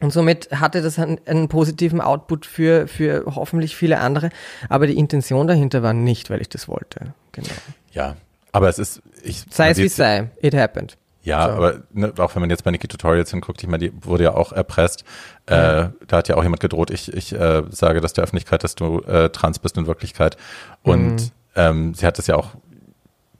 [0.00, 4.30] Und somit hatte das einen, einen, positiven Output für, für hoffentlich viele andere.
[4.68, 7.12] Aber die Intention dahinter war nicht, weil ich das wollte.
[7.32, 7.48] Genau.
[7.92, 8.16] Ja,
[8.52, 9.44] aber es ist, ich.
[9.50, 10.96] Sei es wie sei, it happened.
[11.22, 11.52] Ja, so.
[11.52, 14.34] aber ne, auch wenn man jetzt bei Niki Tutorials hinguckt, ich meine, die wurde ja
[14.34, 15.04] auch erpresst.
[15.48, 15.82] Ja.
[15.82, 18.74] Äh, da hat ja auch jemand gedroht, ich, ich äh, sage das der Öffentlichkeit, dass
[18.74, 20.38] du äh, trans bist in Wirklichkeit.
[20.82, 21.30] Und mhm.
[21.56, 22.50] Ähm, sie hat das ja auch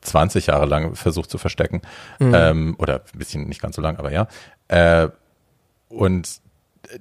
[0.03, 1.83] 20 Jahre lang versucht zu verstecken.
[2.19, 2.35] Mhm.
[2.35, 4.29] Ähm, oder ein bisschen nicht ganz so lang, aber ja.
[4.69, 5.09] Äh,
[5.89, 6.41] und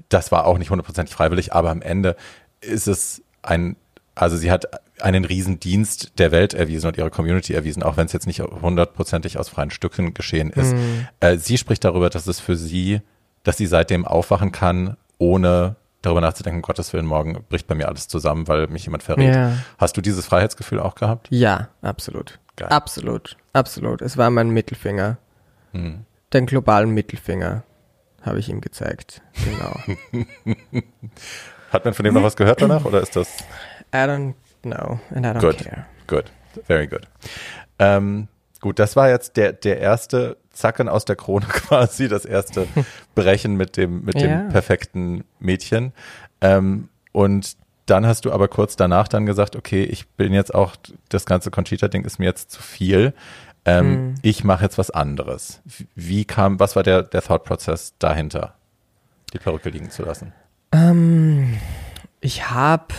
[0.09, 2.15] das war auch nicht hundertprozentig freiwillig, aber am Ende
[2.61, 3.75] ist es ein,
[4.15, 4.65] also sie hat
[5.01, 9.37] einen Riesendienst der Welt erwiesen und ihrer Community erwiesen, auch wenn es jetzt nicht hundertprozentig
[9.37, 10.73] aus freien Stücken geschehen ist.
[10.73, 11.07] Mhm.
[11.21, 13.01] Äh, sie spricht darüber, dass es für sie,
[13.43, 18.07] dass sie seitdem aufwachen kann, ohne darüber nachzudenken, Gottes Willen, morgen bricht bei mir alles
[18.07, 19.35] zusammen, weil mich jemand verrät.
[19.35, 19.53] Ja.
[19.77, 21.27] Hast du dieses Freiheitsgefühl auch gehabt?
[21.29, 22.39] Ja, absolut.
[22.55, 22.69] Geil.
[22.69, 24.01] Absolut, absolut.
[24.01, 25.17] Es war mein Mittelfinger.
[25.71, 26.05] Hm.
[26.33, 27.63] Den globalen Mittelfinger
[28.21, 29.21] habe ich ihm gezeigt.
[29.45, 30.23] Genau.
[31.71, 33.29] Hat man von dem noch was gehört danach oder ist das?
[33.93, 34.33] I don't
[34.63, 35.57] know and I don't good.
[35.57, 35.85] care.
[36.07, 36.25] Good,
[36.65, 37.07] very good.
[37.77, 38.27] Ähm,
[38.59, 42.67] gut, das war jetzt der, der erste Zacken aus der Krone quasi, das erste
[43.15, 44.39] Brechen mit dem, mit dem ja.
[44.49, 45.93] perfekten Mädchen.
[46.41, 50.75] Ähm, und dann hast du aber kurz danach dann gesagt, okay, ich bin jetzt auch,
[51.09, 53.13] das ganze Conchita-Ding ist mir jetzt zu viel.
[53.65, 54.15] Ähm, hm.
[54.21, 55.61] Ich mache jetzt was anderes.
[55.95, 58.53] Wie kam, was war der, der Thought-Prozess dahinter,
[59.33, 60.33] die Perücke liegen zu lassen?
[60.71, 61.57] Ähm,
[62.21, 62.93] ich habe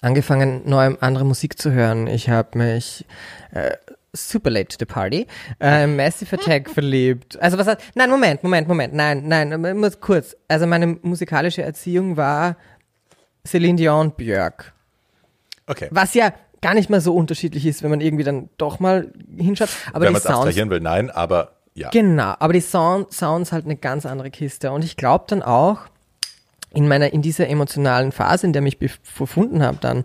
[0.00, 2.06] angefangen, neue, andere Musik zu hören.
[2.06, 3.04] Ich habe mich
[3.52, 3.76] äh,
[4.12, 5.26] super late to the party.
[5.60, 7.40] Äh, Massive Attack verliebt.
[7.40, 10.36] Also was hat, nein, Moment, Moment, Moment, nein, nein, muss kurz.
[10.48, 12.56] Also meine musikalische Erziehung war
[13.46, 14.72] Celine Dion Björk.
[15.66, 15.88] Okay.
[15.90, 19.70] Was ja gar nicht mal so unterschiedlich ist, wenn man irgendwie dann doch mal hinschaut.
[19.92, 21.88] Aber Wenn die man es Sounds, abstrahieren will, nein, aber ja.
[21.90, 24.72] Genau, aber die Sound, Sounds halt eine ganz andere Kiste.
[24.72, 25.78] Und ich glaube dann auch,
[26.72, 30.04] in meiner, in dieser emotionalen Phase, in der ich mich befunden habe, dann,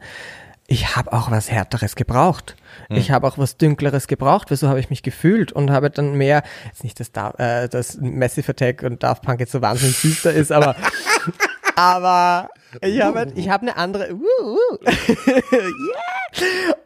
[0.67, 2.55] ich habe auch was Härteres gebraucht.
[2.89, 6.15] Ich habe auch was Dünkleres gebraucht, weil so habe ich mich gefühlt und habe dann
[6.15, 10.01] mehr, jetzt nicht, dass, da, äh, dass Massive Attack und Daft Punk jetzt so wahnsinnig
[10.01, 10.75] düster ist, aber,
[11.75, 12.49] aber
[12.81, 14.77] ich habe halt, ich habe eine andere, uh, uh,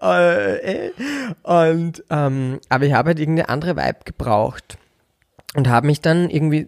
[0.02, 0.20] yeah.
[0.20, 0.92] Äh, äh.
[1.44, 4.78] und, ähm, aber ich habe halt irgendeine andere Vibe gebraucht
[5.56, 6.68] und habe mich dann irgendwie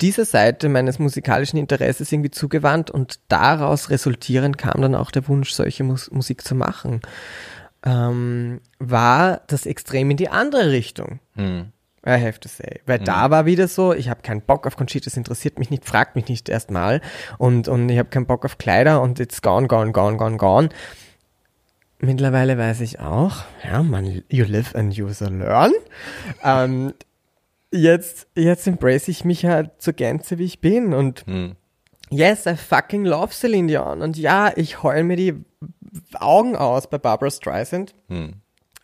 [0.00, 5.50] dieser Seite meines musikalischen Interesses irgendwie zugewandt und daraus resultierend kam dann auch der Wunsch,
[5.50, 7.00] solche Mus Musik zu machen.
[7.84, 11.20] Ähm, war das extrem in die andere Richtung.
[11.34, 11.72] Hm.
[12.06, 12.80] I have to say.
[12.86, 15.84] Weil da war wieder so, ich habe keinen Bock auf Conchita, das interessiert mich nicht,
[15.84, 17.00] fragt mich nicht erstmal.
[17.36, 20.68] Und, und ich habe keinen Bock auf Kleider und it's gone, gone, gone, gone, gone.
[22.00, 25.72] Mittlerweile weiß ich auch, ja, man, you live and you so learn.
[26.44, 26.94] ähm,
[27.72, 30.94] jetzt, jetzt embrace ich mich halt zur Gänze, wie ich bin.
[30.94, 31.56] Und Hm.
[32.10, 34.02] yes, I fucking love Celine Dion.
[34.02, 35.34] Und ja, ich heul mir die
[36.14, 37.94] Augen aus bei Barbara Streisand.
[38.08, 38.34] Hm.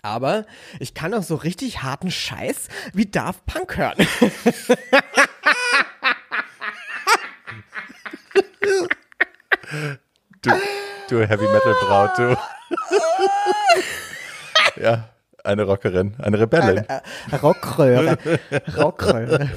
[0.02, 0.44] Aber
[0.80, 3.96] ich kann auch so richtig harten Scheiß wie Daft Punk hören.
[10.42, 10.50] Du,
[11.08, 12.36] du Heavy Metal Braut, du.
[14.80, 15.08] ja,
[15.44, 16.84] eine Rockerin, eine Rebellin.
[16.88, 18.18] Äh, Rockröhre.
[18.76, 19.48] Rockröhre.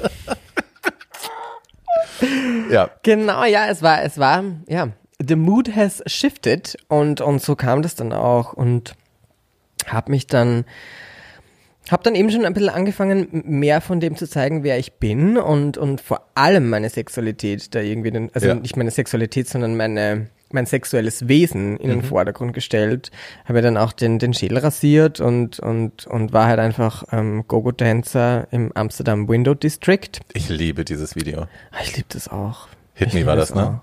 [2.70, 2.90] ja.
[3.02, 4.88] Genau, ja, es war, es war, ja,
[5.26, 8.94] the mood has shifted und, und so kam das dann auch und
[9.86, 10.64] hab mich dann,
[11.90, 15.38] hab dann eben schon ein bisschen angefangen, mehr von dem zu zeigen, wer ich bin
[15.38, 18.54] und, und vor allem meine Sexualität da irgendwie, den, also Ja.
[18.54, 23.10] nicht meine Sexualität, sondern meine, mein sexuelles Wesen in den Vordergrund gestellt,
[23.44, 28.48] habe dann auch den, den Schädel rasiert und, und, und war halt einfach ähm, Gogo-Dancer
[28.50, 30.08] im Amsterdam Window District.
[30.32, 31.42] Ich liebe dieses Video.
[31.72, 32.68] Ah, Ich liebe das auch.
[32.94, 33.80] Hit Me war das, ne?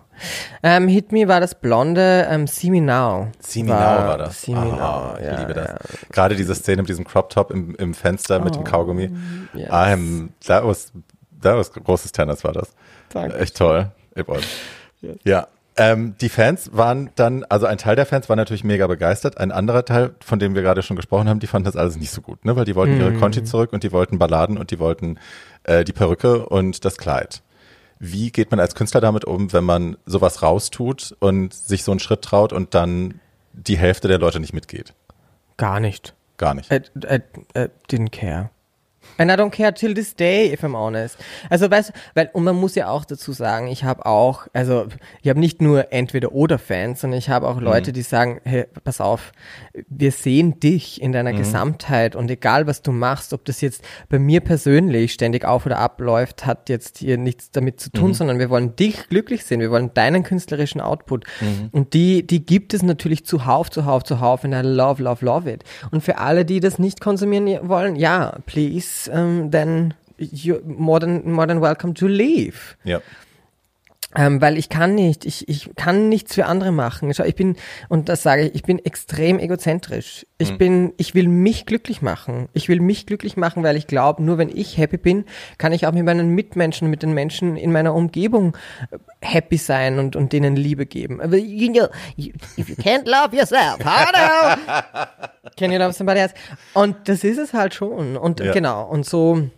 [0.64, 3.28] Ähm, Hit Me war das blonde ähm, See Me Now.
[3.40, 4.42] See Me Now war das.
[4.42, 5.68] See Me Ah, Now, ich ja, liebe das.
[5.70, 5.78] ja.
[6.12, 9.10] Gerade diese Szene mit diesem Crop Top im, im Fenster mit dem Kaugummi.
[9.54, 9.70] Oh, yes.
[9.70, 10.92] I'm, that was,
[11.42, 12.74] that was großes Tennis war das.
[13.10, 13.38] Danke.
[13.38, 13.92] Echt toll.
[14.16, 14.44] It was.
[15.24, 15.48] Ja.
[15.78, 19.38] Ähm, die Fans waren dann, also ein Teil der Fans war natürlich mega begeistert.
[19.40, 22.12] Ein anderer Teil, von dem wir gerade schon gesprochen haben, die fanden das alles nicht
[22.12, 22.56] so gut, ne?
[22.56, 23.20] Weil die wollten ihre Mhm.
[23.20, 25.20] Conchi zurück und die wollten Balladen und die wollten
[25.64, 27.42] äh, die Perücke und das Kleid.
[28.00, 32.00] Wie geht man als Künstler damit um, wenn man sowas raustut und sich so einen
[32.00, 33.20] Schritt traut und dann
[33.54, 34.94] die Hälfte der Leute nicht mitgeht?
[35.58, 36.14] Gar nicht.
[36.38, 36.72] Gar nicht.
[36.72, 37.20] I, I,
[37.58, 38.50] I didn't care.
[39.18, 41.18] And I don't care till this day, if I'm honest.
[41.50, 44.88] Also weißt weil, und man muss ja auch dazu sagen, ich habe auch, also
[45.22, 48.66] ich habe nicht nur entweder oder Fans, sondern ich habe auch Leute, die sagen, hey,
[48.84, 49.32] pass auf,
[49.88, 54.20] wir sehen dich in deiner Gesamtheit und egal was du machst, ob das jetzt bei
[54.20, 58.50] mir persönlich ständig auf oder abläuft, hat jetzt hier nichts damit zu tun, sondern wir
[58.50, 61.26] wollen dich glücklich sehen, wir wollen deinen künstlerischen Output.
[61.72, 65.64] Und die, die gibt es natürlich zuhauf, zuhauf, zuhauf und I love, love, love it.
[65.92, 71.30] Und für alle, die das nicht konsumieren wollen, ja, please, um, then you're more than,
[71.32, 72.76] more than welcome to leave.
[72.84, 73.02] Ja.
[74.18, 77.14] Ähm, weil ich kann nicht, ich, ich kann nichts für andere machen.
[77.14, 77.56] Schau, ich bin,
[77.90, 80.26] und das sage ich, ich bin extrem egozentrisch.
[80.38, 82.50] Ich bin, ich will mich glücklich machen.
[82.54, 85.26] Ich will mich glücklich machen, weil ich glaube, nur wenn ich happy bin,
[85.58, 88.56] kann ich auch mit meinen Mitmenschen, mit den Menschen in meiner Umgebung
[88.92, 91.22] äh, happy sein und, und denen Liebe geben.
[91.22, 91.88] Aber you know,
[92.18, 95.50] if you can't love yourself, how do?
[95.58, 96.34] Can you love somebody else?
[96.74, 98.18] Und das ist es halt schon.
[98.18, 98.52] Und Ja.
[98.52, 99.50] genau, und so,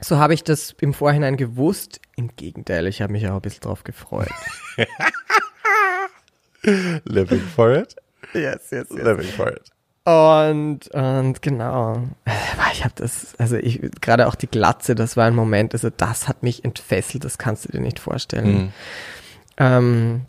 [0.00, 2.00] so habe ich das im Vorhinein gewusst.
[2.16, 4.28] Im Gegenteil, ich habe mich auch ein bisschen drauf gefreut.
[7.04, 7.96] Living for it.
[8.34, 9.70] yes, yes, Living for it.
[10.06, 12.06] Und, und genau.
[12.72, 16.28] Ich habe das, also ich, gerade auch die Glatze, das war ein Moment, also das
[16.28, 18.52] hat mich entfesselt, das kannst du dir nicht vorstellen.
[18.52, 18.72] Mhm.
[19.56, 20.26] Ähm,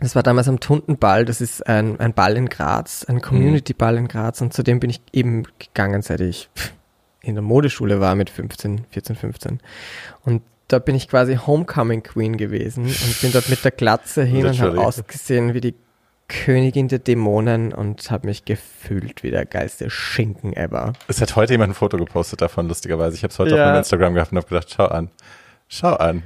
[0.00, 4.08] das war damals am Tuntenball, das ist ein, ein Ball in Graz, ein Community-Ball in
[4.08, 6.50] Graz und zu dem bin ich eben gegangen, seit ich
[7.22, 9.60] in der Modeschule war mit 15, 14, 15.
[10.24, 14.46] Und da bin ich quasi Homecoming Queen gewesen und bin dort mit der Glatze hin
[14.46, 15.74] und habe ausgesehen wie die
[16.28, 20.94] Königin der Dämonen und habe mich gefühlt wie der geilste Schinken ever.
[21.06, 23.16] Es hat heute jemand ein Foto gepostet davon, lustigerweise.
[23.16, 23.62] Ich habe es heute Ja.
[23.64, 25.10] auf meinem Instagram gehabt und habe gedacht, schau an.
[25.68, 26.22] Schau an.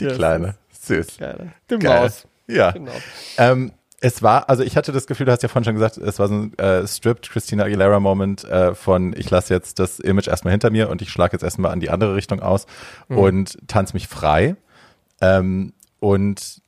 [0.00, 0.54] Die Ja, Kleine.
[0.82, 1.16] Süß.
[1.18, 1.52] Geil.
[1.70, 2.00] Die Geil.
[2.02, 2.26] Maus.
[2.46, 2.70] Ja.
[2.72, 2.92] Genau.
[3.38, 6.18] Ähm, es war, also ich hatte das Gefühl, du hast ja vorhin schon gesagt, es
[6.18, 10.28] war so ein äh, stripped Christina Aguilera Moment äh, von ich lasse jetzt das Image
[10.28, 12.66] erstmal hinter mir und ich schlage jetzt erstmal an die andere Richtung aus
[13.08, 13.18] mhm.
[13.18, 14.56] und tanze mich frei.
[15.20, 16.62] Ähm, und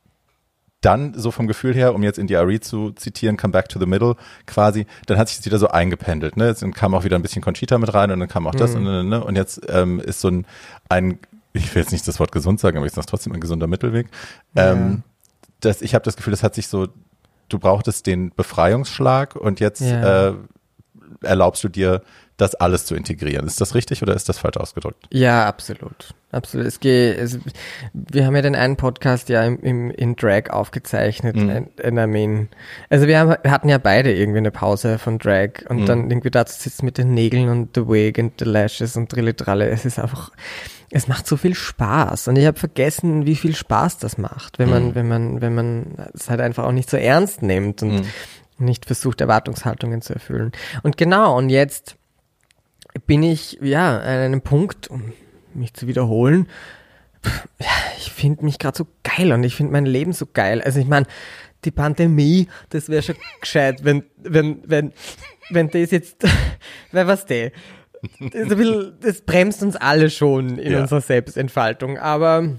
[0.81, 3.79] dann so vom Gefühl her, um jetzt in die Ari zu zitieren, come back to
[3.79, 4.15] the middle
[4.47, 6.35] quasi, dann hat sich das wieder so eingependelt.
[6.37, 6.47] Ne?
[6.47, 8.87] Jetzt kam auch wieder ein bisschen Conchita mit rein und dann kam auch das mhm.
[8.87, 9.23] und, ne?
[9.23, 10.45] und jetzt ähm, ist so ein,
[10.89, 11.19] ein,
[11.53, 14.07] ich will jetzt nicht das Wort gesund sagen, aber ich sage trotzdem ein gesunder Mittelweg.
[14.55, 14.71] Ja.
[14.71, 15.03] Ähm,
[15.61, 16.87] das, ich habe das Gefühl, das hat sich so,
[17.51, 20.29] du brauchtest den Befreiungsschlag und jetzt ja.
[20.29, 20.33] äh,
[21.21, 22.01] erlaubst du dir
[22.37, 23.45] das alles zu integrieren.
[23.45, 25.05] Ist das richtig oder ist das falsch ausgedrückt?
[25.11, 26.15] Ja, absolut.
[26.31, 26.65] Absolut.
[26.65, 27.37] Es geht, es,
[27.93, 31.35] wir haben ja den einen Podcast ja im, im, in Drag aufgezeichnet.
[31.35, 31.67] Mhm.
[31.83, 32.49] And I mean,
[32.89, 35.85] also wir, haben, wir hatten ja beide irgendwie eine Pause von Drag und mhm.
[35.85, 39.35] dann irgendwie dazu sitzt mit den Nägeln und the wig and the lashes und Trille
[39.69, 40.31] Es ist einfach,
[40.91, 44.69] es macht so viel Spaß und ich habe vergessen, wie viel Spaß das macht, wenn
[44.69, 44.95] man, mhm.
[44.95, 48.05] wenn man, wenn man es halt einfach auch nicht so ernst nimmt und mhm.
[48.57, 50.51] nicht versucht, Erwartungshaltungen zu erfüllen.
[50.83, 51.95] Und genau, und jetzt
[53.07, 55.13] bin ich ja an einem Punkt, um
[55.53, 56.47] mich zu wiederholen.
[57.97, 60.61] Ich finde mich gerade so geil und ich finde mein Leben so geil.
[60.61, 61.05] Also ich meine,
[61.63, 64.91] die Pandemie, das wäre schon gescheit, wenn, wenn, wenn,
[65.49, 66.25] wenn das jetzt,
[66.91, 67.51] wer was der?
[68.31, 68.47] Das,
[68.99, 70.81] das bremst uns alle schon in ja.
[70.81, 72.57] unserer Selbstentfaltung, aber,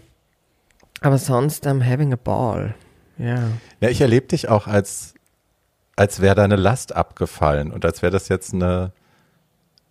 [1.00, 2.74] aber sonst, I'm having a ball.
[3.18, 3.48] Ja.
[3.80, 5.14] Ja, ich erlebe dich auch als,
[5.96, 8.92] als wäre deine Last abgefallen und als wäre das jetzt eine,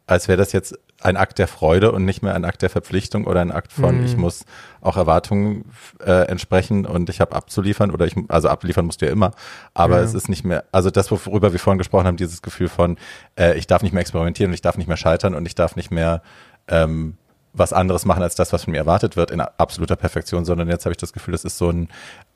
[0.08, 3.26] als wäre das jetzt ein Akt der Freude und nicht mehr ein Akt der Verpflichtung
[3.26, 4.06] oder ein Akt von, mhm.
[4.06, 4.46] ich muss
[4.82, 5.66] auch Erwartungen
[6.06, 9.32] äh, entsprechen und ich habe abzuliefern oder ich, also abliefern musst du ja immer,
[9.74, 10.04] aber ja.
[10.04, 12.98] es ist nicht mehr, also das, worüber wir vorhin gesprochen haben, dieses Gefühl von,
[13.38, 15.76] äh, ich darf nicht mehr experimentieren und ich darf nicht mehr scheitern und ich darf
[15.76, 16.22] nicht mehr
[16.68, 17.18] ähm,
[17.54, 20.86] was anderes machen als das, was von mir erwartet wird in absoluter Perfektion, sondern jetzt
[20.86, 21.90] habe ich das Gefühl, das ist so ein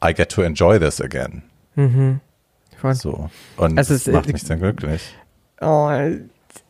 [0.04, 1.44] I get to enjoy this again.
[1.76, 2.20] Mhm.
[2.78, 2.96] Voll.
[2.96, 3.30] So.
[3.56, 5.16] Und also das macht mich sehr glücklich.
[5.62, 5.90] Oh,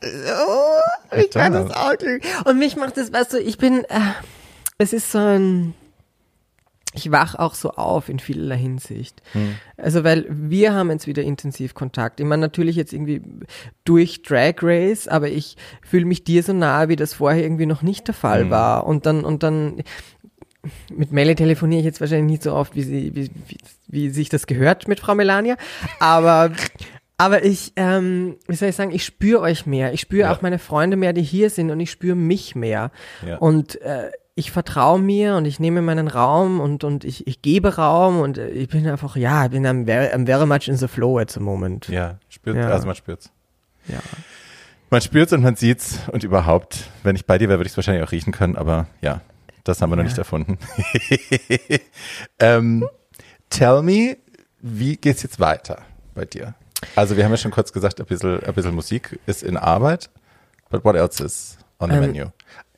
[0.03, 0.74] Oh,
[1.17, 2.23] ich kann das auch glücklich.
[2.45, 3.99] Und mich macht das, weißt du, ich bin, äh,
[4.77, 5.73] es ist so ein,
[6.93, 9.21] ich wach auch so auf in vielerlei Hinsicht.
[9.33, 9.55] Hm.
[9.77, 12.19] Also, weil wir haben jetzt wieder intensiv Kontakt.
[12.19, 13.21] Ich meine, natürlich jetzt irgendwie
[13.83, 17.81] durch Drag Race, aber ich fühle mich dir so nahe, wie das vorher irgendwie noch
[17.81, 18.49] nicht der Fall hm.
[18.49, 18.87] war.
[18.87, 19.83] Und dann, und dann,
[20.93, 24.29] mit Melle telefoniere ich jetzt wahrscheinlich nicht so oft, wie sie, wie, wie, wie sich
[24.29, 25.57] das gehört mit Frau Melania.
[25.99, 26.51] Aber,
[27.17, 29.93] aber ich, ähm, wie soll ich sagen, ich spüre euch mehr.
[29.93, 30.31] Ich spüre ja.
[30.31, 32.91] auch meine Freunde mehr, die hier sind und ich spüre mich mehr.
[33.25, 33.37] Ja.
[33.37, 37.75] Und äh, ich vertraue mir und ich nehme meinen Raum und, und ich, ich gebe
[37.75, 40.89] Raum und äh, ich bin einfach, ja, ich bin am very, very much in the
[40.89, 41.87] flow at the moment.
[41.87, 42.69] Ja, spürt, ja.
[42.69, 43.31] also man spürt's.
[43.87, 43.99] Ja.
[44.89, 47.77] Man spürt's und man sieht's und überhaupt, wenn ich bei dir wäre, würde ich es
[47.77, 49.21] wahrscheinlich auch riechen können, aber ja,
[49.63, 50.59] das haben wir noch nicht erfunden.
[52.39, 52.87] ähm,
[53.49, 54.17] tell me,
[54.59, 55.81] wie geht's jetzt weiter
[56.13, 56.55] bei dir?
[56.95, 60.09] Also wir haben ja schon kurz gesagt, ein bisschen, ein bisschen Musik ist in Arbeit.
[60.69, 62.25] But what else is on the ähm, menu?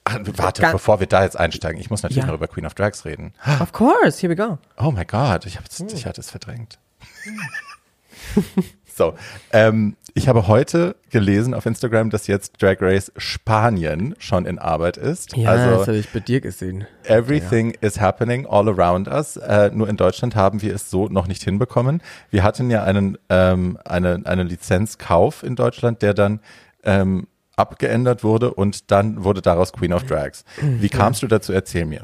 [0.04, 2.28] Ach, warte, bevor wir da jetzt einsteigen, ich muss natürlich ja.
[2.28, 3.34] noch über Queen of Drags reden.
[3.60, 4.58] Of course, here we go.
[4.78, 5.88] Oh my God, ich, hab, hm.
[5.94, 6.80] ich hatte es verdrängt.
[8.98, 9.14] So,
[9.54, 14.98] ähm, ich habe heute gelesen auf Instagram, dass jetzt Drag Race Spanien schon in Arbeit
[14.98, 15.38] ist.
[15.38, 16.88] Ja, also, das habe ich bei dir gesehen.
[17.04, 17.78] Everything ja.
[17.82, 19.38] is happening all around us.
[19.38, 22.02] Äh, nur in Deutschland haben wir es so noch nicht hinbekommen.
[22.32, 26.40] Wir hatten ja einen, ähm, eine, einen Lizenzkauf in Deutschland, der dann
[26.84, 30.44] ähm, abgeändert wurde und dann wurde daraus Queen of Drags.
[30.60, 31.54] Wie kamst du dazu?
[31.54, 32.02] Erzähl mir.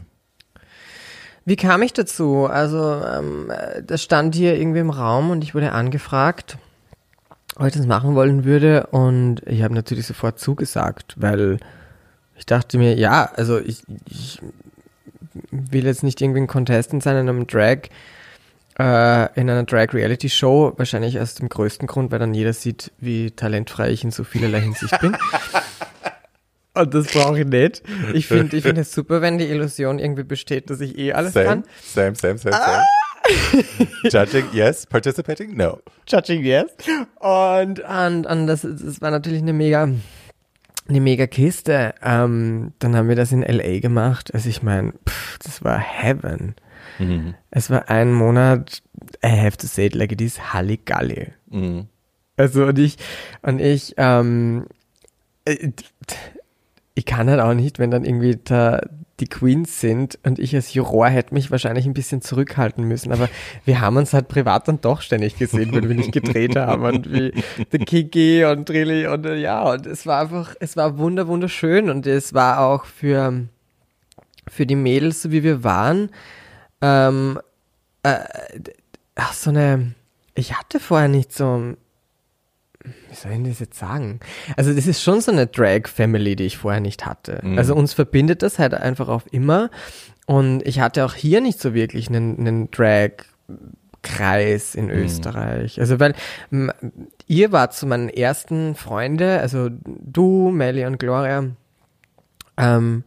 [1.46, 2.46] Wie kam ich dazu?
[2.46, 3.52] Also, ähm,
[3.84, 6.60] das stand hier irgendwie im Raum und ich wurde angefragt
[7.56, 8.88] ob ich das machen wollen würde.
[8.88, 11.58] Und ich habe natürlich sofort zugesagt, weil
[12.38, 14.40] ich dachte mir, ja, also ich, ich
[15.52, 17.90] will jetzt nicht irgendwie ein Contestant sein in einem Drag,
[18.80, 23.92] äh, in einer Drag-Reality-Show, wahrscheinlich aus dem größten Grund, weil dann jeder sieht, wie talentfrei
[23.92, 25.16] ich in so vielerlei Hinsicht bin.
[26.76, 27.84] Und das brauche ich nicht.
[28.14, 31.34] Ich finde ich finde es super, wenn die Illusion irgendwie besteht, dass ich eh alles
[31.34, 31.64] same, kann.
[31.84, 32.56] Same, same, same, same.
[32.56, 32.84] Ah!
[34.04, 34.86] Judging, yes.
[34.86, 35.80] Participating, no.
[36.08, 36.66] Judging, yes.
[37.20, 39.90] Und, und, und das, das war natürlich eine mega,
[40.88, 41.96] eine mega Kiste.
[42.02, 44.34] Ähm, dann haben wir das in LA gemacht.
[44.34, 44.94] Also ich meine,
[45.44, 46.56] das war Heaven.
[47.00, 47.36] Mhm.
[47.52, 48.82] Es war ein Monat,
[49.24, 51.34] I have to say it like it is, Halligalli.
[51.50, 51.88] Mhm.
[52.36, 52.98] Also und ich,
[53.42, 54.66] und ich, ähm,
[55.46, 55.70] äh,
[56.96, 58.82] ich kann halt auch nicht, wenn dann irgendwie da
[59.20, 63.30] die Queens sind und ich als Juror hätte mich wahrscheinlich ein bisschen zurückhalten müssen, aber
[63.64, 67.12] wir haben uns halt privat dann doch ständig gesehen, wenn wir nicht gedreht haben und
[67.12, 67.32] wie
[67.72, 71.90] The Kiki und Trilly und äh, ja, und es war einfach, es war wunder wunderschön
[71.90, 73.48] und es war auch für,
[74.48, 76.10] für die Mädels, so wie wir waren,
[76.82, 77.40] ähm,
[78.02, 78.20] äh,
[79.16, 79.94] ach, so eine
[80.36, 81.76] ich hatte vorher nicht so,
[82.84, 84.20] wie soll ich das jetzt sagen?
[84.58, 87.40] Also das ist schon so eine Drag-Family, die ich vorher nicht hatte.
[87.42, 87.58] Mhm.
[87.58, 89.70] Also uns verbindet das halt einfach auf immer.
[90.26, 93.16] Und ich hatte auch hier nicht so wirklich einen, einen Drag-Kreis
[94.76, 95.80] in Österreich.
[95.80, 96.14] Also weil
[97.28, 101.46] ihr wart so meine ersten Freunde, also du, Melly und Gloria,
[102.58, 103.04] ähm,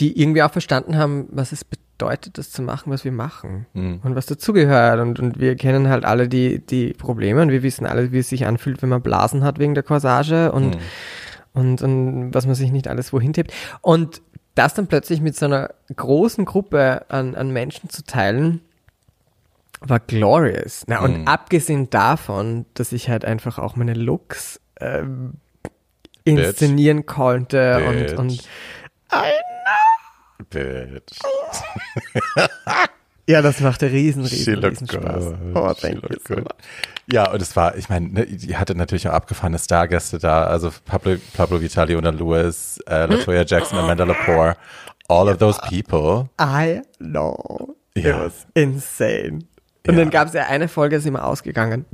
[0.00, 4.00] die irgendwie auch verstanden haben, was es bedeutet, das zu machen, was wir machen Mhm.
[4.04, 5.00] und was dazugehört.
[5.00, 8.28] Und, und wir kennen halt alle die, die Probleme und wir wissen alle, wie es
[8.28, 10.76] sich anfühlt, wenn man Blasen hat wegen der Corsage und,
[11.54, 13.52] und, und was man sich nicht alles wohin tippt.
[13.80, 14.20] Und
[14.54, 18.60] das dann plötzlich mit so einer großen Gruppe an, an Menschen zu teilen,
[19.80, 20.84] war glorious.
[20.86, 21.28] Na, und Mhm.
[21.28, 25.34] abgesehen davon, dass ich halt einfach auch meine Looks ähm,
[26.24, 28.12] inszenieren konnte Bitch.
[28.14, 28.48] und, und
[30.50, 31.18] Bitch.
[33.28, 35.24] ja, das machte riesen, riesen, riesen Spaß.
[35.54, 36.42] Oh, thank you.
[37.10, 40.70] Ja, und es war, ich meine, ne, die hatte natürlich auch abgefahrene Stargäste da, also
[40.84, 44.56] Pablo, Pablo Vitali, Una Lewis, äh, Latoya Jackson, Amanda Lepore,
[45.08, 46.28] all of those people.
[46.40, 47.76] I know.
[47.94, 48.24] It Ja.
[48.24, 49.44] was insane.
[49.86, 50.00] Und Ja.
[50.00, 51.84] dann gab es ja eine Folge, sind wir ausgegangen.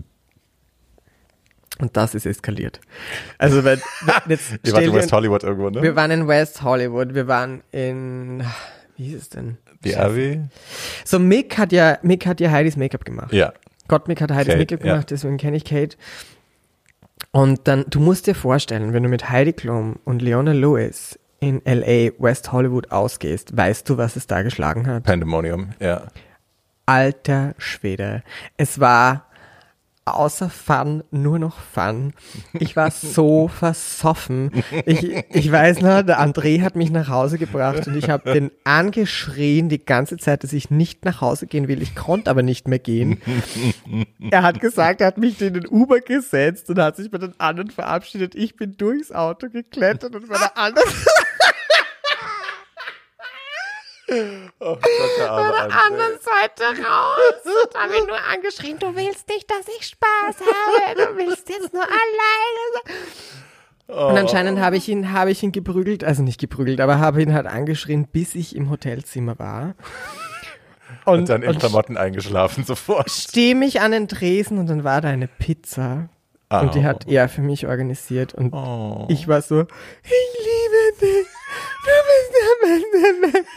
[1.82, 2.80] Und das ist eskaliert.
[3.38, 3.80] Also, wenn,
[4.28, 5.82] jetzt Ihr wart in West Hollywood irgendwo, ne?
[5.82, 8.44] wir waren in West Hollywood, wir waren in,
[8.96, 9.58] wie hieß es denn?
[9.82, 10.42] Die Abbey?
[11.04, 13.32] So, Mick hat ja, Mick hat ja Heidis Make-up gemacht.
[13.32, 13.52] Ja.
[13.88, 14.92] Gott, Mick hat Heidis Make-up ja.
[14.92, 15.96] gemacht, deswegen kenne ich Kate.
[17.32, 21.66] Und dann, du musst dir vorstellen, wenn du mit Heidi Klum und Leona Lewis in
[21.66, 25.02] L.A., West Hollywood ausgehst, weißt du, was es da geschlagen hat?
[25.02, 26.06] Pandemonium, ja.
[26.86, 28.22] Alter Schwede.
[28.56, 29.26] Es war
[30.04, 32.12] außer Fun nur noch Fun.
[32.54, 34.50] Ich war so versoffen.
[34.84, 38.50] Ich, ich weiß noch, der André hat mich nach Hause gebracht und ich habe den
[38.64, 41.82] angeschrien die ganze Zeit, dass ich nicht nach Hause gehen will.
[41.82, 43.20] Ich konnte aber nicht mehr gehen.
[44.30, 47.38] Er hat gesagt, er hat mich in den Uber gesetzt und hat sich bei den
[47.38, 48.34] anderen verabschiedet.
[48.34, 50.88] Ich bin durchs Auto geklettert und bei der anderen
[54.60, 54.82] Oh Gott,
[55.18, 55.86] der arme André.
[55.86, 60.94] anderen Seite raus und habe ihn nur angeschrien, du willst nicht, dass ich Spaß habe,
[60.94, 62.84] du willst jetzt nur alleine.
[62.84, 67.22] sein." Und anscheinend habe ich ihn, habe ich ihn geprügelt, also nicht geprügelt, aber habe
[67.22, 69.74] ihn halt angeschrien, bis ich im Hotelzimmer war.
[71.04, 73.10] Und dann in Klamotten eingeschlafen sofort.
[73.10, 76.08] stehe mich an den Tresen und dann war da eine Pizza.
[76.60, 79.06] Und die hat er für mich organisiert und Oh.
[79.08, 81.26] ich war so, ich liebe dich,
[81.84, 83.48] du bist der beste Mensch.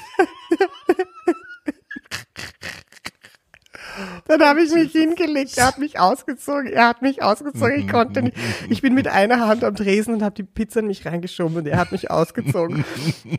[4.28, 8.24] Dann habe ich mich hingelegt, er hat mich ausgezogen, er hat mich ausgezogen, ich konnte
[8.24, 8.38] nicht.
[8.70, 11.68] Ich bin mit einer Hand am Tresen und habe die Pizza in mich reingeschoben und
[11.68, 12.86] er hat mich ausgezogen.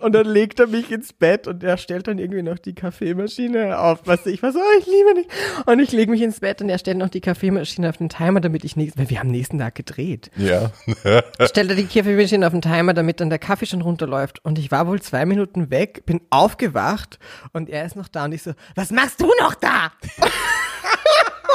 [0.01, 3.78] Und dann legt er mich ins Bett und er stellt dann irgendwie noch die Kaffeemaschine
[3.78, 4.03] auf.
[4.03, 5.27] Du, ich war so, oh, ich liebe dich.
[5.66, 8.41] Und ich lege mich ins Bett und er stellt noch die Kaffeemaschine auf den Timer,
[8.41, 10.31] damit ich nächsten, weil wir haben nächsten Tag gedreht.
[10.37, 10.70] Ja.
[11.47, 14.45] Stellt er die Kaffeemaschine auf den Timer, damit dann der Kaffee schon runterläuft.
[14.45, 17.19] Und ich war wohl zwei Minuten weg, bin aufgewacht
[17.53, 19.93] und er ist noch da und ich so, was machst du noch da?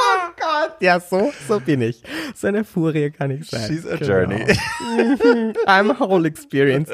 [0.02, 0.76] Oh Gott.
[0.80, 2.02] Ja, so, so bin ich.
[2.34, 3.66] So eine Furie kann ich sein.
[3.68, 4.12] She's a Genau.
[4.12, 4.44] journey.
[5.66, 6.90] I'm a whole experience.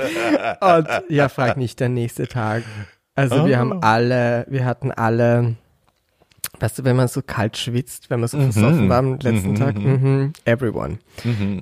[0.60, 2.62] Und ja, frag nicht, der nächste Tag.
[3.14, 3.60] Also wir Oh.
[3.60, 5.56] haben alle, wir hatten alle,
[6.60, 9.76] weißt du, wenn man so kalt schwitzt, wenn man so versoffen war am letzten Tag,
[9.76, 10.32] mhm.
[10.44, 10.98] everyone.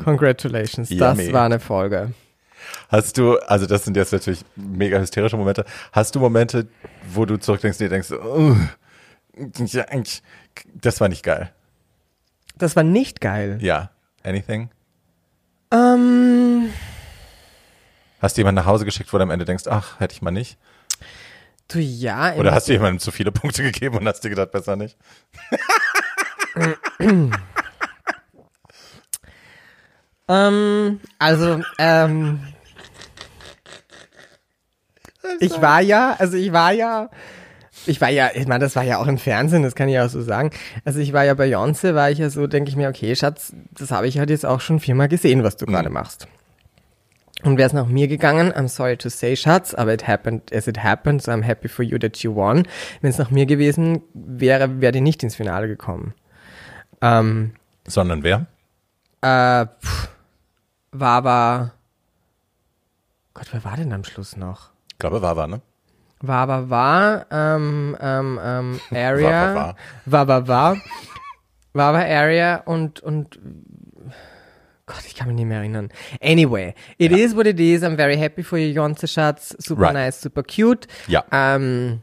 [0.05, 1.33] Congratulations, das Yummy.
[1.33, 2.13] war eine Folge.
[2.89, 5.65] Hast du, also das sind jetzt natürlich mega hysterische Momente.
[5.93, 6.67] Hast du Momente,
[7.13, 8.55] wo du zurückdenkst und dir denkst, oh,
[9.37, 11.53] das war nicht geil.
[12.57, 13.59] Das war nicht geil.
[13.61, 13.91] Ja.
[14.23, 14.71] Anything?
[15.71, 16.71] Ähm,
[18.21, 20.31] Hast du jemanden nach Hause geschickt, wo du am Ende denkst, ach, hätte ich mal
[20.31, 20.59] nicht?
[21.69, 22.35] du ja.
[22.35, 24.97] Oder hast du jemandem zu viele Punkte gegeben und hast dir gedacht, besser nicht?
[30.29, 32.41] Ähm, also, ähm,
[35.39, 37.11] ich war ja, also ich war ja,
[37.87, 40.09] ich war ja, ich meine, das war ja auch im Fernsehen, das kann ich auch
[40.09, 40.51] so sagen.
[40.85, 43.53] Also ich war ja bei Beyoncé, war ich ja so, denke ich mir, okay, Schatz,
[43.73, 46.29] das habe ich halt jetzt auch schon viermal gesehen, was du gerade machst.
[47.43, 50.67] Und wäre es nach mir gegangen, I'm sorry to say, Schatz, aber it happened as
[50.67, 52.67] it happened, so I'm happy for you that you won.
[53.03, 56.15] Wenn es nach mir gewesen wäre, wäre die nicht ins Finale gekommen.
[57.03, 57.53] Ähm,
[57.87, 58.47] Sondern wer?
[59.23, 60.09] äh, pff,
[60.93, 61.73] war aber.
[63.35, 64.71] Gott, wer war denn am Schluss noch?
[64.93, 65.61] Ich glaube, war, war, ne?
[66.27, 69.55] War aber war, ähm, ähm, ähm, Area.
[69.55, 69.77] War,
[70.07, 70.77] war, War war war.
[71.73, 73.39] War Area und, und,
[74.87, 75.91] Gott, ich kann mich nicht mehr erinnern.
[76.23, 77.83] Anyway, it is what it is.
[77.83, 79.55] I'm very happy for you, Jonze Schatz.
[79.59, 79.93] Super Right.
[79.95, 80.87] nice, super cute.
[81.07, 81.25] Ja.
[81.31, 82.01] Um,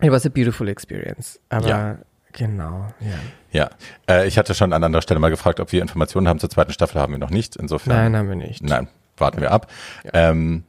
[0.00, 1.38] it was a beautiful experience.
[1.50, 1.98] Aber Ja.
[2.32, 3.18] Genau, ja.
[3.52, 3.70] Ja,
[4.08, 6.72] äh, ich hatte schon an anderer Stelle mal gefragt, ob wir Informationen haben zur zweiten
[6.72, 7.54] Staffel, haben wir noch nicht.
[7.54, 7.94] Insofern.
[7.94, 8.60] Nein, haben wir nicht.
[8.64, 9.70] Nein, warten wir ab.
[10.12, 10.64] Ähm,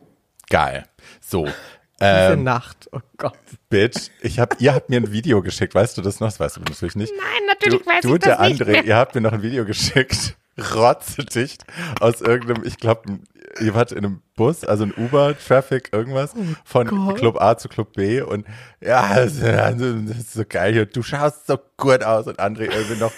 [0.52, 0.84] geil.
[1.22, 1.48] So.
[2.00, 3.38] Diese Ähm, Nacht, oh Gott.
[3.70, 6.28] Bitch, ich hab, ihr habt mir ein Video geschickt, weißt du das noch?
[6.28, 7.14] Das weißt du natürlich nicht.
[7.18, 8.84] Nein, natürlich du, weiß du ich und der das nicht André, mehr.
[8.86, 10.36] ihr habt mir noch ein Video geschickt,
[10.76, 11.64] rotzedicht,
[12.02, 13.20] aus irgendeinem, ich glaube,
[13.62, 16.34] ihr wart in einem Bus, also ein Uber-Traffic, irgendwas,
[16.66, 17.18] von Gott.
[17.18, 18.46] Club A zu Club B und
[18.82, 23.00] ja, das, das ist so geil hier, du schaust so gut aus und André irgendwie
[23.00, 23.14] noch,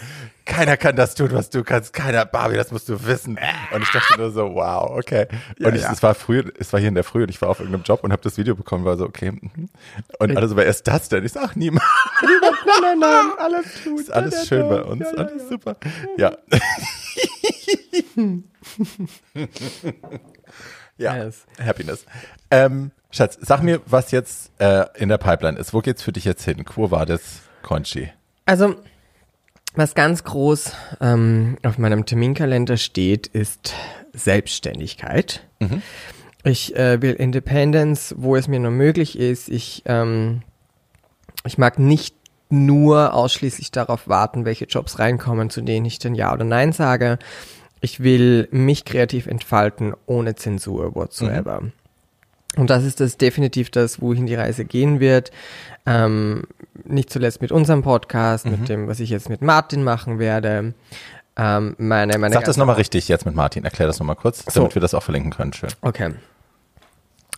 [0.48, 3.38] keiner kann das tun, was du kannst, keiner, Barbie, das musst du wissen.
[3.74, 5.28] Und ich dachte nur so, wow, okay.
[5.60, 5.92] und ich, ja.
[5.92, 8.04] es war früh, es war hier in der Früh und ich war auf irgendeinem Job
[8.04, 9.32] und habe das Video bekommen, war so, okay.
[9.32, 9.70] mhm.
[10.20, 11.24] Und alle so, wer ist das denn?
[11.26, 11.86] Ich sag, ach, niemand.
[12.22, 12.32] Nein,
[12.82, 14.00] nein, nein, alles gut.
[14.00, 15.76] Ist alles schön bei uns, alles super.
[16.18, 16.36] Ja.
[20.98, 21.46] ja, Yes.
[21.64, 22.06] Happiness.
[22.50, 25.74] Ähm, Schatz, sag mir, was jetzt äh, in der Pipeline ist.
[25.74, 26.64] Wo geht's für dich jetzt hin?
[26.66, 28.12] Quo war das, Conchi?
[28.46, 28.76] Also,
[29.78, 30.72] was ganz groß
[31.02, 33.74] ähm, auf meinem Terminkalender steht, ist
[34.14, 35.48] Selbstständigkeit.
[36.44, 39.50] Ich äh, will Independence, wo es mir nur möglich ist.
[39.50, 40.42] Ich, ähm,
[41.46, 42.16] ich mag nicht
[42.50, 47.20] nur ausschließlich darauf warten, welche Jobs reinkommen, zu denen ich dann Ja oder Nein sage.
[47.82, 51.62] Ich will mich kreativ entfalten, ohne Zensur whatsoever.
[52.56, 55.32] Und das ist das definitiv das, wohin die Reise gehen wird.
[55.86, 56.44] Ähm,
[56.86, 58.52] nicht zuletzt mit unserem Podcast, Mhm.
[58.52, 60.74] mit dem, was ich jetzt mit Martin machen werde.
[61.36, 63.64] Ähm, meine, meine Sag das nochmal richtig jetzt mit Martin.
[63.66, 64.76] Erklär das nochmal kurz, damit So.
[64.76, 65.54] wir das auch verlinken können.
[65.54, 65.70] Schön.
[65.82, 66.14] Okay.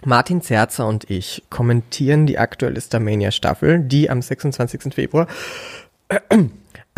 [0.06, 4.94] Martin Zerzer und ich kommentieren die aktuelle Starmania Staffel, die am 26.
[4.94, 5.28] Februar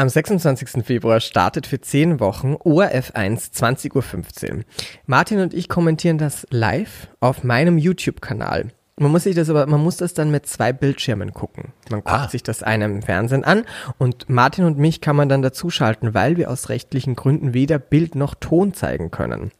[0.01, 0.83] am 26.
[0.83, 4.63] Februar startet für 10 Wochen ORF 1 20.15 Uhr.
[5.05, 8.71] Martin und ich kommentieren das live auf meinem YouTube-Kanal.
[8.97, 11.73] Man muss sich das aber, man muss das dann mit zwei Bildschirmen gucken.
[11.89, 12.27] Man guckt Ah.
[12.27, 13.63] sich das eine im Fernsehen an
[13.97, 18.15] und Martin und mich kann man dann dazuschalten, weil wir aus rechtlichen Gründen weder Bild
[18.15, 19.51] noch Ton zeigen können.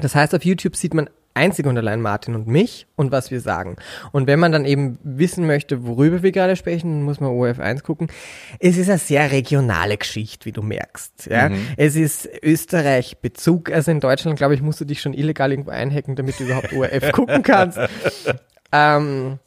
[0.00, 1.08] Das heißt, auf YouTube sieht man
[1.40, 3.76] einzig und allein Martin und mich und was wir sagen.
[4.12, 7.82] Und wenn man dann eben wissen möchte, worüber wir gerade sprechen, dann muss man OF1
[7.82, 8.08] gucken.
[8.58, 11.26] Es ist eine sehr regionale Geschichte, wie du merkst.
[11.30, 11.50] Ja?
[11.76, 13.72] Es ist Österreich-Bezug.
[13.72, 16.72] Also in Deutschland, glaube ich, musst du dich schon illegal irgendwo einhacken, damit du überhaupt
[16.72, 17.78] ORF gucken kannst.
[18.72, 19.38] Ähm,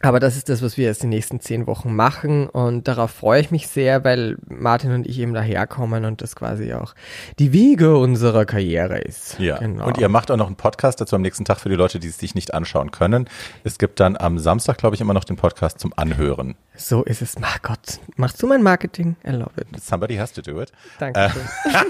[0.00, 3.40] aber das ist das, was wir jetzt die nächsten zehn Wochen machen und darauf freue
[3.40, 6.94] ich mich sehr, weil Martin und ich eben daherkommen und das quasi auch
[7.38, 9.38] die Wiege unserer Karriere ist.
[9.38, 9.58] Ja.
[9.58, 9.86] genau.
[9.86, 12.08] Und ihr macht auch noch einen Podcast dazu am nächsten Tag für die Leute, die
[12.08, 13.28] es sich nicht anschauen können.
[13.64, 16.56] Es gibt dann am Samstag, glaube ich, immer noch den Podcast zum Anhören.
[16.74, 17.38] So ist es.
[17.38, 19.16] Mach Gott, machst du mein Marketing?
[19.24, 19.68] I love it.
[19.80, 20.72] Somebody has to do it.
[20.98, 21.30] Danke.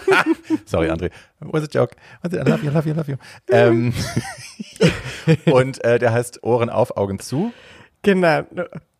[0.67, 1.11] Sorry, André.
[1.41, 1.97] Was a joke.
[2.23, 3.17] Was a, I love you, I love you, I love you.
[3.49, 3.95] Ähm,
[5.53, 7.53] und äh, der heißt Ohren auf, Augen zu.
[8.03, 8.43] Genau.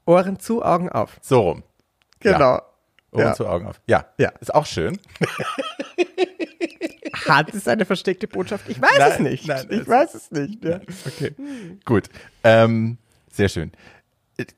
[0.07, 1.19] Ohren zu, Augen auf.
[1.21, 1.63] So rum.
[2.21, 2.61] Genau.
[3.13, 3.35] Ohren Ja.
[3.35, 3.81] zu, Augen auf.
[3.87, 4.07] Ja.
[4.19, 4.31] Ja.
[4.41, 4.99] Ist auch schön.
[7.27, 8.69] Hat es eine versteckte Botschaft?
[8.69, 9.47] Ich weiß Nein, es nicht.
[9.47, 10.65] nein, ich es- weiß es nicht.
[10.65, 10.81] Ja.
[11.07, 11.35] Okay.
[11.85, 12.09] Gut.
[12.43, 12.99] Ähm,
[13.31, 13.73] sehr schön.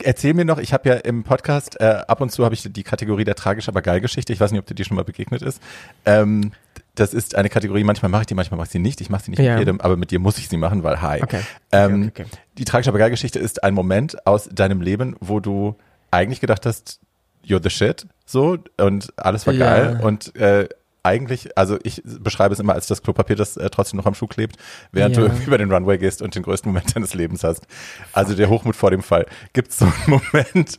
[0.02, 2.82] Erzähl mir noch, ich habe ja im Podcast, äh, ab und zu habe ich die
[2.84, 4.32] Kategorie der tragisch aber geil Geschichte.
[4.32, 5.60] Ich weiß nicht, ob dir die schon mal begegnet ist.
[6.06, 6.52] Ähm,
[6.96, 9.00] das ist eine Kategorie, manchmal mache ich die, manchmal mache ich sie nicht.
[9.00, 9.52] Ich mache sie nicht Ja.
[9.52, 11.22] mit jedem, aber mit dir muss ich sie machen, weil hi.
[11.22, 11.40] Okay.
[11.72, 12.38] Ähm, Okay, okay.
[12.58, 15.74] Die tragisch aber geil Geschichte ist ein Moment aus deinem Leben, wo du
[16.10, 17.00] eigentlich gedacht hast,
[17.44, 19.66] you're the shit, so, und alles war Ja.
[19.74, 20.68] geil und äh,
[21.02, 24.26] eigentlich, also ich beschreibe es immer als das Klopapier, das äh, trotzdem noch am Schuh
[24.26, 24.56] klebt,
[24.92, 25.28] während Ja.
[25.28, 27.66] du über den Runway gehst und den größten Moment deines Lebens hast.
[28.12, 29.26] Also der Hochmut vor dem Fall.
[29.52, 29.94] Gibt es so einen
[30.32, 30.78] Moment,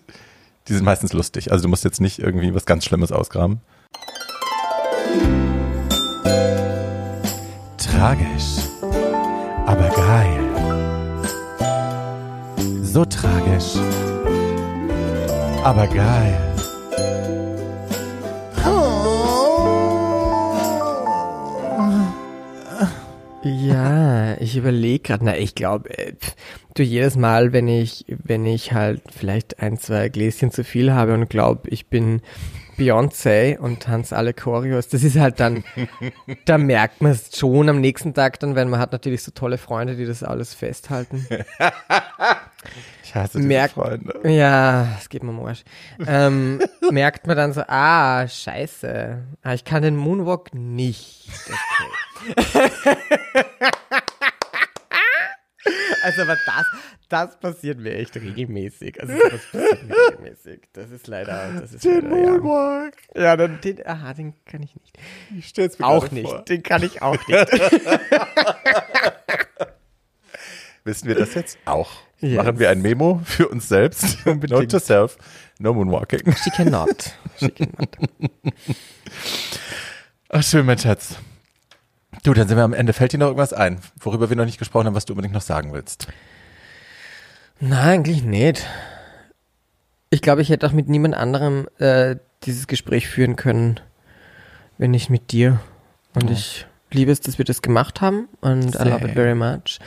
[0.68, 1.52] die sind meistens lustig.
[1.52, 3.60] Also du musst jetzt nicht irgendwie was ganz Schlimmes ausgraben.
[8.06, 8.58] Tragisch,
[9.66, 10.40] aber geil.
[12.84, 13.74] So tragisch,
[15.64, 16.38] aber geil.
[23.44, 25.90] Ja, ich überlege gerade, na, ich glaube,
[26.76, 31.16] du jedes Mal, wenn ich, wenn ich halt vielleicht ein, zwei Gläschen zu viel habe
[31.16, 32.22] und glaube, ich bin
[32.78, 35.64] Beyoncé und tanze alle Choreos, das ist halt dann,
[36.46, 39.58] da merkt man es schon am nächsten Tag dann, wenn man hat natürlich so tolle
[39.58, 41.28] Freunde, die das alles festhalten.
[43.04, 44.28] Ich hasse diese Merk- Freunde.
[44.28, 45.64] Ja, es geht mir am Arsch.
[46.08, 51.30] Ähm, merkt man dann so, ah, scheiße, ah, ich kann den Moonwalk nicht.
[52.26, 52.70] Okay.
[56.04, 56.66] also, aber das,
[57.10, 59.02] das passiert mir echt regelmäßig.
[59.02, 60.62] Also, das passiert mir regelmäßig.
[60.74, 62.32] Das ist leider, das ist leider, ja.
[62.38, 62.96] Moonwalk.
[63.16, 64.98] Ja, dann, den, aha, den kann ich nicht.
[65.38, 66.44] Ich stell's mir Auch nicht, vor.
[66.44, 67.52] den kann ich auch nicht.
[70.84, 71.92] Wissen wir das jetzt auch?
[72.20, 72.38] Yes.
[72.38, 74.18] Machen wir ein Memo für uns selbst.
[74.26, 74.60] Unbedingt.
[74.60, 75.18] Note to self,
[75.60, 76.34] no moonwalking.
[76.44, 77.14] She cannot.
[77.40, 77.90] She cannot.
[80.30, 81.16] Ach, schön, mein Schatz.
[82.26, 82.92] Du, dann sind wir am Ende.
[82.92, 85.42] Fällt dir noch irgendwas ein, worüber wir noch nicht gesprochen haben, was du unbedingt noch
[85.44, 86.08] sagen willst?
[87.60, 88.66] Nein, eigentlich nicht.
[90.10, 93.80] Ich glaube, ich hätte auch mit niemand anderem äh, dieses Gespräch führen können,
[94.80, 95.60] wenn nicht mit dir.
[96.16, 96.34] Und Oh.
[96.34, 99.08] ich liebe es, dass wir das gemacht haben und I love Same.
[99.08, 99.80] it very much.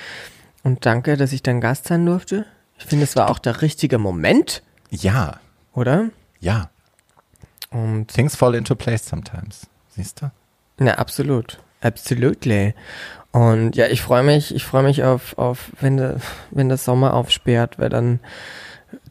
[0.62, 2.46] Und danke, dass ich dein Gast sein durfte.
[2.78, 5.40] Ich finde, es war auch der richtige Moment, Ja,
[5.72, 6.10] oder?
[6.38, 6.70] ja.
[7.70, 9.66] Und Things fall into place sometimes.
[9.88, 10.30] Siehst du?
[10.78, 11.58] Na, absolut.
[11.80, 12.74] Absolutely.
[13.30, 16.16] Und ja, ich freue mich, ich freue mich auf, auf wenn, der,
[16.50, 18.20] wenn der Sommer aufsperrt, weil dann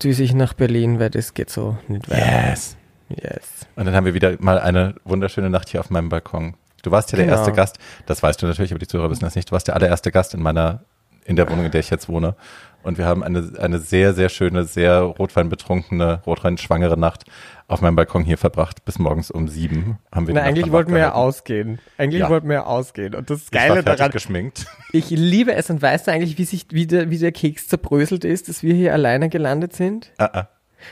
[0.01, 2.49] düse ich nach Berlin, weil das geht so nicht weiter.
[2.49, 2.75] Yes.
[3.09, 3.65] Yes.
[3.75, 6.55] Und dann haben wir wieder mal eine wunderschöne Nacht hier auf meinem Balkon.
[6.83, 7.37] Du warst ja der Genau.
[7.37, 9.49] erste Gast, das weißt du natürlich, aber die Zuhörer wissen das nicht.
[9.49, 10.83] Du warst der allererste Gast in meiner,
[11.25, 12.35] in der Wohnung, in der ich jetzt wohne.
[12.83, 17.23] Und wir haben eine, eine sehr, sehr schöne, sehr rotweinbetrunkene, rotweinschwangere Nacht
[17.67, 18.85] auf meinem Balkon hier verbracht.
[18.85, 21.79] Bis morgens um sieben haben wir Na, eigentlich wollten wir ja ausgehen.
[21.97, 22.29] Eigentlich Ja.
[22.29, 23.13] wollten wir ja ausgehen.
[23.13, 24.65] Und das Ich war Geile daran, geschminkt.
[24.93, 28.23] ich liebe es und weißt du eigentlich, wie sich, wie der, wie der Keks zerbröselt
[28.23, 30.11] ist, dass wir hier alleine gelandet sind?
[30.17, 30.49] Ah, ah.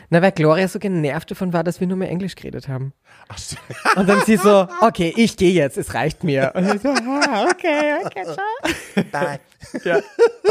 [0.10, 2.92] Na, weil Gloria so genervt davon war, dass wir nur mehr Englisch geredet haben.
[3.30, 3.38] Ach.
[3.96, 6.52] Und dann sie so, okay, ich gehe jetzt, es reicht mir.
[6.56, 9.04] Und ich so, ah, okay, okay, ciao.
[9.12, 9.40] Bye.
[9.84, 10.00] Ja,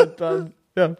[0.00, 0.96] und dann, ja,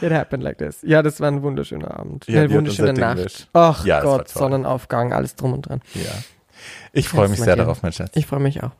[0.00, 0.78] it happened like this.
[0.82, 2.26] Ja, das war ein wunderschöner Abend.
[2.26, 3.48] Ja, eine wunderschöne Nacht.
[3.52, 4.28] Ach Ja, Gott.
[4.28, 5.80] Sonnenaufgang, alles drum und dran.
[5.94, 6.10] Ja.
[6.92, 8.10] Ich freue mich sehr darauf, mein Schatz.
[8.14, 8.72] Ich freue mich auch.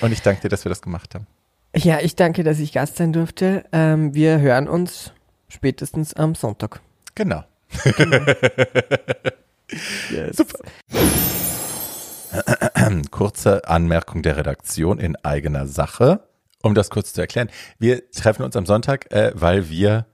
[0.00, 1.26] Und ich danke dir, dass wir das gemacht haben.
[1.76, 3.64] Ja, ich danke, dass ich Gast sein durfte.
[3.72, 5.12] Ähm, wir hören uns
[5.48, 6.80] spätestens am Sonntag.
[7.14, 7.44] Genau.
[10.10, 10.36] Yes.
[10.36, 10.58] Super.
[13.10, 16.24] Kurze Anmerkung der Redaktion in eigener Sache.
[16.62, 17.48] Um das kurz zu erklären.
[17.78, 20.06] Wir treffen uns am Sonntag, äh, weil wir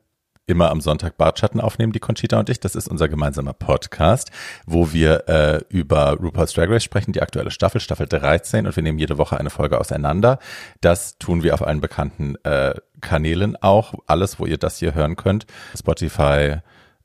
[0.47, 2.61] immer am Sonntag Bartschatten aufnehmen, die Conchita und ich.
[2.61, 4.31] Das ist unser gemeinsamer Podcast,
[4.65, 8.67] wo wir äh, über RuPaul's Drag Race sprechen, die aktuelle Staffel, Staffel 13.
[8.67, 10.39] Und wir nehmen jede Woche eine Folge auseinander.
[10.81, 13.95] Das tun wir auf allen bekannten äh, Kanälen auch.
[14.07, 15.47] Alles, wo ihr das hier hören könnt.
[15.77, 16.59] Spotify,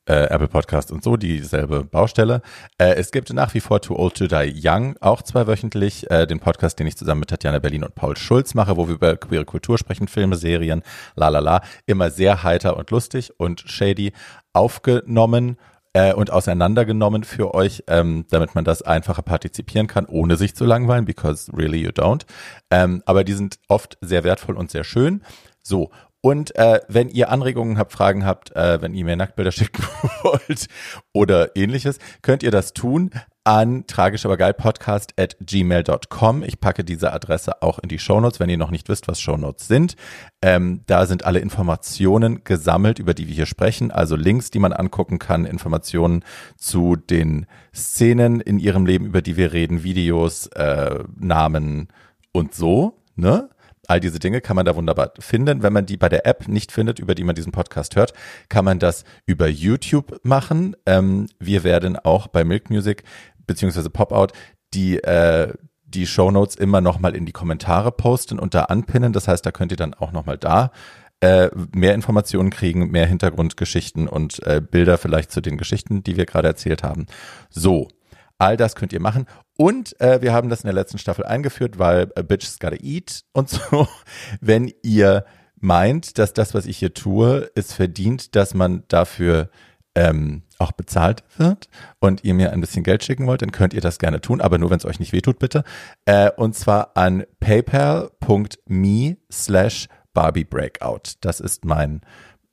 [0.08, 2.42] äh, Apple Podcast und so, dieselbe Baustelle.
[2.78, 6.40] Äh, es gibt nach wie vor Too Old to Die Young, auch zweiwöchentlich, äh, den
[6.40, 9.46] Podcast, den ich zusammen mit Tatjana Berlin und Paul Schulz mache, wo wir über queere
[9.46, 10.82] Kultur sprechen, Filme, Serien,
[11.16, 11.62] la la la.
[11.86, 14.14] Immer sehr heiter und lustig und shady
[14.54, 15.58] aufgenommen
[15.94, 20.66] äh, und auseinandergenommen für euch, ähm, damit man das einfacher partizipieren kann, ohne sich zu
[20.66, 22.26] langweilen, because really you don't.
[22.70, 25.22] Ähm, aber die sind oft sehr wertvoll und sehr schön.
[25.62, 25.92] So,
[26.22, 29.84] und äh, wenn ihr Anregungen habt, Fragen habt, äh, wenn ihr mir Nacktbilder schicken
[30.24, 30.68] wollt
[31.14, 33.12] oder ähnliches, könnt ihr das tun
[33.44, 36.44] an tragisch aber geil podcast at gmail.com.
[36.44, 39.68] Ich packe diese Adresse auch in die Shownotes, wenn ihr noch nicht wisst, was Shownotes
[39.68, 39.96] sind.
[40.44, 44.74] Ähm, da sind alle Informationen gesammelt, über die wir hier sprechen, also Links, die man
[44.74, 46.24] angucken kann, Informationen
[46.56, 51.88] zu den Szenen in ihrem Leben, über die wir reden, Videos, äh, Namen
[52.32, 53.50] und so, ne?
[53.92, 55.64] All diese Dinge kann man da wunderbar finden.
[55.64, 58.14] Wenn man die bei der App nicht findet, über die man diesen Podcast hört,
[58.48, 60.78] kann man das über YouTube machen.
[60.86, 63.04] Ähm, wir werden auch bei Milk Music
[63.46, 64.32] beziehungsweise Pop-Out
[64.74, 65.54] die äh,
[65.84, 69.12] die Shownotes immer nochmal in die Kommentare posten und da anpinnen.
[69.12, 70.72] Das heißt, da könnt ihr dann auch nochmal da
[71.20, 76.26] äh, mehr Informationen kriegen, mehr Hintergrundgeschichten und äh, Bilder vielleicht zu den Geschichten, die wir
[76.26, 77.08] gerade erzählt haben.
[77.50, 77.90] So,
[78.38, 79.26] all das könnt ihr machen.
[79.62, 83.26] Und äh, wir haben das in der letzten Staffel eingeführt, weil a bitch's gotta eat
[83.32, 83.88] und so.
[84.42, 85.24] Wenn ihr
[85.60, 89.52] meint, dass das, was ich hier tue, es verdient, dass man dafür
[89.94, 91.70] ähm, auch bezahlt wird
[92.00, 94.58] und ihr mir ein bisschen Geld schicken wollt, dann könnt ihr das gerne tun, aber
[94.58, 95.64] nur wenn es euch nicht wehtut, bitte.
[96.06, 101.18] Äh, und zwar an paypal.me slash Barbie Breakout.
[101.22, 102.02] Das ist mein,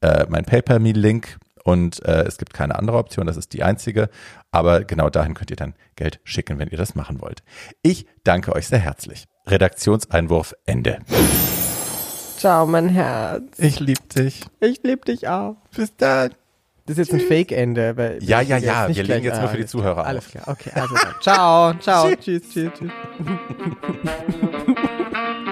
[0.02, 1.38] äh, mein PayPal-Me-Link
[1.68, 4.08] und äh, es gibt keine andere Option, das ist die einzige.
[4.50, 7.42] Aber genau dahin könnt ihr dann Geld schicken, wenn ihr das machen wollt.
[7.82, 9.26] Ich danke euch sehr herzlich.
[9.46, 11.00] Redaktionseinwurf Ende.
[12.38, 13.42] Ciao, mein Herz.
[13.58, 14.46] Ich lieb dich.
[14.60, 15.56] Ich lieb dich auch.
[15.76, 16.30] Bis dann.
[16.86, 17.98] Das ist jetzt ein Fake-Ende.
[17.98, 20.30] weil Ja, ja, ja, wir legen jetzt nur für die Zuhörer Alles auf.
[20.30, 21.14] klar, okay, also dann.
[21.20, 22.88] Ciao, ciao, tschüss, tschüss, tschüss.